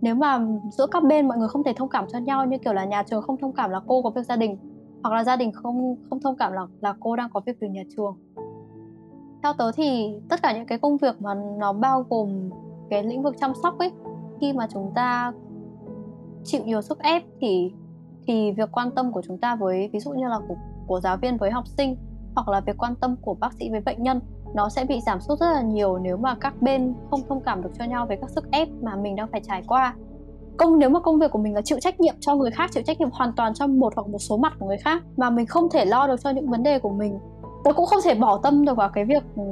nếu 0.00 0.14
mà 0.14 0.46
giữa 0.72 0.86
các 0.86 1.04
bên 1.04 1.28
mọi 1.28 1.38
người 1.38 1.48
không 1.48 1.64
thể 1.64 1.72
thông 1.76 1.88
cảm 1.88 2.04
cho 2.12 2.18
nhau 2.18 2.46
như 2.46 2.58
kiểu 2.58 2.72
là 2.72 2.84
nhà 2.84 3.02
trường 3.02 3.22
không 3.22 3.36
thông 3.36 3.52
cảm 3.52 3.70
là 3.70 3.80
cô 3.86 4.02
có 4.02 4.10
việc 4.10 4.26
gia 4.26 4.36
đình 4.36 4.56
hoặc 5.02 5.14
là 5.14 5.24
gia 5.24 5.36
đình 5.36 5.52
không 5.52 5.96
không 6.10 6.20
thông 6.20 6.36
cảm 6.36 6.52
là 6.52 6.66
là 6.80 6.94
cô 7.00 7.16
đang 7.16 7.30
có 7.30 7.40
việc 7.46 7.60
từ 7.60 7.66
nhà 7.66 7.82
trường. 7.96 8.16
Theo 9.42 9.52
tớ 9.52 9.72
thì 9.72 10.14
tất 10.28 10.42
cả 10.42 10.56
những 10.56 10.66
cái 10.66 10.78
công 10.78 10.96
việc 10.96 11.22
mà 11.22 11.34
nó 11.34 11.72
bao 11.72 12.04
gồm 12.10 12.50
cái 12.90 13.02
lĩnh 13.02 13.22
vực 13.22 13.34
chăm 13.40 13.52
sóc 13.62 13.78
ấy 13.78 13.90
khi 14.40 14.52
mà 14.52 14.66
chúng 14.72 14.92
ta 14.94 15.32
chịu 16.44 16.64
nhiều 16.64 16.82
sức 16.82 16.98
ép 16.98 17.22
thì 17.40 17.72
thì 18.26 18.52
việc 18.52 18.72
quan 18.72 18.90
tâm 18.90 19.12
của 19.12 19.22
chúng 19.26 19.38
ta 19.38 19.56
với 19.56 19.90
ví 19.92 20.00
dụ 20.00 20.10
như 20.10 20.28
là 20.28 20.38
của, 20.48 20.56
của 20.86 21.00
giáo 21.00 21.16
viên 21.16 21.36
với 21.36 21.50
học 21.50 21.66
sinh 21.66 21.96
hoặc 22.34 22.48
là 22.48 22.60
việc 22.60 22.76
quan 22.78 22.94
tâm 22.94 23.16
của 23.16 23.34
bác 23.34 23.52
sĩ 23.52 23.70
với 23.70 23.80
bệnh 23.80 24.02
nhân 24.02 24.20
nó 24.54 24.68
sẽ 24.68 24.84
bị 24.84 25.00
giảm 25.00 25.20
sút 25.20 25.38
rất 25.38 25.52
là 25.52 25.62
nhiều 25.62 25.98
nếu 25.98 26.16
mà 26.16 26.34
các 26.34 26.62
bên 26.62 26.94
không 27.10 27.20
thông 27.28 27.40
cảm 27.40 27.62
được 27.62 27.70
cho 27.78 27.84
nhau 27.84 28.06
về 28.06 28.16
các 28.20 28.30
sức 28.30 28.50
ép 28.50 28.68
mà 28.82 28.96
mình 28.96 29.16
đang 29.16 29.28
phải 29.32 29.40
trải 29.40 29.62
qua. 29.66 29.94
Công 30.56 30.78
nếu 30.78 30.90
mà 30.90 31.00
công 31.00 31.18
việc 31.18 31.30
của 31.30 31.38
mình 31.38 31.54
là 31.54 31.62
chịu 31.62 31.78
trách 31.80 32.00
nhiệm 32.00 32.14
cho 32.20 32.34
người 32.34 32.50
khác 32.50 32.70
chịu 32.72 32.82
trách 32.82 33.00
nhiệm 33.00 33.10
hoàn 33.12 33.32
toàn 33.36 33.54
cho 33.54 33.66
một 33.66 33.92
hoặc 33.96 34.08
một 34.08 34.18
số 34.18 34.36
mặt 34.36 34.52
của 34.58 34.66
người 34.66 34.78
khác 34.78 35.02
mà 35.16 35.30
mình 35.30 35.46
không 35.46 35.70
thể 35.70 35.84
lo 35.84 36.06
được 36.06 36.20
cho 36.20 36.30
những 36.30 36.50
vấn 36.50 36.62
đề 36.62 36.78
của 36.78 36.90
mình 36.90 37.18
tớ 37.66 37.72
cũng 37.72 37.86
không 37.86 37.98
thể 38.04 38.14
bỏ 38.14 38.38
tâm 38.42 38.64
được 38.64 38.76
vào 38.76 38.88
cái 38.88 39.04
việc 39.04 39.22
ừ, 39.36 39.42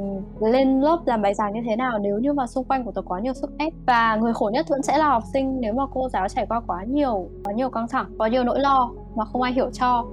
lên 0.40 0.80
lớp 0.80 0.98
làm 1.06 1.22
bài 1.22 1.34
giảng 1.34 1.54
như 1.54 1.60
thế 1.66 1.76
nào 1.76 1.98
nếu 1.98 2.18
như 2.18 2.32
mà 2.32 2.46
xung 2.46 2.64
quanh 2.64 2.84
của 2.84 2.92
tớ 2.92 3.02
quá 3.02 3.20
nhiều 3.20 3.34
sức 3.34 3.50
ép. 3.58 3.72
Và 3.86 4.16
người 4.16 4.34
khổ 4.34 4.50
nhất 4.52 4.66
vẫn 4.68 4.82
sẽ 4.82 4.98
là 4.98 5.08
học 5.08 5.22
sinh 5.32 5.60
nếu 5.60 5.72
mà 5.72 5.82
cô 5.94 6.08
giáo 6.08 6.28
trải 6.28 6.46
qua 6.46 6.60
quá 6.66 6.84
nhiều 6.84 7.28
quá 7.44 7.52
nhiều 7.52 7.70
căng 7.70 7.88
thẳng 7.88 8.06
có 8.18 8.26
nhiều 8.26 8.44
nỗi 8.44 8.60
lo 8.60 8.90
mà 9.14 9.24
không 9.24 9.42
ai 9.42 9.52
hiểu 9.52 9.70
cho, 9.70 10.06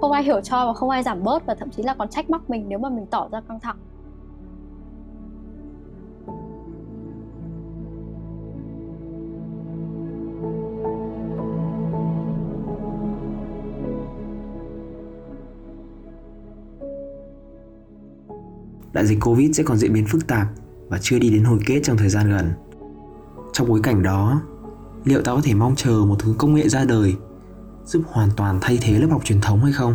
không 0.00 0.12
ai 0.12 0.22
hiểu 0.22 0.40
cho 0.40 0.66
và 0.66 0.72
không 0.72 0.90
ai 0.90 1.02
giảm 1.02 1.24
bớt 1.24 1.46
và 1.46 1.54
thậm 1.54 1.70
chí 1.70 1.82
là 1.82 1.94
còn 1.94 2.08
trách 2.08 2.30
móc 2.30 2.50
mình 2.50 2.64
nếu 2.68 2.78
mà 2.78 2.88
mình 2.88 3.06
tỏ 3.06 3.28
ra 3.32 3.40
căng 3.48 3.60
thẳng. 3.60 3.76
Đại 18.98 19.06
dịch 19.06 19.18
Covid 19.20 19.56
sẽ 19.56 19.62
còn 19.62 19.76
diễn 19.76 19.92
biến 19.92 20.06
phức 20.06 20.26
tạp 20.26 20.46
và 20.88 20.98
chưa 21.02 21.18
đi 21.18 21.30
đến 21.30 21.44
hồi 21.44 21.58
kết 21.66 21.80
trong 21.82 21.96
thời 21.96 22.08
gian 22.08 22.30
gần. 22.30 22.52
Trong 23.52 23.68
bối 23.68 23.80
cảnh 23.82 24.02
đó, 24.02 24.40
liệu 25.04 25.22
ta 25.22 25.34
có 25.34 25.40
thể 25.44 25.54
mong 25.54 25.74
chờ 25.76 26.04
một 26.08 26.16
thứ 26.18 26.34
công 26.38 26.54
nghệ 26.54 26.68
ra 26.68 26.84
đời 26.84 27.14
giúp 27.84 28.02
hoàn 28.06 28.28
toàn 28.36 28.58
thay 28.60 28.78
thế 28.82 28.98
lớp 28.98 29.08
học 29.10 29.24
truyền 29.24 29.40
thống 29.40 29.60
hay 29.60 29.72
không? 29.72 29.94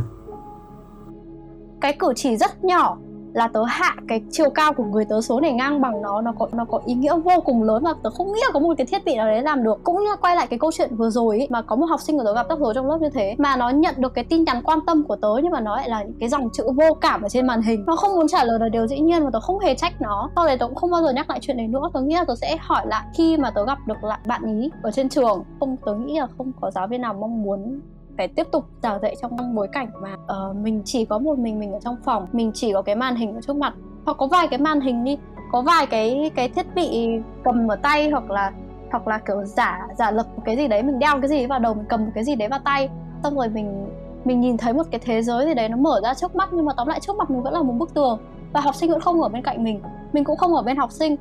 Cái 1.82 1.96
cử 2.00 2.14
chỉ 2.16 2.38
rất 2.38 2.64
nhỏ 2.64 2.98
là 3.34 3.48
tớ 3.48 3.64
hạ 3.64 3.96
cái 4.08 4.22
chiều 4.32 4.50
cao 4.50 4.74
của 4.74 4.84
người 4.84 5.06
tớ 5.06 5.22
số 5.22 5.40
này 5.40 5.54
ngang 5.54 5.82
bằng 5.82 6.02
nó 6.02 6.22
nó 6.22 6.34
có 6.40 6.48
nó 6.54 6.66
có 6.66 6.82
ý 6.86 6.94
nghĩa 6.94 7.18
vô 7.18 7.32
cùng 7.46 7.64
lớn 7.64 7.84
và 7.84 7.94
tớ 8.04 8.10
không 8.10 8.28
nghĩ 8.28 8.40
là 8.46 8.52
có 8.54 8.60
một 8.60 8.74
cái 8.78 8.86
thiết 8.86 9.06
bị 9.06 9.16
nào 9.16 9.28
đấy 9.28 9.42
làm 9.42 9.64
được. 9.64 9.80
Cũng 9.84 10.04
như 10.04 10.16
quay 10.22 10.36
lại 10.36 10.48
cái 10.50 10.60
câu 10.60 10.72
chuyện 10.72 10.96
vừa 10.96 11.10
rồi 11.10 11.38
ấy, 11.38 11.48
mà 11.50 11.62
có 11.62 11.76
một 11.76 11.86
học 11.86 12.00
sinh 12.02 12.18
của 12.18 12.24
tớ 12.24 12.34
gặp 12.34 12.46
tóc 12.50 12.60
rối 12.60 12.74
trong 12.74 12.90
lớp 12.90 12.98
như 13.02 13.10
thế 13.10 13.36
mà 13.38 13.56
nó 13.56 13.70
nhận 13.70 13.96
được 13.98 14.14
cái 14.14 14.24
tin 14.24 14.44
nhắn 14.44 14.62
quan 14.64 14.80
tâm 14.88 15.04
của 15.04 15.16
tớ 15.16 15.30
nhưng 15.44 15.52
mà 15.52 15.60
nó 15.60 15.76
lại 15.76 15.90
là 15.90 16.04
những 16.04 16.20
cái 16.20 16.30
dòng 16.30 16.50
chữ 16.54 16.64
vô 16.76 16.94
cảm 17.02 17.22
ở 17.22 17.30
trên 17.30 17.48
màn 17.48 17.62
hình. 17.62 17.84
Nó 17.88 17.96
không 17.96 18.16
muốn 18.16 18.28
trả 18.28 18.44
lời 18.44 18.60
là 18.60 18.70
điều 18.70 18.88
dĩ 18.88 19.00
nhiên 19.00 19.24
và 19.24 19.30
tớ 19.34 19.40
không 19.40 19.60
hề 19.60 19.76
trách 19.76 20.02
nó. 20.02 20.30
Sau 20.36 20.46
đấy 20.46 20.58
tớ 20.58 20.68
cũng 20.68 20.76
không 20.76 20.92
bao 20.92 21.02
giờ 21.02 21.12
nhắc 21.14 21.30
lại 21.30 21.40
chuyện 21.42 21.58
đấy 21.58 21.68
nữa. 21.68 21.90
Tớ 21.94 22.02
nghĩ 22.02 22.16
là 22.16 22.24
tớ 22.28 22.36
sẽ 22.36 22.58
hỏi 22.60 22.86
lại 22.88 23.04
khi 23.18 23.38
mà 23.38 23.52
tớ 23.52 23.66
gặp 23.66 23.78
được 23.88 24.04
lại 24.04 24.20
bạn 24.28 24.62
ý 24.62 24.70
ở 24.82 24.92
trên 24.92 25.10
trường. 25.10 25.44
Không 25.60 25.78
tớ 25.86 25.94
nghĩ 25.96 26.20
là 26.20 26.28
không 26.38 26.52
có 26.62 26.72
giáo 26.72 26.88
viên 26.88 27.02
nào 27.02 27.14
mong 27.14 27.44
muốn 27.44 27.80
phải 28.18 28.28
tiếp 28.28 28.48
tục 28.52 28.66
giảng 28.84 29.00
dạy 29.02 29.16
trong 29.22 29.56
bối 29.56 29.68
cảnh 29.72 29.88
mà 30.02 30.14
uh, 30.14 30.56
mình 30.56 30.82
chỉ 30.86 31.06
có 31.06 31.20
một 31.20 31.40
mình 31.40 31.60
mình 31.60 31.74
ở 31.74 31.80
trong 31.80 31.96
phòng 32.06 32.28
mình 32.32 32.52
chỉ 32.54 32.74
có 32.74 32.82
cái 32.82 32.96
màn 32.96 33.16
hình 33.16 33.36
ở 33.36 33.42
trước 33.42 33.56
mặt 33.56 33.74
hoặc 34.06 34.18
có 34.18 34.28
vài 34.28 34.48
cái 34.48 34.60
màn 34.60 34.82
hình 34.82 35.04
đi 35.04 35.18
có 35.52 35.62
vài 35.62 35.86
cái 35.86 36.32
cái 36.36 36.50
thiết 36.50 36.76
bị 36.76 37.10
cầm 37.44 37.68
ở 37.68 37.76
tay 37.76 38.10
hoặc 38.10 38.32
là 38.32 38.52
hoặc 38.92 39.08
là 39.08 39.18
kiểu 39.18 39.44
giả 39.46 39.88
giả 39.98 40.12
lập 40.12 40.26
một 40.36 40.42
cái 40.46 40.58
gì 40.58 40.68
đấy 40.68 40.84
mình 40.84 41.00
đeo 41.00 41.20
cái 41.22 41.30
gì 41.30 41.46
vào 41.46 41.60
đầu 41.60 41.74
mình 41.74 41.86
cầm 41.90 42.06
một 42.06 42.12
cái 42.16 42.24
gì 42.24 42.36
đấy 42.36 42.50
vào 42.50 42.60
tay 42.66 42.90
xong 43.24 43.36
rồi 43.36 43.50
mình 43.50 43.88
mình 44.26 44.42
nhìn 44.42 44.58
thấy 44.58 44.74
một 44.74 44.84
cái 44.92 45.02
thế 45.04 45.22
giới 45.22 45.46
gì 45.46 45.54
đấy 45.54 45.70
nó 45.70 45.78
mở 45.78 46.02
ra 46.04 46.14
trước 46.14 46.36
mắt 46.36 46.50
nhưng 46.52 46.66
mà 46.66 46.74
tóm 46.78 46.88
lại 46.88 47.00
trước 47.00 47.16
mặt 47.16 47.32
mình 47.32 47.44
vẫn 47.44 47.54
là 47.54 47.62
một 47.62 47.74
bức 47.74 47.94
tường 47.94 48.20
và 48.54 48.62
học 48.62 48.76
sinh 48.76 48.92
vẫn 48.92 49.02
không 49.02 49.22
ở 49.22 49.30
bên 49.30 49.44
cạnh 49.44 49.64
mình 49.64 49.82
mình 50.14 50.24
cũng 50.24 50.38
không 50.38 50.56
ở 50.56 50.62
bên 50.62 50.78
học 50.78 50.92
sinh 50.92 51.16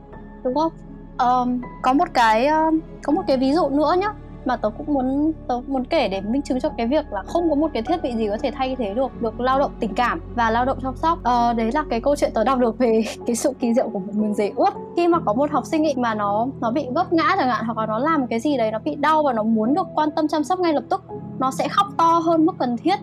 đúng 0.44 0.54
không? 0.54 0.72
Um, 1.18 1.60
có 1.82 1.92
một 1.92 2.08
cái 2.14 2.46
um, 2.46 2.80
có 3.02 3.12
một 3.12 3.22
cái 3.26 3.36
ví 3.36 3.52
dụ 3.52 3.68
nữa 3.68 3.94
nhá 3.98 4.14
mà 4.44 4.56
tớ 4.56 4.70
cũng 4.78 4.94
muốn 4.94 5.32
tớ 5.48 5.60
muốn 5.66 5.84
kể 5.84 6.08
để 6.08 6.20
minh 6.20 6.42
chứng 6.42 6.60
cho 6.60 6.68
cái 6.68 6.86
việc 6.86 7.12
là 7.12 7.22
không 7.22 7.50
có 7.50 7.54
một 7.54 7.70
cái 7.74 7.82
thiết 7.82 8.02
bị 8.02 8.16
gì 8.16 8.28
có 8.28 8.36
thể 8.42 8.50
thay 8.50 8.76
thế 8.76 8.94
được 8.94 9.22
được 9.22 9.40
lao 9.40 9.58
động 9.58 9.72
tình 9.80 9.94
cảm 9.94 10.20
và 10.34 10.50
lao 10.50 10.64
động 10.64 10.78
chăm 10.82 10.96
sóc. 10.96 11.18
Ờ, 11.22 11.52
đấy 11.52 11.72
là 11.72 11.84
cái 11.90 12.00
câu 12.00 12.16
chuyện 12.16 12.30
tớ 12.34 12.44
đọc 12.44 12.58
được 12.58 12.78
về 12.78 13.04
cái 13.26 13.36
sự 13.36 13.52
kỳ 13.60 13.74
diệu 13.74 13.88
của 13.88 13.98
một 13.98 14.14
mình 14.14 14.34
giấy 14.34 14.52
ướt 14.56 14.70
khi 14.96 15.08
mà 15.08 15.18
có 15.18 15.32
một 15.32 15.50
học 15.50 15.66
sinh 15.66 15.84
ý, 15.84 15.94
mà 15.96 16.14
nó 16.14 16.46
nó 16.60 16.70
bị 16.70 16.86
vấp 16.94 17.12
ngã 17.12 17.34
chẳng 17.38 17.48
hạn 17.48 17.64
hoặc 17.64 17.78
là 17.78 17.86
nó 17.86 17.98
làm 17.98 18.26
cái 18.26 18.40
gì 18.40 18.56
đấy 18.56 18.70
nó 18.70 18.78
bị 18.78 18.94
đau 18.94 19.22
và 19.22 19.32
nó 19.32 19.42
muốn 19.42 19.74
được 19.74 19.86
quan 19.94 20.10
tâm 20.10 20.28
chăm 20.28 20.44
sóc 20.44 20.60
ngay 20.60 20.72
lập 20.72 20.84
tức 20.90 21.04
nó 21.38 21.50
sẽ 21.50 21.68
khóc 21.68 21.86
to 21.96 22.18
hơn 22.18 22.46
mức 22.46 22.54
cần 22.58 22.76
thiết. 22.76 22.96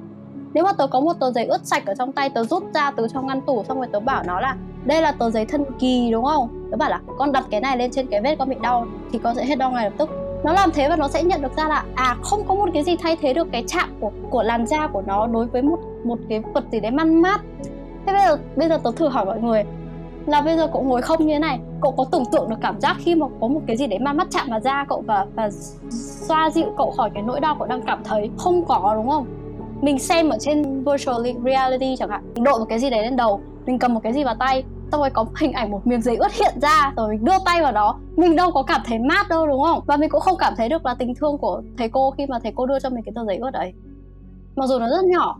Nếu 0.53 0.63
mà 0.63 0.73
tớ 0.73 0.87
có 0.87 0.99
một 0.99 1.13
tờ 1.19 1.31
giấy 1.31 1.45
ướt 1.45 1.61
sạch 1.63 1.85
ở 1.85 1.93
trong 1.97 2.11
tay 2.11 2.29
tớ 2.29 2.43
rút 2.43 2.63
ra 2.73 2.91
từ 2.91 3.07
trong 3.13 3.27
ngăn 3.27 3.41
tủ 3.41 3.63
xong 3.63 3.77
rồi 3.77 3.87
tớ 3.91 3.99
bảo 3.99 4.23
nó 4.23 4.39
là 4.39 4.55
đây 4.85 5.01
là 5.01 5.11
tờ 5.11 5.29
giấy 5.29 5.45
thân 5.45 5.65
kỳ 5.79 6.09
đúng 6.11 6.25
không? 6.25 6.67
Tớ 6.71 6.77
bảo 6.77 6.89
là 6.89 7.01
con 7.17 7.31
đặt 7.31 7.43
cái 7.51 7.61
này 7.61 7.77
lên 7.77 7.91
trên 7.91 8.07
cái 8.07 8.21
vết 8.21 8.35
con 8.39 8.49
bị 8.49 8.55
đau 8.61 8.85
thì 9.11 9.19
con 9.23 9.35
sẽ 9.35 9.45
hết 9.45 9.55
đau 9.55 9.71
ngay 9.71 9.83
lập 9.83 9.93
tức 9.97 10.09
nó 10.43 10.53
làm 10.53 10.71
thế 10.73 10.89
và 10.89 10.95
nó 10.95 11.07
sẽ 11.07 11.23
nhận 11.23 11.41
được 11.41 11.57
ra 11.57 11.67
là 11.67 11.83
à 11.95 12.15
không 12.21 12.43
có 12.47 12.55
một 12.55 12.69
cái 12.73 12.83
gì 12.83 12.95
thay 12.95 13.17
thế 13.21 13.33
được 13.33 13.47
cái 13.51 13.63
chạm 13.67 13.89
của 13.99 14.11
của 14.29 14.43
làn 14.43 14.67
da 14.67 14.87
của 14.87 15.01
nó 15.01 15.27
đối 15.27 15.45
với 15.45 15.61
một 15.61 15.79
một 16.03 16.19
cái 16.29 16.41
vật 16.53 16.63
gì 16.71 16.79
đấy 16.79 16.91
man 16.91 17.21
mát. 17.21 17.41
Thế 18.05 18.13
bây 18.13 18.21
giờ 18.25 18.37
bây 18.55 18.69
giờ 18.69 18.79
tớ 18.83 18.91
thử 18.95 19.07
hỏi 19.07 19.25
mọi 19.25 19.41
người 19.41 19.63
là 20.25 20.41
bây 20.41 20.57
giờ 20.57 20.67
cậu 20.73 20.83
ngồi 20.83 21.01
không 21.01 21.25
như 21.25 21.33
thế 21.33 21.39
này, 21.39 21.59
cậu 21.81 21.91
có 21.91 22.05
tưởng 22.11 22.23
tượng 22.31 22.49
được 22.49 22.55
cảm 22.61 22.81
giác 22.81 22.97
khi 22.99 23.15
mà 23.15 23.27
có 23.41 23.47
một 23.47 23.61
cái 23.67 23.77
gì 23.77 23.87
đấy 23.87 23.99
man 23.99 24.17
mắt 24.17 24.27
chạm 24.31 24.47
vào 24.49 24.59
da 24.59 24.85
cậu 24.89 25.03
và 25.07 25.25
và 25.35 25.49
xoa 26.27 26.49
dịu 26.49 26.73
cậu 26.77 26.91
khỏi 26.91 27.09
cái 27.13 27.23
nỗi 27.23 27.39
đau 27.39 27.55
cậu 27.59 27.67
đang 27.67 27.81
cảm 27.81 28.03
thấy? 28.03 28.29
Không 28.37 28.65
có, 28.65 28.93
đúng 28.95 29.09
không? 29.09 29.25
Mình 29.81 29.99
xem 29.99 30.29
ở 30.29 30.37
trên 30.39 30.83
virtual 30.83 31.27
reality 31.45 31.95
chẳng 31.99 32.09
hạn. 32.09 32.21
Mình 32.35 32.43
đội 32.43 32.59
một 32.59 32.65
cái 32.69 32.79
gì 32.79 32.89
đấy 32.89 33.01
lên 33.01 33.15
đầu, 33.15 33.41
mình 33.65 33.79
cầm 33.79 33.93
một 33.93 33.99
cái 34.03 34.13
gì 34.13 34.23
vào 34.23 34.35
tay 34.39 34.63
xong 34.91 35.01
rồi 35.01 35.09
có 35.09 35.25
hình 35.35 35.51
ảnh 35.51 35.71
một 35.71 35.87
miếng 35.87 36.01
giấy 36.01 36.15
ướt 36.15 36.31
hiện 36.31 36.59
ra, 36.61 36.93
rồi 36.97 37.09
mình 37.09 37.25
đưa 37.25 37.37
tay 37.45 37.61
vào 37.61 37.71
đó. 37.71 37.99
Mình 38.15 38.35
đâu 38.35 38.51
có 38.51 38.63
cảm 38.63 38.81
thấy 38.85 38.99
mát 38.99 39.29
đâu, 39.29 39.47
đúng 39.47 39.63
không? 39.63 39.83
Và 39.85 39.97
mình 39.97 40.09
cũng 40.09 40.21
không 40.21 40.37
cảm 40.39 40.53
thấy 40.57 40.69
được 40.69 40.85
là 40.85 40.93
tình 40.93 41.15
thương 41.15 41.37
của 41.37 41.61
thầy 41.77 41.89
cô 41.89 42.11
khi 42.11 42.25
mà 42.25 42.39
thầy 42.39 42.53
cô 42.55 42.65
đưa 42.65 42.79
cho 42.79 42.89
mình 42.89 43.03
cái 43.05 43.13
tờ 43.15 43.25
giấy 43.25 43.37
ướt 43.37 43.51
đấy. 43.51 43.73
Mặc 44.55 44.67
dù 44.67 44.79
nó 44.79 44.89
rất 44.89 45.05
nhỏ, 45.05 45.39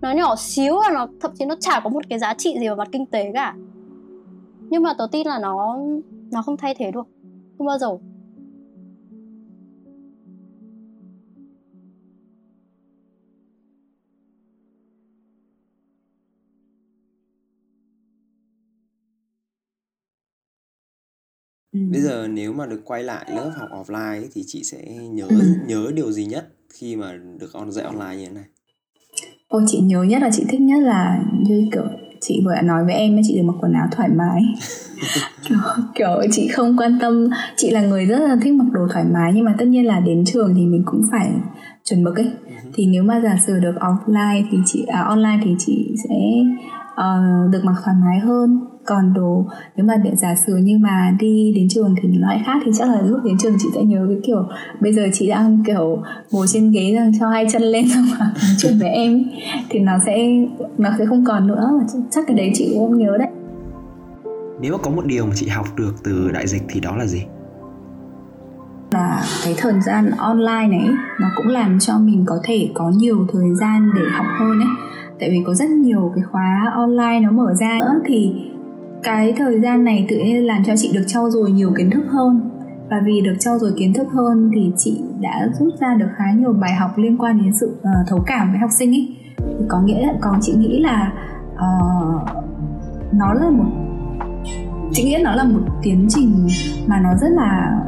nó 0.00 0.12
nhỏ 0.12 0.36
xíu 0.36 0.76
và 0.76 0.94
nó, 0.94 1.06
thậm 1.20 1.30
chí 1.38 1.44
nó 1.44 1.54
chả 1.60 1.80
có 1.84 1.90
một 1.90 2.04
cái 2.08 2.18
giá 2.18 2.34
trị 2.34 2.56
gì 2.60 2.68
về 2.68 2.74
mặt 2.74 2.88
kinh 2.92 3.06
tế 3.06 3.30
cả. 3.34 3.54
Nhưng 4.60 4.82
mà 4.82 4.94
tớ 4.98 5.06
tin 5.12 5.26
là 5.26 5.38
nó 5.38 5.78
nó 6.32 6.42
không 6.42 6.56
thay 6.56 6.74
thế 6.78 6.90
được. 6.90 7.06
Không 7.58 7.66
bao 7.66 7.78
giờ 7.78 7.88
Ừ. 21.72 21.80
Bây 21.92 22.00
giờ 22.00 22.28
nếu 22.28 22.52
mà 22.52 22.66
được 22.66 22.80
quay 22.84 23.02
lại 23.02 23.26
lớp 23.28 23.50
học 23.56 23.68
offline 23.70 24.20
ấy, 24.20 24.28
thì 24.34 24.42
chị 24.46 24.64
sẽ 24.64 24.82
nhớ 25.10 25.26
ừ. 25.28 25.54
nhớ 25.66 25.90
điều 25.94 26.12
gì 26.12 26.26
nhất 26.26 26.48
khi 26.68 26.96
mà 26.96 27.12
được 27.38 27.52
on 27.52 27.72
dạy 27.72 27.84
online 27.84 28.16
như 28.16 28.26
thế 28.26 28.32
này? 28.32 28.44
Ôi 29.48 29.62
chị 29.66 29.80
nhớ 29.80 30.02
nhất 30.02 30.22
là 30.22 30.30
chị 30.32 30.44
thích 30.48 30.60
nhất 30.60 30.82
là 30.82 31.24
như 31.40 31.68
kiểu 31.72 31.84
chị 32.20 32.42
vừa 32.44 32.54
nói 32.64 32.84
với 32.84 32.94
em 32.94 33.20
chị 33.24 33.36
được 33.36 33.42
mặc 33.44 33.54
quần 33.60 33.72
áo 33.72 33.88
thoải 33.90 34.08
mái 34.08 34.42
kiểu, 35.48 35.58
kiểu 35.94 36.08
chị 36.32 36.48
không 36.48 36.76
quan 36.76 36.98
tâm 37.00 37.28
chị 37.56 37.70
là 37.70 37.80
người 37.80 38.06
rất 38.06 38.18
là 38.18 38.36
thích 38.42 38.52
mặc 38.52 38.66
đồ 38.72 38.80
thoải 38.92 39.04
mái 39.04 39.32
nhưng 39.34 39.44
mà 39.44 39.54
tất 39.58 39.64
nhiên 39.64 39.86
là 39.86 40.00
đến 40.00 40.24
trường 40.24 40.54
thì 40.54 40.66
mình 40.66 40.82
cũng 40.86 41.02
phải 41.10 41.30
chuẩn 41.84 42.04
mực 42.04 42.16
ấy 42.16 42.30
thì 42.74 42.86
nếu 42.86 43.02
mà 43.02 43.20
giả 43.20 43.38
sử 43.46 43.60
được 43.60 43.74
offline 43.80 44.44
thì 44.50 44.58
chị 44.66 44.84
à, 44.84 45.00
online 45.00 45.40
thì 45.44 45.54
chị 45.58 45.94
sẽ 46.08 46.14
uh, 46.92 47.50
được 47.50 47.60
mặc 47.64 47.74
thoải 47.84 47.96
mái 48.00 48.18
hơn 48.18 48.60
còn 48.90 49.14
đồ. 49.14 49.44
Nếu 49.76 49.86
mà 49.86 49.96
để 49.96 50.16
giả 50.16 50.34
sử 50.46 50.56
như 50.56 50.78
mà 50.78 51.16
đi 51.20 51.52
đến 51.56 51.68
trường 51.68 51.94
thì 52.02 52.08
lại 52.18 52.42
khác 52.46 52.58
thì 52.64 52.72
chắc 52.78 52.88
là 52.88 53.00
lúc 53.00 53.20
đến 53.24 53.38
trường 53.38 53.56
chị 53.58 53.68
sẽ 53.74 53.82
nhớ 53.82 54.06
cái 54.08 54.18
kiểu 54.24 54.44
bây 54.80 54.92
giờ 54.92 55.02
chị 55.12 55.28
đang 55.28 55.62
kiểu 55.66 56.02
ngồi 56.30 56.46
trên 56.48 56.70
ghế 56.70 56.96
rồi 56.96 57.12
cho 57.20 57.28
hai 57.28 57.46
chân 57.52 57.62
lên 57.62 57.88
xong 57.94 58.04
mà 58.10 58.18
nói 58.26 58.54
chuyện 58.58 58.78
với 58.78 58.88
em 58.88 59.24
thì 59.68 59.80
nó 59.80 59.92
sẽ 60.06 60.18
nó 60.78 60.90
sẽ 60.98 61.06
không 61.06 61.24
còn 61.24 61.46
nữa. 61.46 61.70
Chắc 62.10 62.24
cái 62.26 62.36
đấy 62.36 62.50
chị 62.54 62.68
cũng 62.70 62.88
không 62.88 62.98
nhớ 62.98 63.16
đấy. 63.18 63.28
Nếu 64.60 64.72
mà 64.72 64.78
có 64.82 64.90
một 64.90 65.06
điều 65.06 65.26
mà 65.26 65.32
chị 65.34 65.48
học 65.48 65.66
được 65.76 65.94
từ 66.04 66.30
đại 66.30 66.46
dịch 66.46 66.62
thì 66.68 66.80
đó 66.80 66.96
là 66.96 67.06
gì? 67.06 67.22
Nó 68.92 69.18
cái 69.44 69.54
thời 69.58 69.80
gian 69.80 70.10
online 70.10 70.66
này 70.68 70.88
nó 71.20 71.28
cũng 71.36 71.46
làm 71.46 71.78
cho 71.78 71.98
mình 71.98 72.24
có 72.26 72.38
thể 72.44 72.70
có 72.74 72.90
nhiều 72.90 73.26
thời 73.32 73.54
gian 73.54 73.90
để 73.96 74.02
học 74.12 74.26
hơn 74.38 74.60
ấy. 74.60 74.68
Tại 75.20 75.30
vì 75.30 75.42
có 75.46 75.54
rất 75.54 75.70
nhiều 75.70 76.12
cái 76.14 76.24
khóa 76.24 76.72
online 76.74 77.20
nó 77.20 77.30
mở 77.30 77.54
ra 77.54 77.78
nữa 77.80 78.00
thì 78.06 78.49
cái 79.02 79.32
thời 79.36 79.60
gian 79.60 79.84
này 79.84 80.06
tự 80.08 80.16
nhiên 80.18 80.46
làm 80.46 80.64
cho 80.64 80.76
chị 80.76 80.90
được 80.94 81.04
trau 81.06 81.30
dồi 81.30 81.50
nhiều 81.50 81.72
kiến 81.78 81.90
thức 81.90 82.04
hơn. 82.08 82.50
Và 82.90 82.96
vì 83.04 83.20
được 83.20 83.34
trau 83.38 83.58
dồi 83.58 83.72
kiến 83.78 83.92
thức 83.92 84.06
hơn 84.12 84.50
thì 84.54 84.72
chị 84.76 85.00
đã 85.20 85.48
rút 85.58 85.74
ra 85.80 85.94
được 85.94 86.08
khá 86.16 86.24
nhiều 86.38 86.52
bài 86.52 86.74
học 86.74 86.90
liên 86.96 87.18
quan 87.18 87.42
đến 87.42 87.52
sự 87.60 87.76
uh, 87.80 88.08
thấu 88.08 88.22
cảm 88.26 88.50
với 88.50 88.58
học 88.58 88.70
sinh 88.78 88.90
ấy. 88.90 89.16
Thì 89.38 89.64
có 89.68 89.80
nghĩa 89.80 90.06
là 90.06 90.12
còn 90.20 90.38
chị 90.40 90.52
nghĩ 90.52 90.80
là 90.80 91.12
uh, 91.54 92.22
nó 93.12 93.34
là 93.34 93.50
một 93.50 93.64
chị 94.92 95.04
nghĩ 95.04 95.16
nó 95.22 95.34
là 95.34 95.44
một 95.44 95.60
tiến 95.82 96.06
trình 96.08 96.48
mà 96.86 97.00
nó 97.00 97.16
rất 97.20 97.28
là 97.30 97.80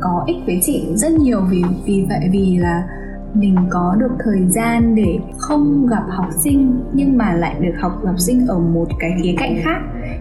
có 0.00 0.24
ích 0.26 0.36
với 0.46 0.60
chị 0.62 0.86
rất 0.94 1.12
nhiều 1.12 1.40
vì 1.50 1.62
vì 1.84 2.06
vậy 2.08 2.28
vì 2.32 2.58
là 2.58 2.88
mình 3.34 3.56
có 3.70 3.96
được 4.00 4.10
thời 4.24 4.46
gian 4.48 4.94
để 4.94 5.18
không 5.38 5.86
gặp 5.86 6.02
học 6.08 6.26
sinh, 6.44 6.80
nhưng 6.92 7.18
mà 7.18 7.32
lại 7.32 7.54
được 7.60 7.74
học 7.80 7.92
học 8.06 8.14
sinh 8.18 8.46
ở 8.46 8.58
một 8.58 8.86
cái 8.98 9.10
khía 9.22 9.34
cạnh 9.36 9.56
khác, 9.62 9.78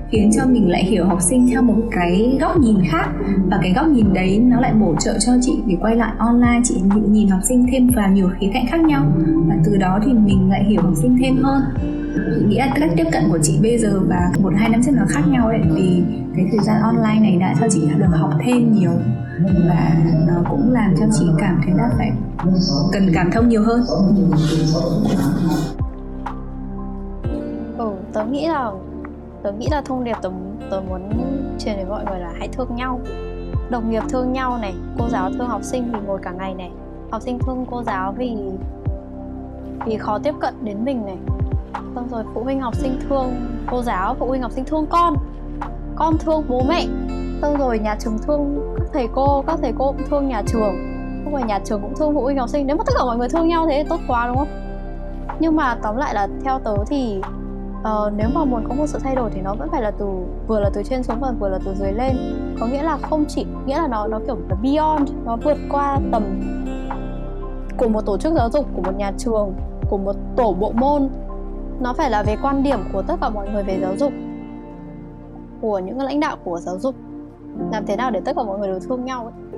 khiến 0.10 0.32
cho 0.38 0.46
mình 0.46 0.70
lại 0.70 0.84
hiểu 0.84 1.06
học 1.06 1.22
sinh 1.22 1.48
theo 1.48 1.62
một 1.62 1.82
cái 1.92 2.38
góc 2.42 2.58
nhìn 2.58 2.76
khác. 2.90 3.10
Và 3.50 3.60
cái 3.62 3.74
góc 3.74 3.88
nhìn 3.88 4.14
đấy 4.14 4.40
nó 4.40 4.60
lại 4.60 4.74
bổ 4.74 4.96
trợ 5.00 5.18
cho 5.20 5.32
chị 5.42 5.60
để 5.66 5.78
quay 5.82 5.96
lại 5.96 6.14
online, 6.18 6.62
chị 6.64 6.82
nhìn 7.10 7.28
học 7.28 7.40
sinh 7.50 7.66
thêm 7.72 7.88
vào 7.96 8.12
nhiều 8.12 8.30
khía 8.40 8.50
cạnh 8.54 8.66
khác 8.68 8.82
nhau. 8.82 9.06
Và 9.48 9.56
từ 9.66 9.78
đó 9.78 10.00
thì 10.06 10.14
mình 10.14 10.50
lại 10.50 10.64
hiểu 10.64 10.82
học 10.82 10.94
sinh 11.02 11.18
thêm 11.22 11.38
hơn 11.44 11.62
chị 12.16 12.46
nghĩ 12.46 12.58
là 12.58 12.74
cách 12.76 12.92
tiếp 12.98 13.06
cận 13.12 13.24
của 13.30 13.40
chị 13.44 13.60
bây 13.62 13.78
giờ 13.78 14.02
và 14.08 14.32
một 14.40 14.54
hai 14.58 14.70
năm 14.70 14.82
trước 14.86 14.92
nó 14.96 15.04
khác 15.10 15.22
nhau 15.28 15.50
đấy 15.50 15.62
vì 15.74 16.04
cái 16.36 16.46
thời 16.52 16.60
gian 16.60 16.82
online 16.82 17.20
này 17.20 17.38
đã 17.40 17.56
cho 17.60 17.68
chị 17.70 17.82
được 17.98 18.06
học 18.12 18.32
thêm 18.46 18.74
nhiều 18.74 18.92
và 19.68 19.92
nó 20.28 20.34
cũng 20.50 20.74
làm 20.74 20.96
cho 21.00 21.06
chị 21.20 21.26
cảm 21.38 21.62
thấy 21.66 21.74
là 21.78 21.90
phải 21.98 22.12
cần 22.92 23.12
cảm 23.14 23.32
thông 23.32 23.50
nhiều 23.50 23.64
hơn. 23.64 23.84
Ừ 27.78 27.92
tớ 28.14 28.26
nghĩ 28.26 28.48
là 28.48 28.72
tớ 29.44 29.52
nghĩ 29.52 29.68
là 29.72 29.82
thông 29.82 30.04
điệp 30.04 30.18
tớ, 30.22 30.30
tớ 30.72 30.82
muốn 30.90 31.10
truyền 31.60 31.78
đến 31.78 31.90
mọi 31.90 32.06
người 32.06 32.20
là 32.20 32.32
hãy 32.38 32.48
thương 32.48 32.76
nhau. 32.76 33.00
Đồng 33.70 33.90
nghiệp 33.90 34.04
thương 34.10 34.34
nhau 34.34 34.58
này 34.58 34.74
cô 34.98 35.10
giáo 35.10 35.32
thương 35.32 35.48
học 35.48 35.64
sinh 35.64 35.92
vì 35.94 36.00
ngồi 36.06 36.20
cả 36.24 36.32
ngày 36.32 36.54
này. 36.54 36.72
Học 37.12 37.22
sinh 37.22 37.40
thương 37.40 37.66
cô 37.72 37.84
giáo 37.84 38.14
vì 38.18 38.38
vì 39.86 39.98
khó 39.98 40.20
tiếp 40.20 40.36
cận 40.40 40.54
đến 40.64 40.86
mình 40.86 41.06
này 41.06 41.18
xong 41.74 42.08
rồi 42.12 42.24
phụ 42.34 42.44
huynh 42.44 42.62
học 42.62 42.76
sinh 42.76 43.00
thương 43.10 43.34
cô 43.72 43.82
giáo 43.82 44.16
phụ 44.20 44.28
huynh 44.28 44.42
học 44.42 44.52
sinh 44.52 44.66
thương 44.66 44.86
con. 44.90 45.16
Con 45.96 46.18
thương 46.18 46.44
bố 46.50 46.62
mẹ. 46.68 46.86
Xong 47.42 47.58
rồi 47.58 47.80
nhà 47.80 47.96
trường 48.00 48.18
thương 48.18 48.74
các 48.78 48.88
thầy 48.94 49.08
cô 49.16 49.44
các 49.48 49.60
thầy 49.62 49.74
cô 49.78 49.92
cũng 49.92 50.08
thương 50.10 50.28
nhà 50.28 50.44
trường. 50.48 50.76
Không 51.24 51.34
phải 51.34 51.44
nhà 51.44 51.60
trường 51.64 51.82
cũng 51.82 51.94
thương 51.96 52.14
phụ 52.14 52.22
huynh 52.22 52.38
học 52.38 52.50
sinh. 52.50 52.68
Nếu 52.68 52.76
mà 52.76 52.84
tất 52.84 52.94
cả 52.98 53.06
mọi 53.06 53.18
người 53.18 53.30
thương 53.30 53.48
nhau 53.48 53.66
thế 53.70 53.84
thì 53.84 53.90
tốt 53.90 54.00
quá 54.08 54.28
đúng 54.28 54.38
không? 54.38 54.48
Nhưng 55.40 55.56
mà 55.56 55.78
tóm 55.84 55.98
lại 55.98 56.14
là 56.14 56.28
theo 56.44 56.60
tớ 56.60 56.76
thì 56.88 57.22
uh, 57.82 58.14
nếu 58.16 58.30
mà 58.34 58.46
muốn 58.46 58.68
có 58.70 58.76
một 58.76 58.88
sự 58.88 59.00
thay 59.04 59.16
đổi 59.16 59.30
thì 59.34 59.42
nó 59.42 59.54
vẫn 59.54 59.70
phải 59.72 59.82
là 59.82 59.92
từ 59.92 60.06
vừa 60.48 60.60
là 60.60 60.70
từ 60.74 60.84
trên 60.84 61.04
xuống 61.04 61.20
và 61.20 61.32
vừa 61.40 61.50
là 61.50 61.60
từ 61.66 61.76
dưới 61.76 61.92
lên. 61.92 62.16
Có 62.60 62.66
nghĩa 62.66 62.84
là 62.84 62.98
không 63.10 63.26
chỉ 63.28 63.46
nghĩa 63.66 63.78
là 63.78 63.88
nó 63.88 64.08
nó 64.08 64.20
kiểu 64.28 64.38
là 64.50 64.56
beyond 64.64 65.12
nó 65.26 65.36
vượt 65.36 65.58
qua 65.70 66.00
tầm 66.12 66.24
của 67.78 67.88
một 67.88 68.06
tổ 68.06 68.18
chức 68.18 68.34
giáo 68.34 68.50
dục 68.50 68.66
của 68.76 68.82
một 68.82 68.96
nhà 68.98 69.12
trường 69.18 69.54
của 69.90 69.98
một 69.98 70.16
tổ 70.36 70.54
bộ 70.54 70.72
môn 70.72 71.10
nó 71.82 71.94
phải 71.94 72.10
là 72.10 72.24
về 72.24 72.38
quan 72.42 72.64
điểm 72.64 72.80
của 72.94 73.02
tất 73.02 73.16
cả 73.22 73.30
mọi 73.30 73.50
người 73.50 73.64
về 73.64 73.80
giáo 73.82 73.98
dục, 73.98 74.14
của 75.62 75.80
những 75.80 75.98
lãnh 75.98 76.20
đạo 76.20 76.38
của 76.44 76.60
giáo 76.60 76.80
dục. 76.80 76.96
Làm 77.72 77.86
thế 77.86 77.96
nào 77.96 78.12
để 78.12 78.22
tất 78.26 78.36
cả 78.36 78.44
mọi 78.44 78.60
người 78.60 78.68
đều 78.68 78.80
thương 78.80 79.06
nhau 79.06 79.24
ấy? 79.24 79.51